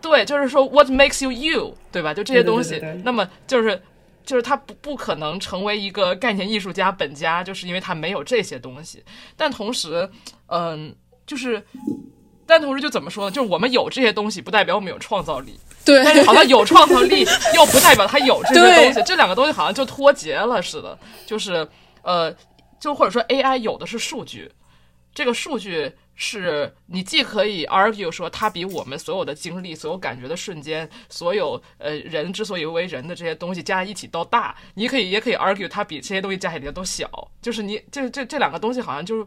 [0.00, 2.14] 对，就是说 what makes you you，对吧？
[2.14, 3.80] 就这些东西，对对对那么就是
[4.24, 9.02] 就是他不不可能成为一个概念艺术家本家，就是因为他没有这些东西。
[9.36, 10.08] 但同时，
[10.46, 10.94] 嗯，
[11.26, 11.64] 就是。
[12.46, 13.30] 但同时就怎么说呢？
[13.30, 15.56] 就是我们有这些东西，不代表我们有创造力。
[15.84, 17.24] 对，但是好像有创造力，
[17.54, 20.98] 又不代表他有这些东西，这两个东西好像就脱节了似的。
[21.24, 21.64] 就是
[22.02, 22.34] 呃，
[22.80, 24.50] 就或者说 AI 有的是数据，
[25.14, 25.92] 这个数据
[26.22, 37.10] 是你既可以 argue 说它比我们所有的经历、所有感觉的瞬间、所有呃人之所以为人的这些东西加一起都大，你可以也可以 argue 它比这些东西加起来都小。
[37.40, 39.26] 就是你这这这两个东西好像就是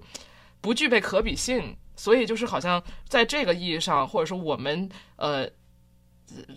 [0.62, 5.50] 不具备可比性，所以就是好像在这个意义上，或者说我们呃。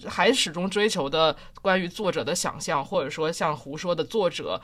[0.07, 4.59] 还始终追求的关于作者的想象，或者说像胡说的作者，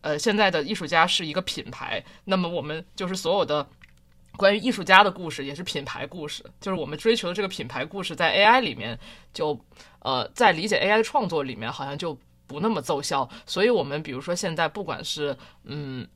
[0.00, 3.68] 呃，现在的艺术家是一个品牌，那么我们就是所有的
[4.36, 8.98] 关于艺术家的故事也是品牌故事，就是我们追求的这个品牌故事，在 AI 里面
[9.32, 9.58] 就
[10.00, 16.06] 呃，在理解 AI 的创作里面好像就不那么奏效，所以我们比如说现在不管是嗯。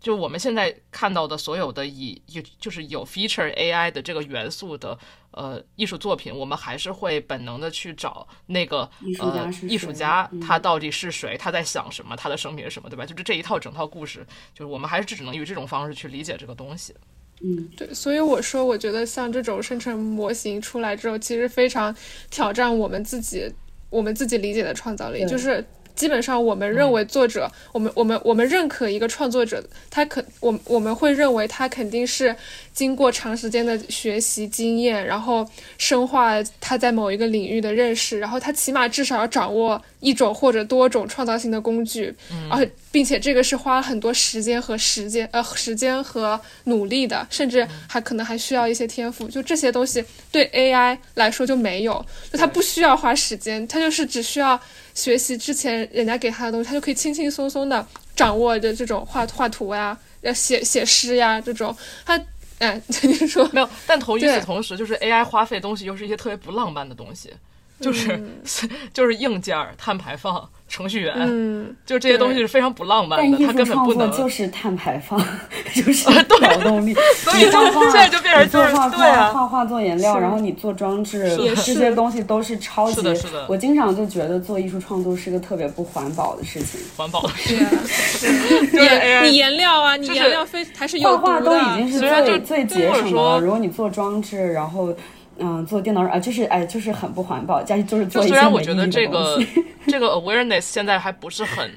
[0.00, 4.98] 就我们现在看到的所有的以有就是有 feature AI 的这个元素的
[5.32, 13.04] 呃艺术作品，我们还是会本能的去找那个艺术家呃艺术家嗯他到底是谁，他在想什么，他的生平是什么，对吧？
[13.04, 16.94] 就是这一套整套故事，就是我们还是只能以这种方式去理解这个东西。
[17.42, 21.94] 嗯，对，所以我说，我觉得像这种生成模型出来之后，其实非常
[22.30, 23.50] 挑战我们自己，
[23.88, 25.64] 我们自己理解的创造力，就是。
[25.94, 32.34] 基本上，我们认为作者，我们我们我们认可一个创作者，他肯我我们会认为他肯定是
[32.72, 35.48] 经过长时间的学习经验，然后
[35.78, 42.14] 深化他在某一个领域的认识，然后他起码至少要掌握一种或者多种创造性的工具，
[42.50, 49.28] 而且并且这个是花了很多时间和时间呃时间和努力的，甚至还可能还需要一些天赋。
[49.28, 50.02] 就这些东西
[50.32, 54.58] 对 AI 来说就没有，就它不需要花时间，它就是只需要
[54.94, 61.74] 学习之前人家给他的东西，他就可以轻轻松松的掌握着这种画画图呀、要写写诗呀这种。
[62.04, 62.20] 他
[62.58, 67.32] 哎， 你说没有，但同与此同时，就是 AI 花费东西又是一些特别不浪漫的东西，
[67.80, 68.22] 就是、
[68.92, 74.10] 就是硬件、碳排放、程序员，嗯，就这些东西是非常不浪漫的，艺术创根本不能。
[74.12, 75.20] 作就是碳排放，
[75.74, 76.94] 就是劳动力。
[77.18, 82.94] 所以就你画画现在就变成就是你做画对啊画画画做颜料，然后你做装置，也这些东西都是超级。
[82.94, 86.80] 是的是的我经常就觉得做艺术创作是个特别不环保的事情。
[86.96, 91.40] 环保的事对啊，就 是颜你颜料啊，你颜料非还是有画画。
[91.40, 93.40] 都已经是最最节省的了。
[93.40, 94.94] 如果你做装置，然后
[95.40, 99.38] 嗯做电脑啊，就是哎就是很不环保，加就是就做一虽然我觉得这个。
[99.86, 101.74] 这个 awareness 现在还不是很，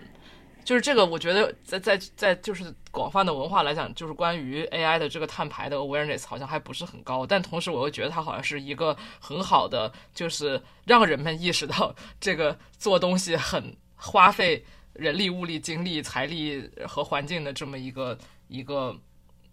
[0.65, 18.17] 就是这个我觉得在在在就是广泛的文化来讲，就是关于 AI 的这个碳排的 awareness 好像还不是很高，但同时我又觉得它好像是一个很好的，就是让人们意识到这个做东西很花费人力、物力、精力、财力和环境的这么一个
[18.49, 18.93] 一个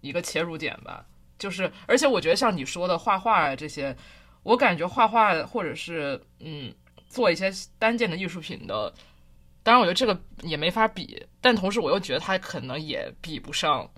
[0.01, 1.07] 一个切入点吧。
[1.41, 3.97] 就是，而且我觉得像你说的画画啊这些，
[4.43, 6.73] 我感觉画画或者是嗯
[7.09, 8.93] 做一些单件的艺术品的，
[9.63, 13.89] 当然我觉得这个也没法比，但同时我又觉得它可能也比不上，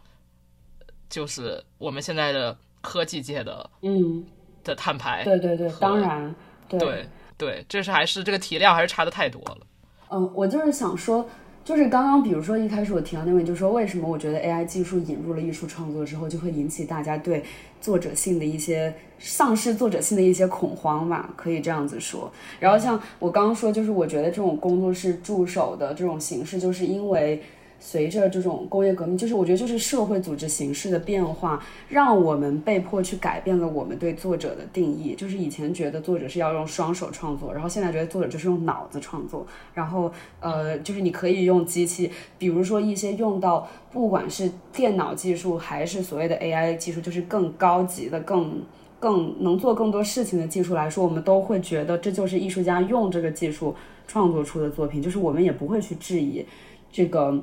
[1.10, 4.24] 就是我们现在的科技界的嗯，
[4.62, 5.24] 的碳排。
[5.24, 6.34] 对对对，当然
[6.68, 7.06] 对对
[7.36, 9.66] 对，这是还是这个体量还是差的太多了。
[10.10, 11.28] 嗯，我就是想说，
[11.64, 17.44] 就是刚刚比如说一开始我提到那位，就说为什么我觉得 AI 技术引入了艺术创作之后，就会引起大家对
[17.80, 22.30] 作者性的一些丧失作者性的一些恐慌吧，可以这样子说。
[22.58, 27.42] 然后像我刚刚说，就是我觉得这种工作室助手的这种形式，就是因为。
[27.84, 35.16] 随着这种工业革命，就是我觉得就是社会组织形式的变化，让我们被迫去改变了我们对作者的定义。
[35.16, 39.44] 就是以前觉得作者是要用双手创作，然后现在觉得作者就是用脑子创作。
[39.74, 48.62] 然后呃，就是你可以用机器，比如说一些用到不管是电脑技术还是所谓的 AI 技术，就是更高级的、更
[49.00, 53.74] 更能做更多事情的技术来说，我们都会觉得这就是艺术家用这个技术
[54.06, 56.46] 创作出的作品，就是我们也不会去质疑。
[56.94, 57.42] 这个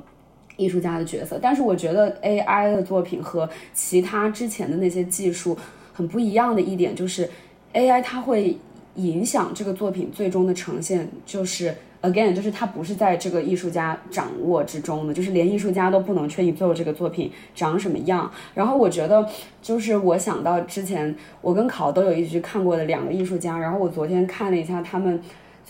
[0.60, 1.38] 艺术家的角色。
[1.40, 5.56] 但是我觉得 AI 的作品和其他之前的那些技术
[5.92, 7.28] 很不一样的一点就是
[7.72, 8.56] ，AI 它会
[8.96, 11.74] 影响这个作品最终的呈现，就是。
[12.02, 18.32] Again，就是它不是在这个艺术家掌握之中的，就是连艺术家都不能确定最后这个作品长什么样。
[18.54, 19.28] 然后我觉得，
[19.60, 25.20] 就是我想到之前我跟考都有一起看过的两个艺术家，然后我昨天看了一下他们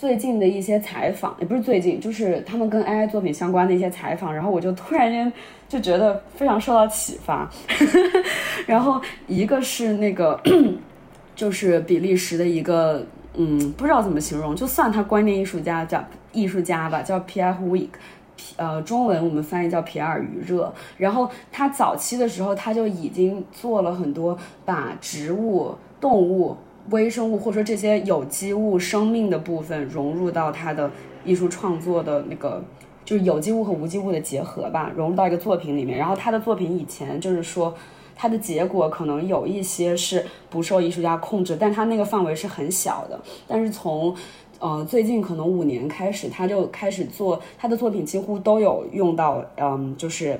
[0.01, 5.31] 最近的一些采访，也不是最近，就是他们跟 AI 作品相关的一些采访，然后我就突然间
[5.69, 7.47] 就觉得非常受到启发。
[8.65, 10.41] 然后一个是那个，
[11.35, 13.05] 就是比利时的一个。
[13.35, 16.03] 嗯，不知道怎么形容，就算他观念艺术家叫
[16.33, 17.87] 艺术家吧，叫 Pierre Week，
[18.57, 20.73] 呃，中文我们翻译叫皮尔余热。
[20.97, 26.57] 然后他早期的时候，他就已经做了很多把植物、动物、
[26.89, 30.89] 微生物或者说这些有机物生命的部分融入到他的
[31.23, 32.63] 艺术创作的那个，
[33.05, 35.97] 就是有机物和无机物的结合吧，融入到一个作品里面。
[35.97, 37.73] 然后他的作品以前就是说。
[38.13, 43.19] 他的结果可能有一些是不受艺术家控制，但他那个范围是很小的。
[43.47, 44.15] 但是从，
[44.59, 50.39] 呃，最近可能五年开始，他就开始做他的作品，几乎都有用到，嗯，就是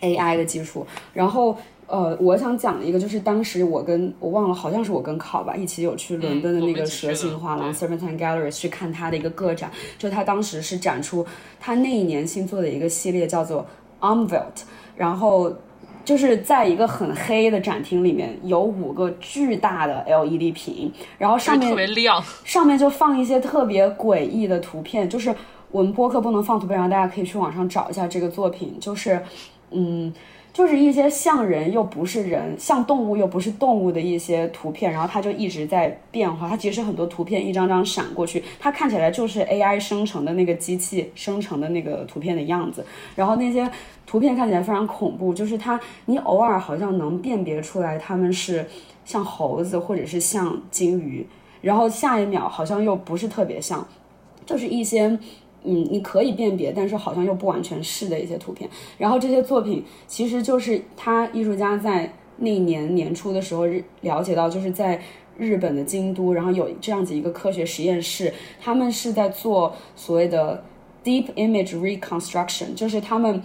[0.00, 0.84] AI 的技术。
[1.12, 1.56] 然后，
[1.86, 11.26] 呃，我想讲一个，就是当时我跟我忘了，好像是我跟考吧，一起有去伦敦的那个蛇形画廊 Serpentine Gallery 去看他的一个个展，就他当时是展出
[11.60, 13.66] 他那一年新做的一个系列，叫做
[14.00, 14.62] Umvelt，
[14.96, 15.52] 然后。
[16.04, 25.08] 就是在一个很黑的展厅里面，有五个巨大的 LED 屏，然后上面特别亮，上面就放一些特别诡异的图片。
[25.08, 25.34] 就是
[25.70, 28.76] 我们播客不能放图片，然后大家可以去网上找一下这个作品。
[28.78, 29.18] 就是，
[29.70, 30.12] 嗯。
[30.54, 36.48] 就是一些像人又不是人，像动物又不是动物的一些图片，然后它就一直在变化。
[36.48, 42.86] 它其实很多图片一张张闪过去，它看起来就是 AI 生成的那个机器生成的那个图片的样子。
[43.16, 43.68] 然后那些
[44.06, 48.64] 图片看起来非常恐怖，就是它你偶尔好像能辨别出来它们是
[49.04, 51.26] 像猴子或者是像金鱼，
[51.62, 53.84] 然后下一秒好像又不是特别像，
[54.46, 55.18] 就是一些。
[55.64, 58.68] 嗯，你可以辨别，但是好像又不完全是的一些图片。
[58.96, 63.66] 然后这些作品其实就是他艺术家在那年年初的时候
[64.02, 65.00] 了解到，就是在
[65.36, 70.62] 日本的京都，然后有这样子一个科学实验室，他们是在做所谓的
[71.02, 73.42] deep image reconstruction，就是他们，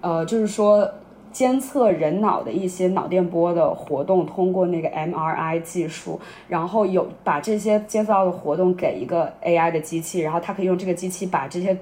[0.00, 0.90] 呃，就是说。
[1.32, 11.76] 监测人脑的一些脑电波的活动，通过那个 MRI 技术，然后有把这些接收到的活动给一个 AI 的机器，然后它可以用这个机器把这些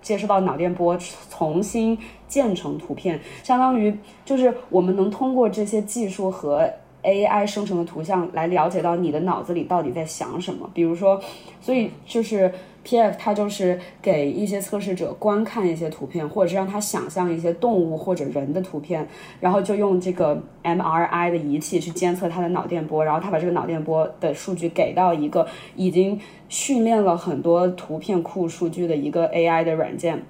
[0.00, 0.96] 接收到脑电波
[1.30, 1.98] 重新
[2.28, 6.70] 建成图片，相当于就是我们能通过这些技术和
[7.02, 11.20] AI 生成的图像来了解到你的脑子里到底在想什么，比如说，
[11.60, 12.52] 所以就是。
[12.84, 13.16] P.F.
[13.18, 19.06] 它就是给一些测试者观看一些图片，或者是让他想象一些动物或者人的图片，
[19.40, 21.30] 然后就用这个 M.R.I.
[21.30, 25.46] 的仪器去监测他的脑电波，然后他把这个脑电波的数据给到一个
[25.76, 29.62] 已经训练了很多图片库数据的一个 A.I.
[29.62, 30.20] 的软件，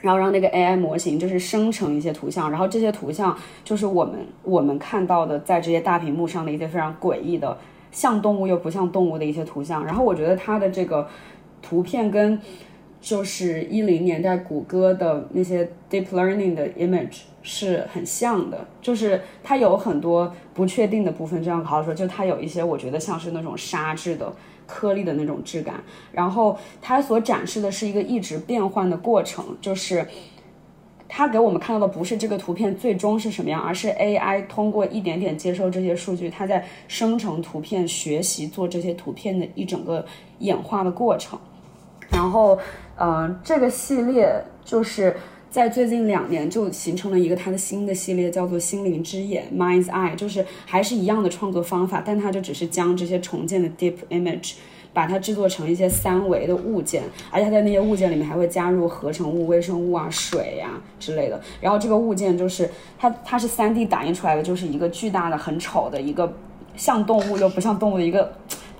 [0.00, 0.76] 然后让那个 A.I.
[0.76, 7.58] 模型就是生成一些图像，然后这些图像就是我们我们看到的在这些大屏幕上的一些非常诡异的
[7.90, 11.08] 像动物又不像动物的一些图像，然后我觉得它的这个。
[11.66, 12.38] 图片跟
[13.00, 21.42] 就是一零年代谷歌的那些 deep learning 的 image 是很像的，就是它有很多不确定的部分。
[21.42, 24.32] 这样好好说，就它有一些我觉得像是那种沙质的
[24.66, 25.82] 颗粒的那种质感。
[26.12, 30.06] 然后它所展示的是一个一直变换的过程，就是
[31.08, 40.04] 它给我们看到的不是这个图片最终是什么样，而是 AI 通过一点点接收这些数据，它在生成图片、学习做这些图片的一整个
[40.40, 41.38] 演化的过程。
[42.10, 42.58] 然后，
[42.98, 45.16] 嗯，这个系列就是
[45.50, 54.54] 在最近两年就形成了一个它的新的系列，叫做“心灵之眼 ”（Mind's Eye），就是还是一样的创作方法，但它就只是将这些重建的 deep image，
[54.92, 60.70] 把它制作成一些三维的物件，而且它在那些物件里面还会加入合成物、微生物啊、水呀
[61.00, 61.40] 之类的。
[61.60, 62.68] 然后这个物件就是
[62.98, 66.32] 它，它是 3D 打印出来的，就是一个巨大的、很丑的一个
[66.76, 68.32] 像动物又不像动物的一个。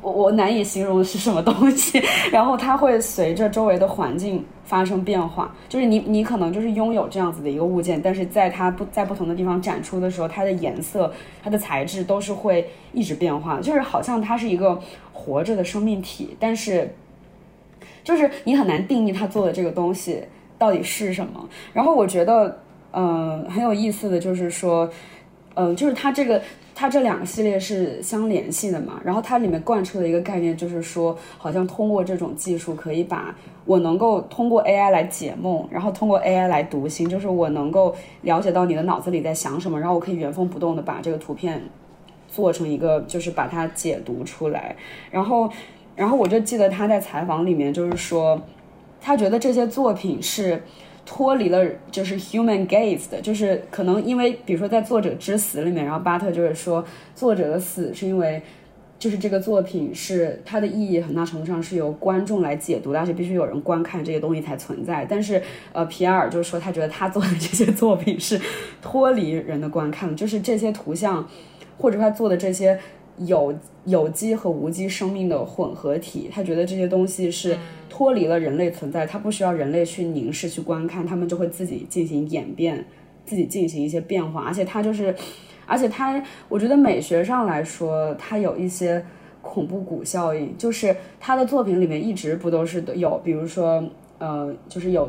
[0.07, 2.01] 我我难以形容是什么东西，
[2.31, 11.13] 然后它会随着周围的环境发生变化，就是你你可能就是拥有这样子的一个物件，但是在它不在不同的地方展出的时候，它的颜色、
[11.43, 14.81] 它的材质都是会一直变化，就是好像它是一个
[15.13, 16.95] 活着的生命体，但是
[18.05, 20.23] 就是你很难定义它做的这个东西
[20.57, 21.49] 到底是什么。
[21.73, 22.61] 然后我觉得，
[22.93, 24.89] 嗯，很有意思的就是说。
[25.59, 26.41] 嗯，就是它这个。
[26.79, 29.01] 它这两个系列是相联系的嘛？
[29.03, 33.35] 然后它里面贯彻的一个概念就是说，好像通过这种技术，可以把
[33.65, 41.63] 我能够通过 AI 来解梦，然后通过 AI 来读心，就是我能够了解到你的脑子里在想什么，然后我可以原封不动的把这个图片
[42.29, 44.77] 做成一个，就是把它解读出来。
[45.11, 45.49] 然后，
[45.95, 48.39] 然后我就记得他在采访里面就是说，
[49.01, 50.63] 他觉得这些作品是。
[51.07, 56.85] 脱离了就是 human gaze 的，就是可能因为比如说在作者之死里面，然后巴特就是说
[57.15, 58.43] 作者的死是因为
[58.99, 65.07] 就是这个作品是它的意义很大程度上是由观众来解读的，而且必须有人观看这些东西才存在。
[65.09, 65.41] 但是
[65.73, 68.41] 呃，皮埃尔就是说他觉得他做的这些作品是
[68.83, 71.27] 脱离人的观看，就是这些图像
[71.79, 72.79] 或者他做的这些。
[73.19, 77.57] 有有机和无机生命的混合体，他觉得这些东西是
[77.89, 82.85] 脱离了人类存在，他不需要人类去凝视去观看，他们就会自己进行演变，
[83.25, 84.43] 自己进行一些变化。
[84.43, 85.15] 而且他就是，
[85.67, 89.05] 而且他，我觉得美学上来说，他有一些
[89.41, 93.83] 恐怖谷效应，就是他的作品里面一直不都是有，比如说，
[94.19, 95.09] 呃，就是有。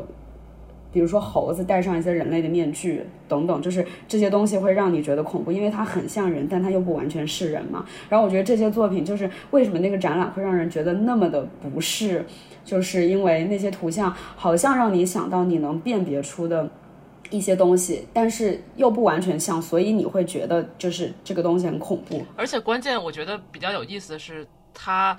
[0.90, 7.84] 比如说猴子戴上一些人类的面具等等，就是这些东西会让你觉得恐怖，因为它很像人，但它又不完全是人嘛。
[8.08, 12.24] 然后我觉得这些作品就是为什么那个展览会让人觉得那么的不适，
[12.64, 16.68] 就是因为那些图像好像让你想到你能辨别出的
[17.28, 22.24] 一些东西，但是又不完全像，所以你会觉得就是这个东西很恐怖。
[22.34, 25.14] 而且关键我觉得比较有意思的是，它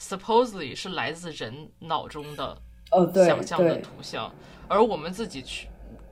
[0.00, 2.56] supposedly 是来自人脑中的
[2.90, 4.32] 呃想象的图像。
[4.72, 5.68] 而我们自己去，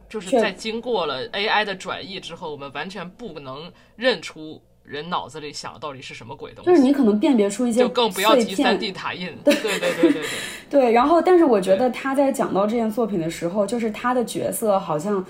[0.09, 6.71] 就是在经过了 AI 的转译之后，我们完全不能认出人脑子里想的到底是什么鬼东西。
[6.71, 9.29] 就是你可能辨别出一些，就更不要提三 D 打印。
[9.45, 10.31] 对对对对对对。
[10.69, 15.25] 对，然后但是我觉得他在讲到这件作品的时候，就是他的角色好像，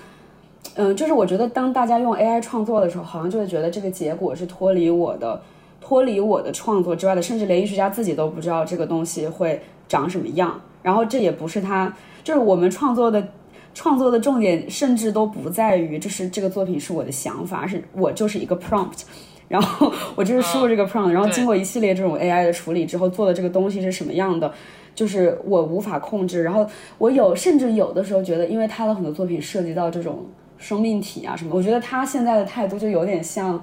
[0.75, 5.41] 嗯，就是我觉得当大家用 AI 创作的时候，好像就会觉得这个结果是脱离我的，
[5.79, 10.59] 脱离我的创作之外的，甚至连艺术家自己都不知道这个东西会长什么样。
[10.81, 11.95] 然后这也不是他。
[12.23, 13.25] 就是我们创作的
[13.73, 19.03] 创作的重点，甚至都不在于，就是这个作品是我的想法，是我就是一个 prompt，
[19.47, 24.51] 然后我就是输入这个 prompt，然后经过一系列这种 AI 的处理之后做的这个东西是什么样的，
[24.93, 26.43] 就是我无法控制。
[26.43, 26.65] 然后
[26.97, 30.25] 我有甚至有的时候觉得，因为他的很多作品涉及到这种
[30.57, 33.61] 生命体啊什么，我觉得他现在的态度就有点像。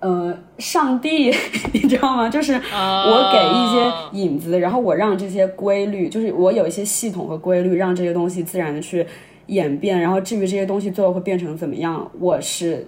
[0.00, 1.30] 呃，上帝，
[1.72, 2.28] 你知道吗？
[2.28, 9.06] 就是我给一些影子，然后我让这些规律，就是我有一些系统和规律，让这些东西自然的去
[9.46, 10.00] 演变。
[10.00, 12.86] 然后至于这些东西最后会变成怎么样，我是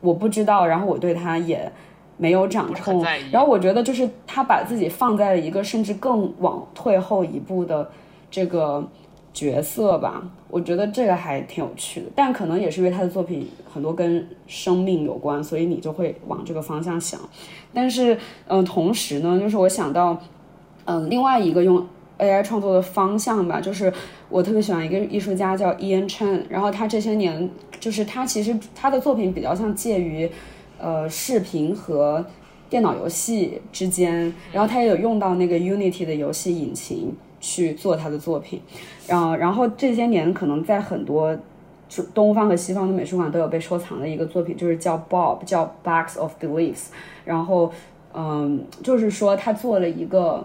[0.00, 0.66] 我不知道。
[0.66, 1.72] 然后我对他也
[2.18, 3.02] 没有掌控。
[3.32, 7.90] 然后我觉得就是他把自己放在了一个甚至更往退后一步的
[8.30, 8.86] 这个。
[9.36, 17.20] 角色吧，我觉得这个还挺有趣的，但可能也是因为他的作品很多跟生命有关，所以你就会往这个方向想。
[17.74, 18.16] 但是，
[18.48, 20.18] 嗯，同时呢，就是我想到，
[20.86, 21.86] 嗯，另外一个用
[22.18, 23.92] AI 创作的方向吧，就是
[24.30, 30.30] 我特别喜欢一个艺术家叫 Ian Chen，然后他这些年就是他其实他的作品比较像介于
[30.78, 32.24] 呃视频和
[32.70, 37.14] 电脑游戏之间，然后他也有用到那个 Unity 的游戏引擎。
[37.46, 38.60] 去做他的作品，
[39.06, 41.38] 然后，然后这些年可能在很多
[42.12, 46.88] 东方和西方的美术馆都有被收藏的一个作品，就是叫 Bob，叫 Box of Beliefs。
[47.24, 47.70] 然后，
[48.12, 50.44] 嗯，就是说他做了一个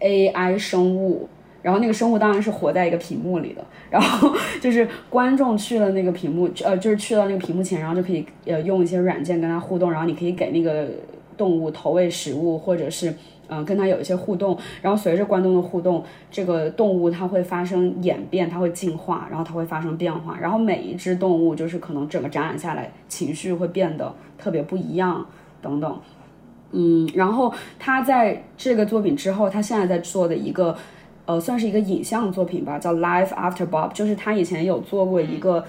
[0.00, 1.28] AI 生物，
[1.62, 10.88] 然后那个生物当然是活在一个屏幕里的，然后就是观众去了那个屏幕，呃，就是去到那个屏幕前，然后就可以呃用一些软件跟他互动，然后你可以给那个
[11.36, 13.14] 动物投喂食物，或者是。
[13.48, 25.26] 嗯，跟它有一些互动，然后随着观众的互动，这个动物它会发生演变，它会进化，然后它会发生变化，然后每一只动物就是可能整个展览下来情绪会变得特别不一样
[25.62, 25.98] 等等。
[26.72, 30.76] 嗯，然后他在这个作品之后，他现在在做的一个，
[31.24, 35.64] 呃，算是一个影像作品吧，叫 Life After Bob，就是他以前有做过一个。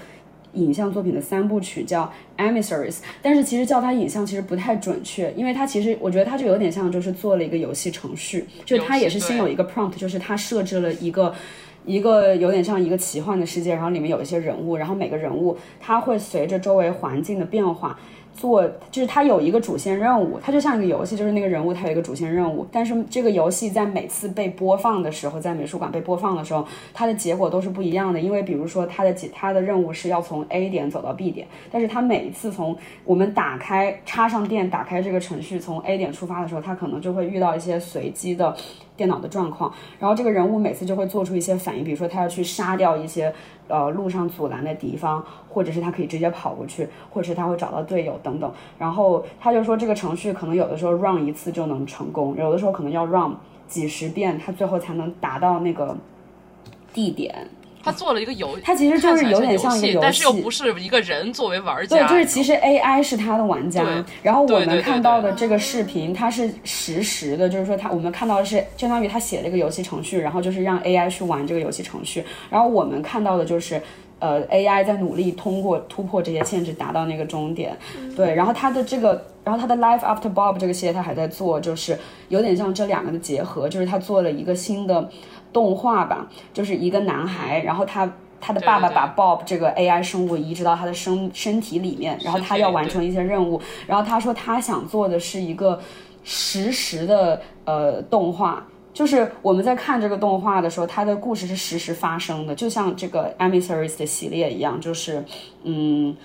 [0.54, 11.34] 影像作品的三部曲叫 Emissaries，但是其实叫它影像其实不太准确，因为它其实我觉得它就有点像就是做了一个游戏程序，就是它也是先有一个 prompt，就是它设置了一个
[11.86, 17.98] 一个有点像一个奇幻的世界，然后里面有一些人物，然后每个人物它会随着周围环境的变化。
[18.40, 28.18] 做就是它有一个主线任务，它就像一个游戏，就是那个人物他有一个主线任务，但是这个游戏在每次被播放的时候，在美术馆被播放的时候，它的结果都是不一样的。
[28.18, 38.56] 因为比如说它的几它的任务是要从 A 点走到 B 点，但是它每一次从我们打开插上电打开这个程序从 A 点出发的时候，它可能就会遇到一些随机的。
[39.00, 43.32] 电脑的状况，然后这个人物每次就会做出一些反应，比如说他要去杀掉一些
[43.66, 48.52] 呃路上阻拦的敌方，或者是他可以直接跑过去，或者是他会找到队友等等。
[48.78, 53.34] 然后他就说这个程序可能有的时候 run 一次就能成功，有的时候可能要 run
[53.66, 55.96] 几十遍，他最后才能达到那个
[56.92, 57.48] 地点。
[57.82, 61.96] 他做了一个游，他其实就是有点像一个游戏，但是又不是一个人作为玩家。
[61.96, 63.82] 对，就是其实 AI 是他的玩家。
[63.82, 64.04] 对。
[64.22, 72.22] 然后我们看到的这个视频，它是实时的，就是说他我们看到的是相当于他写了一个游戏程序，然后就是让 AI 去玩这个游戏程序。
[72.50, 73.80] 然后我们看到的就是
[74.18, 77.76] 呃 AI 在努力通过突破这些限制达到那个终点。
[78.14, 78.34] 对。
[78.34, 81.98] 然后他的这个，然后他的 Life After Bob 这个系列他还在做，就是
[82.28, 85.08] 有点像这两个的结合，就是他做了一个新的。
[85.52, 88.10] 动画吧，就是一个男孩，然后他
[88.40, 95.78] 他的爸爸把 Bob 这个 AI 生物移植到他的身身体里面，然后他要完成一些任务，然后他说他想做的是一个
[96.22, 98.64] 实时的呃动画，
[98.94, 105.24] 就是我们在看这个动画的时候，它的故事是实时发生的，就像这个 Emissaries 的系列一样，就是
[105.64, 106.16] 嗯，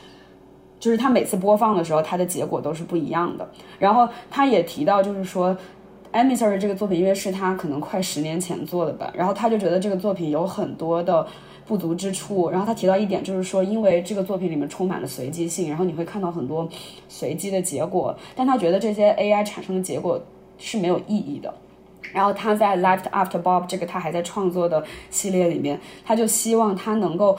[0.79, 3.49] 就是他每次播放的时候，他的结果都是不一样的。
[3.79, 5.57] 然后他也提到，就是说。
[6.15, 11.27] Emissary 这个作品，因为是他可能快十年前做的吧，然后他就觉得这个作品有很多的
[11.67, 12.49] 不足之处。
[12.49, 16.67] 然后他提到一点，就是说，因为这个作品里面充满了随机性，然后你会看到很多
[17.09, 20.17] 随机的结果，但他觉得这些 AI 产生的结果
[20.57, 21.53] 是没有意义的。
[22.13, 27.37] 然后他在 Left After Bob 这个他还在创作的系列里面，他就希望他能够。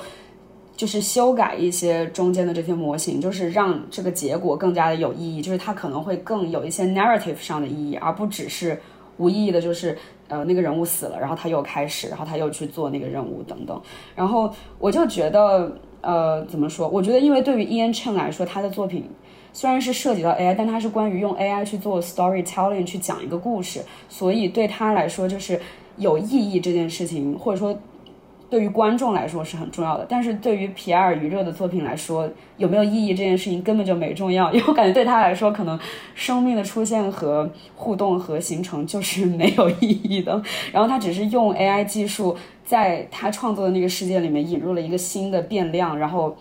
[0.76, 8.78] 就是修改一些中间的这些模型，就是让这个结果更加的有意义，就是它可能会更有一些 narrative 上的意义，而不只是
[9.16, 9.96] 无意义的，就是
[10.28, 13.80] 呃那个人物死了，然后他又开始，然后他又去做那个任务等等。
[14.14, 16.86] 然后我就觉得，呃，怎么说？
[16.86, 19.08] 我觉得，因为对于 Ian Chen 来说，他的作品
[19.54, 23.80] 虽然是涉及到 AI，但他是关于用 AI 去做 storytelling 去讲一个故事，
[24.10, 25.58] 所以对他来说，就是
[25.96, 27.74] 有意义这件事情，或者说。
[28.48, 35.78] 对于观众来说是很重要的，但是对于皮埃尔余热的作品来说，有没有意义这件事情根本就没重要， 因为我感觉对他来说，可能
[36.14, 40.40] 生命的出现和互动和形成就是没有意义的。
[40.72, 46.36] 然后他只是用 AI 技术在他创作的那个世界里面引入了一个新的变量，然后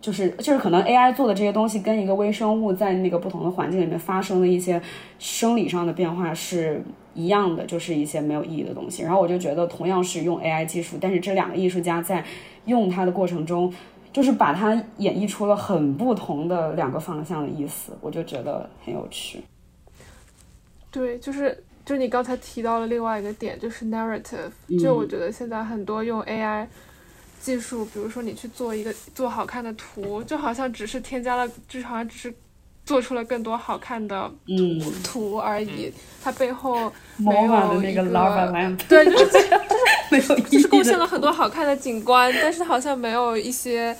[0.00, 4.80] 就是就是可能 AI 做的这些东西跟一个微生物在那个不同的环境里面发生的一些
[5.18, 6.82] 生理上的变化是。
[7.14, 12.24] 一样的就是一些没有意义的东西，然后我就觉得同样是用 AI 技术，但是这两个艺术家在
[12.66, 13.72] 用它的过程中，
[14.12, 19.42] 就是把它演绎出了很不同的两个方向的意思，我就觉得很有趣。
[20.90, 24.50] 对，就是就你刚才提到了另外一个点，就是 narrative，
[24.82, 26.66] 就我觉得现在很多用 AI
[27.40, 32.34] 技术，比如说你去做一个做好看的图，就好像只是添加了，就好像只是。
[32.84, 35.92] 做出了更多好看的图图而已，
[36.22, 38.02] 它背后没有一个
[38.88, 39.32] 对，就是
[40.10, 43.96] 就是没有，就是贡献了很多好看的景观，但是好像没有一些，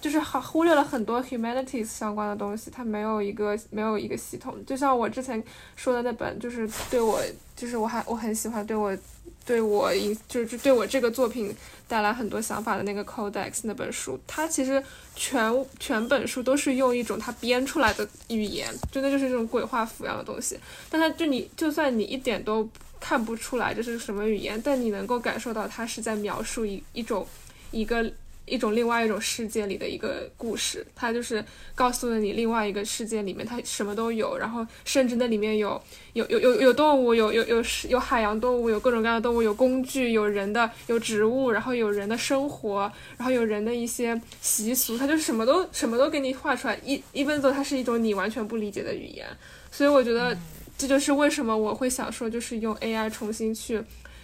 [0.00, 4.54] 就是好忽略了很多 humanities 相关的东西，它没有一个没有一个系统。
[4.66, 5.42] 就像我之前
[5.76, 7.20] 说的那本，就是对我，
[7.56, 8.96] 就是我还我很喜欢对我。
[9.44, 11.54] 对我影就是对我这个作品
[11.86, 14.82] 带来很多想法的那个 Codex 那本书，它其实
[15.14, 20.58] 全全本书都是用一种它编出来的语言，真的就是这种鬼画符一样的东西。
[20.90, 22.68] 但它就你就算你一点都
[22.98, 27.26] 看不出来这是什么语言，但你能够感受到它是在描述一一种
[27.70, 28.10] 一个。
[28.46, 31.42] 一种另外一种世界里的一个故事，它就是
[31.74, 35.80] 告诉了你另外一个世界里面它什么都有，然后甚至那里面有
[36.12, 49.26] 有有有有动物，有有有有海洋动物，有各种各样的动物，有工具，有人的，有植物，然后有人的生活，然后有人的一些习俗，它就什么都什么都给你画出来，一一分走它是一种你完全不理解的语言，
[49.70, 50.36] 所以我觉得
[50.76, 53.82] 这就是为什么我会想说，就是用 AI 重新去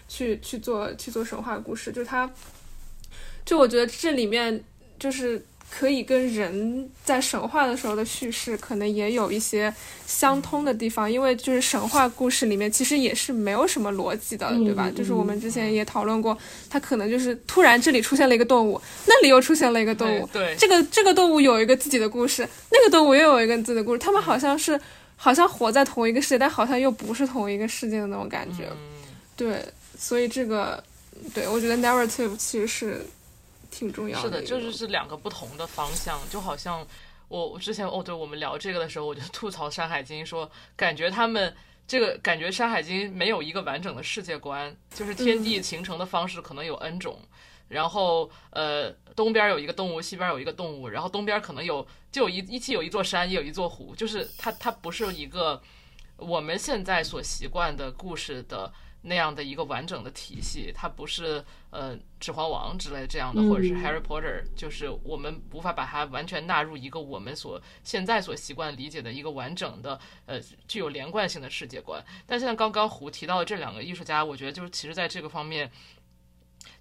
[0.09, 2.31] 去去做去做神话故事，就是它。
[3.45, 4.63] 就我觉得这里面
[4.99, 9.73] 就是可以跟人在神话的时候的叙事可能也有一些
[10.05, 14.91] 相通的地方，因为就是神话故事里面其实也是没有什么逻辑的，对吧？
[14.91, 16.37] 就是我们之前也讨论过，
[16.69, 24.79] 它可能就是突然这里出现了一个动物，那里又出现了一个动物，对，这个这个动物有一个自己的故事，那个动物又有一个自己的故事，他们好像是
[25.15, 28.69] 好像活在同一个世界，但好像又不是同一个世界的那种感觉，
[29.37, 29.65] 对，
[29.97, 30.83] 所以这个
[31.33, 33.07] 对我觉得 narrative 其实是。
[33.71, 36.87] 挺重要的，是的，就是是两个不同的方向，就好像
[37.29, 41.55] 我我之前哦，对我们聊这个的时候，我就吐槽《山海经》，说感觉他们
[41.87, 47.21] 这个感觉《山海经》没有一个完整的世界观，就是天地形成的方式可能有 N 种，
[47.69, 55.61] 然后呃东边有一个动物，西边有一个动物，然后东边可能有就有一一起有一座山，也有一座湖，就是它它不是一个
[56.17, 58.73] 我们现在所习惯的故事的
[59.03, 72.05] 那样的一个完整的体系，它不是呃《指环王》之类这样的，或者是《Harry Potter》，就是我们无法把它完全纳入一个我们所现在所习惯理解的一个完整的呃具有连贯性的世界观。
[72.27, 75.71] 但现在刚刚胡提到的这两个艺术家，我觉得就是其实在这个方面。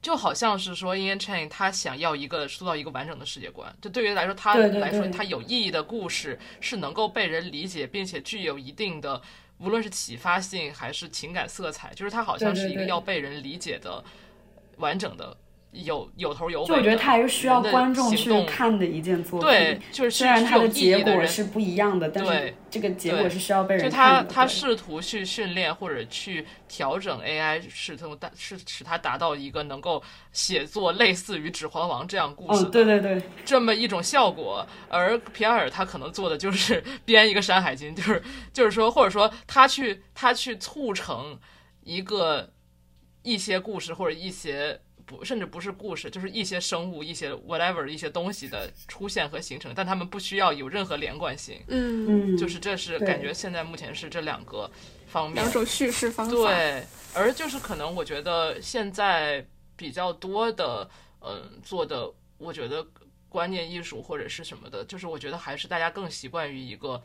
[0.02, 9.22] 就好像是说，Ian Chain 他想要一个塑造一个完整的世界观，就对于来说，他来说，他有意义的故事是能够被人理解，并且具有一定的，
[9.60, 14.04] 无论是启发性还是情感色彩，就是它好像是一个要被人理解的
[14.78, 15.38] 完整的。
[15.72, 19.48] 有有头有尾，就我觉得它还是需要观众去看的一件作品。
[19.48, 24.24] 对，就是虽然它的结果是不一样的，但是这个结果是需要被人看的。
[24.24, 30.02] 就他他试图去训练或者去调整 AI，试图达是使它达到一个能够
[30.32, 34.66] 写作类似于《指环王》这样故事，对对对，这么一种效果。
[34.90, 41.40] 而皮埃尔他可能做的就是 编一个《山海经》，就是就是说，或者说他去他去促成
[41.84, 42.50] 一个
[43.22, 44.82] 一些故事或者一些。
[45.10, 51.60] 不，甚至不是故事，就是一些生物、一些 whatever 一些东西的出现和形成，但他们不需要有任何连贯性。
[51.68, 54.70] 嗯，就是这是感觉现在目前是这两个
[55.08, 56.32] 方面，两种叙事方法。
[56.32, 59.44] 对，而就是可能我觉得现在
[59.76, 60.88] 比较多的，
[61.22, 62.08] 嗯，做的，
[62.38, 62.86] 我觉得
[63.28, 67.02] 观念艺术或者是什么的，就是我觉得还是大家更习惯于一个，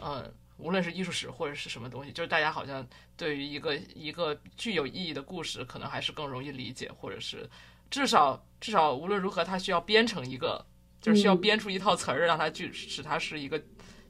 [0.00, 0.32] 嗯。
[0.58, 7.48] 无论是艺术史或者是什么东西，就是大家好像对于一个一个具有意义的故事，可能还是更容易理解，或者是
[7.90, 10.64] 至少至少无论如何，它需要编成一个，
[11.00, 13.60] 就是需要编出一套词儿，让它具使它是一个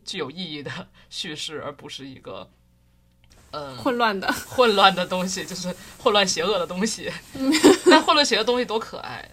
[0.05, 0.71] 具有意义的
[1.09, 2.51] 叙事，而不是一个
[3.53, 7.11] 嗯 混乱的 混乱的东西，就是混乱邪恶的东西。
[7.87, 9.31] 那混乱邪恶东西多可爱，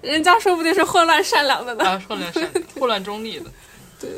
[0.00, 1.84] 人家说不定是混乱善良的呢。
[1.84, 3.50] 啊，混乱善，混乱中立的，
[4.00, 4.10] 对。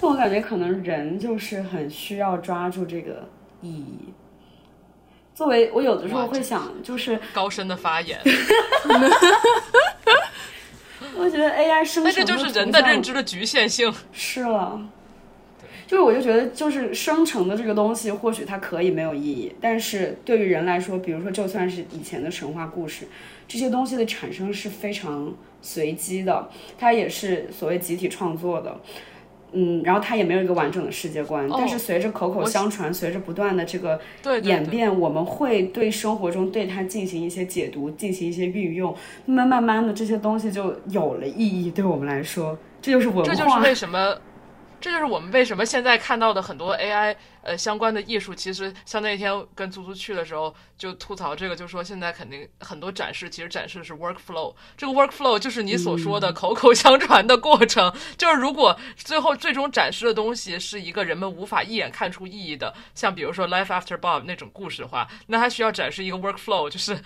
[0.00, 3.28] 但我感觉可能人就是很需要抓住这个
[3.62, 4.12] 意义。
[5.34, 8.20] 作为我有的时候会想，就是高深的发言。
[11.16, 13.92] 我觉得 AI 生成，那这就是人的认知的局限性。
[14.12, 14.80] 是了，
[15.86, 23.08] 就是我就觉得，就是生成的这个东西，或许它可以没有意义，但是对于人来说，比如说就算是以前的神话故事，
[23.48, 28.78] 这些东西的产生是非常随机的，它也是所谓集体创作的。
[29.52, 34.00] 嗯，然后它也没有一个完整的世界观，但是随着口口相传，随着不断的这个
[34.42, 38.94] 演变，我们会对生活中对它进行一些解读，进行一些运用，
[39.26, 43.24] 慢慢慢慢的这些东西就有了意义，对我们来说，这就是文化。
[43.24, 44.16] 这就是为什么。
[44.80, 66.98] 这就是我们为什么现在看到的很多 AI 呃相关的艺术，其实像那天跟足足去的时候就吐槽这个，就说现在肯定很多展示其实展示的是 workflow，这个 workflow 就是你所说的口口相传的过程，就是如果最后最终展示的东西是一个人们无法一眼看出意义的，像比如说 Life After Bob 那种故事的话，那它需要展示一个 workflow，就是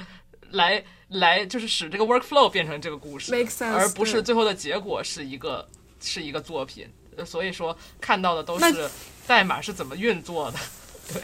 [0.50, 3.34] 来来就是使这个 workflow 变成这个故事，
[3.64, 5.68] 而不是最后的结果是一个
[6.00, 6.88] 是一个作品。
[7.22, 8.88] 所以说，看到的都是
[9.26, 10.58] 代码是怎么运作的，
[11.12, 11.22] 对，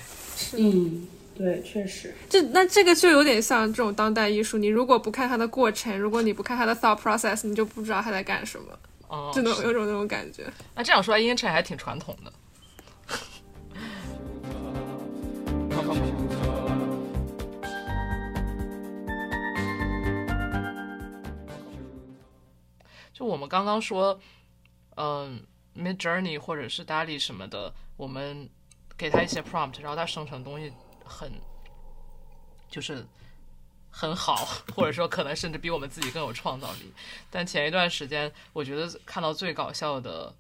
[0.59, 10.45] 嗯，对，确实，这那这个就有点像这种当代艺术，你如果不看它的过程，如果你不看它的 thought process，你就不知道他在干什么，哦，真的有种那种感觉。
[10.75, 12.33] 那这样说来 i n c h a 还挺传统的。
[23.13, 24.19] 就我们刚刚说，
[24.97, 25.43] 嗯。
[25.77, 28.49] Mid Journey 或者是 DALL-E 什么的，我们
[28.97, 30.73] 给他一些 prompt，然后他生成的东西
[31.05, 31.33] 很
[32.69, 33.07] 就是
[33.91, 36.93] 很好， 或者说可能甚至比我们自己更有创造力。
[37.31, 40.35] 但前一段时间，我觉得看到最搞笑的，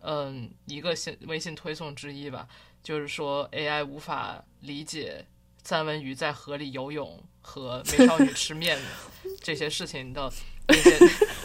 [0.00, 2.48] 嗯，一个信微信推送之一吧，
[2.82, 5.26] 就是说 AI 无法理解
[5.62, 8.78] 三文鱼在河里游泳和美少女吃面
[9.42, 10.32] 这些事情的。
[10.70, 10.98] 那些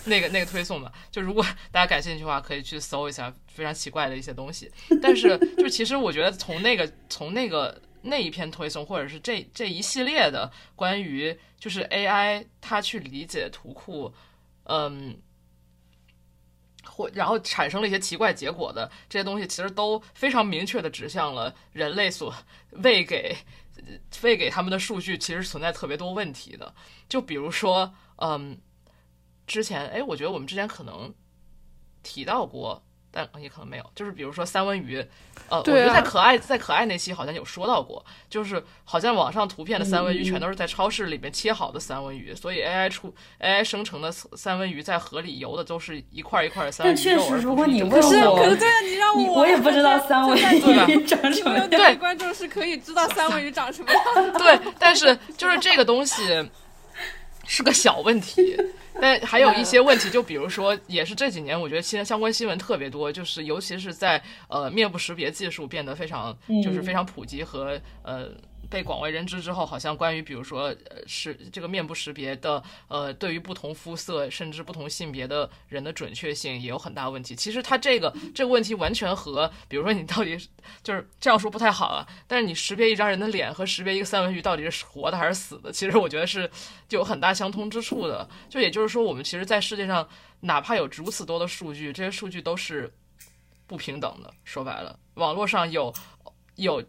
[0.06, 4.72] 那个那个推送嘛，就如果大家感兴趣的话，可以去搜一下非常奇怪的一些东西。
[5.02, 14.14] 但是，就其实我觉得从那个从那个那一篇推送，或者是这这一系列的关于就是 AI 它去理解图库，
[14.66, 15.18] 嗯，
[16.84, 22.32] 或然后产生了一些奇怪结果的这些东西，其实都非常明确的指向了人类所
[22.84, 23.36] 喂给
[24.22, 26.72] 喂给他们的数据其实存在特别多问题的。
[27.10, 28.56] 就比如说，嗯。
[29.48, 31.14] 之前哎，我觉得我们之前可能
[32.04, 32.82] 提到过
[33.12, 33.92] 但也可能没有。
[33.96, 34.98] 就是比如说三文鱼，
[35.48, 51.70] 呃，我觉得在可爱在可爱那期好像有说到过，就是好像网上图片的三文鱼全都是在超市里面切好的三文鱼，所以 AI 出 AI 生成的三文鱼在河里游的都是一块一块的三文但确实如果你问我个三文鱼可是对啊，你让我我也不知道三文鱼长什么样。
[51.70, 54.34] 对观众是可以知道三文鱼长什么 样。
[54.34, 56.22] 对，但是就是这个东西
[57.48, 58.58] 是个小问题，
[59.02, 68.30] 但还有一些问题，就比如说，也是这几年我觉得新相关新闻特别多，就是尤其是在呃面部识别技术变得非常就是非常普及和呃。
[68.70, 77.36] 被广为人知之后，好像关于比如说呃是这个面部识别的呃，对于不同肤色甚至不同性别的人的准确性也有很大问题。
[77.36, 80.38] 其实它这个这个问题完全和比如说你到底
[80.84, 86.50] 就是这样说不太好啊，但是你识别一张人的脸和识别一个三文鱼到底是活的还是死的，其实我觉得是
[86.88, 88.28] 就有很大相通之处的。
[88.50, 90.08] 就也就是说，我们其实，在世界上
[90.42, 92.92] 哪怕有如此多的数据，这些数据都是
[93.68, 94.34] 不平等的。
[94.44, 95.94] 说白了，网络上有
[96.56, 96.84] 有。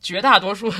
[0.00, 0.72] 绝大多数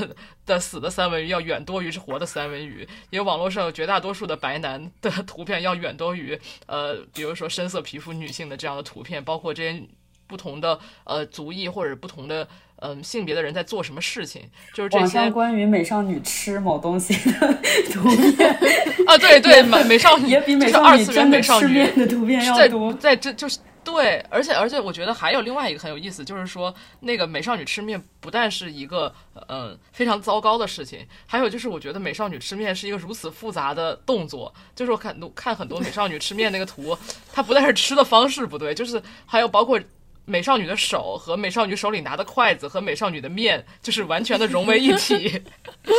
[0.45, 9.81] 的死的三文鱼要远多于是活的三文鱼，因为网络上有绝大多数的白男的图片要远多于呃，比如说深色皮肤女性的这样的图片，包括这些
[10.27, 14.41] 不同的呃族裔或者不同的嗯、呃性别的人在做什么事情，
[14.73, 17.53] 就是这些关于美少女吃某东西的
[17.91, 18.49] 图片，
[19.05, 22.91] 啊，对对，美 美少女也比美就是二少女真的次元美少女吃面的图片要在多。
[22.93, 29.13] 在这就是对，而且而且我觉得还有另外一个很有意思，就是说那个美少女吃面不但是一个
[29.47, 36.97] 呃非常糟糕的事情，还有就是我觉得美少女吃面是一个如此复杂的动作，就是我看看很多美少女吃面那个图，
[37.33, 39.79] 它不但是吃的方式不对，就是还有包括。
[40.23, 45.41] 美少女的手和美少女手里拿的筷子和美少女的面，就是完全的融为一体，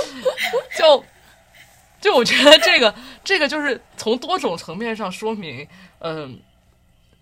[0.78, 1.04] 就
[2.00, 2.94] 就我觉得这个
[3.24, 5.66] 这个就是从多种层面上说明，
[5.98, 6.40] 嗯、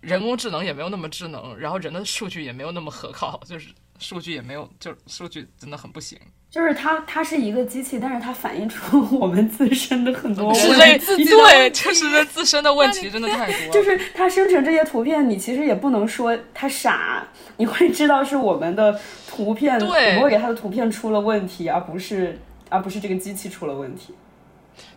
[0.01, 3.69] 人工智能也没有那么智能，然后人的数据也没有那么可靠，就是
[3.99, 6.19] 数据也没有，就是数据真的很不行。
[6.49, 11.23] 就是它，它是一个机器，但是它反映出我们自身的很多是问类题。
[11.23, 13.71] 对，就是自身的问题 真的太多了。
[13.71, 17.25] 就是它生成这些图片，你其实也不能说它傻，
[17.55, 18.99] 你会知道是我们的
[19.29, 22.37] 图片，我对们会给它的图片出了问题，而不是
[22.67, 24.13] 而不是这个机器出了问题。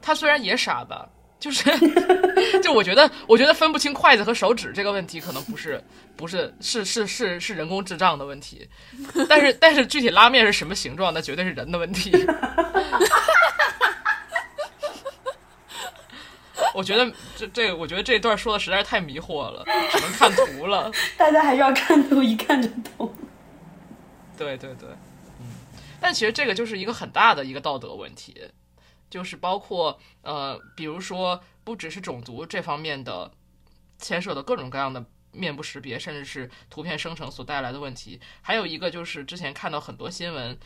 [0.02, 1.08] 它虽然也傻吧，
[1.44, 1.62] 就是
[2.62, 5.78] 就我觉得，我觉得分不清筷子和手指这个问题，可能不是
[6.16, 8.66] 不是是是是是人工智障的问题，
[9.28, 12.10] 但是但是具体拉面是什么形状，那绝对是人的问题。
[16.72, 19.62] 我觉得这这个，我觉得这段说的实在是太迷惑了，
[19.92, 20.90] 只能看图了。
[21.18, 22.66] 大家还是要看图，一看就
[22.96, 23.14] 懂。
[24.38, 24.88] 对对对，
[25.40, 25.46] 嗯，
[26.00, 28.34] 但其实这个就是一个很大的一个道德问题，
[29.14, 33.30] 就是包括呃，比如说不只是种族这方面的
[33.96, 40.58] 牵涉的各种各样的面部识别，甚至是图片生成所带来的问题，还有一个就是之前看到很多新闻，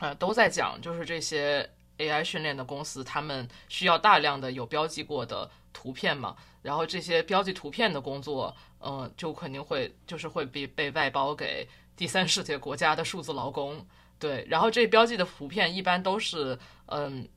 [0.00, 1.68] 呃，都在讲就是这些
[1.98, 13.86] AI 训练的公司，他们需要大量的有标记过的图片嘛，然后这些标记图片的工作，嗯、就肯定会就是会被被外包给第三世界国家的数字劳工，
[14.18, 17.28] 对，然后这标记的图片一般都是，嗯，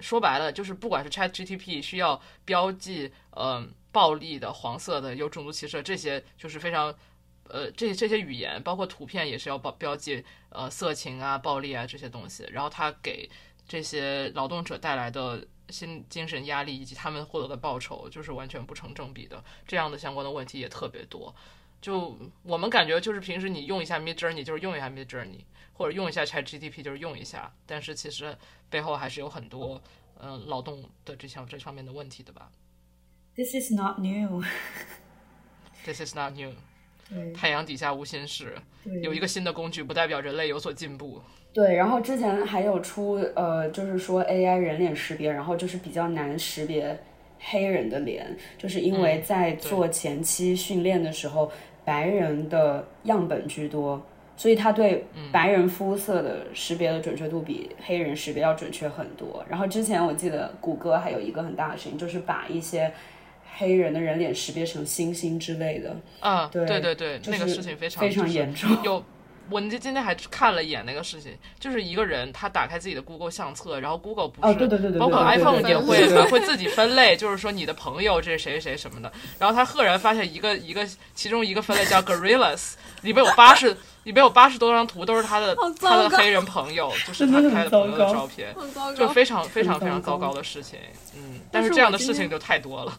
[0.00, 6.94] 说白了就是不管是 Chat GTP 需要标记，嗯，暴力的、黄色的、有种族歧视这些，就是非常。
[7.50, 13.28] 呃，这这些语言包括图片也是要标标记呃色情啊、暴力啊这些东西，然后它给
[13.68, 19.44] 这些劳动者带来的心精神压力以及他们获得的报酬，就是完全不成正比的。
[19.66, 21.34] 这样的相关的问题也特别多。
[21.84, 25.40] 就我们感觉，就是平时你用一下 Mid Journey 就是用一下 Mid Journey，
[25.74, 28.34] 或者用一下 Chat GTP 就是用一下，但是其实
[28.70, 29.78] 背后还是有很多
[30.18, 32.50] 嗯、呃劳动的这项这方面的问题的吧。
[33.36, 34.42] This is not new。
[35.84, 36.54] This is not new，
[37.34, 38.56] 太阳底下无新事。
[39.02, 41.20] 有一个新的工具，不代表人类有所进步。
[41.52, 46.98] 对，然后之前还有出呃，就是说 AI 人脸识别，然后就是比较难识别
[47.38, 51.52] 黑人的脸，就是因为在做前期训练的时候，
[51.84, 54.02] 白人的样本居多，
[54.36, 59.44] 所以它对白人肤色的识别的准确度比黑人识别要准确很多。
[59.48, 62.92] 然后之前我记得谷歌还有一个很大的事情，就是把一些
[63.56, 68.70] 黑人的人脸识别成猩猩之类的，啊，对对对对，就是那个事情非常非常严重。
[68.82, 69.04] 有，
[69.50, 83.68] 我今今天还看了一眼那个事情，就是一个人他打开自己的 Google 相册，然后 Google 不是，哦对对对对包括 iPhone 也会对对 会自己分类，就是说你的朋友这是谁谁什么的，然后他赫然发现一个一个其中一个分类叫 Gorillas， 里边有八十
[84.04, 88.54] 里边有八十多张图都是他的他的黑人朋友，就是他拍的朋友的照片，
[88.94, 89.08] 就。
[89.14, 90.76] 非常非常非常糟糕的事情，
[91.16, 92.98] 嗯，但是这样的事情就太多了。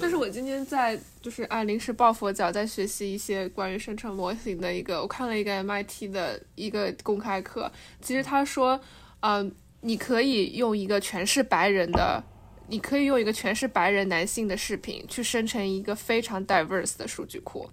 [0.00, 7.70] 但是我今天在就是啊临时抱佛脚，在学习一些关于生成模型的一个，我看了一个 MIT 的一个公开课。
[8.00, 8.80] 其实他说，
[9.20, 9.50] 嗯，
[9.80, 12.22] 你可以用一个全是白人的，
[12.68, 17.68] 你可以用一个全是白人男性的视频去生成一个非常 diverse 的数据库。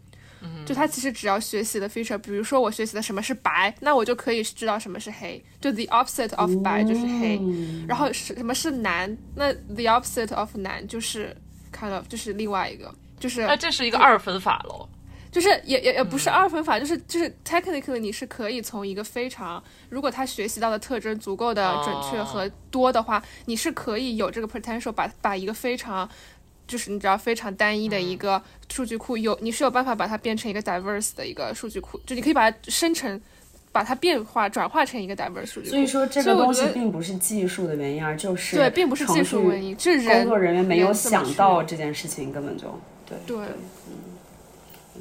[0.66, 7.40] 就他其实只要学习的 feature，比如说我学习的什么是白，那我就可以知道什么是黑，就 the opposite of 白就是黑。
[7.88, 11.34] 然后是什么是男，那 the opposite of 男就是
[11.74, 14.88] kind of 就是另外一个，就是那这是一个二分法喽。
[15.32, 26.08] 就是也也也不是二分法，就是就是 technically 你是可以从一个非常，如果他学习到的特征足够的准确和多的话，你是可以有这个 potential 把把一个非常。
[26.66, 28.42] 就是你知道非常单一的一个
[28.72, 33.22] 数据库，有你是有办法把它变成一个 diverse 的一个数据库，就你可以把它生成，
[33.74, 35.72] 把它变化转化成一个 diverse 数据库。
[35.72, 43.38] 所以说这个东西并不是技术的原因，而就是对，并不是技术原因，是人工作人员没有想到这件事情，根本就对对，
[43.88, 44.14] 嗯。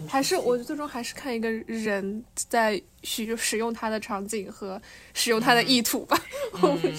[0.09, 4.81] 还是我最终还是看一个人在使使用它的场景和
[5.13, 6.19] 使用它的意图吧。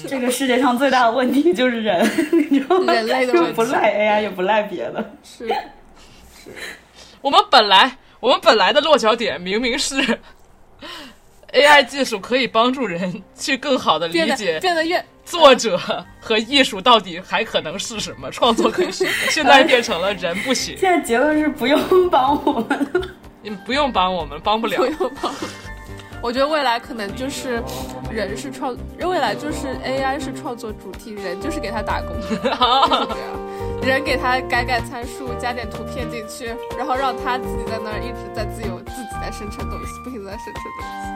[0.08, 2.00] 这个世界上最大的问题就是人，
[2.86, 5.12] 人类的问题，不赖 AI 也不赖别的。
[5.24, 6.52] 是是，
[7.20, 9.96] 我们本来我们本来的落脚点明明是
[11.54, 15.04] AI 技术可以帮助人去更好的理解，变得越。
[15.26, 15.80] 作者
[16.20, 18.30] 和艺术到底还可能是什么？
[18.30, 20.76] 创作可以是 现在变成了人不行。
[20.78, 22.92] 现在结论是不用帮我们，
[23.42, 24.78] 你们不用帮我们，帮不了。
[24.78, 25.34] 不用帮。
[26.22, 27.62] 我觉得未来可能就是
[28.12, 32.10] 人是创，未来就是 AI 是创作主题，人就是给他打工。
[32.30, 33.08] 这样，
[33.86, 41.14] 人给他改改参数，加点图片进去，然后让他自己在那一直在自由，自己在生成东西，不停的在生成东西。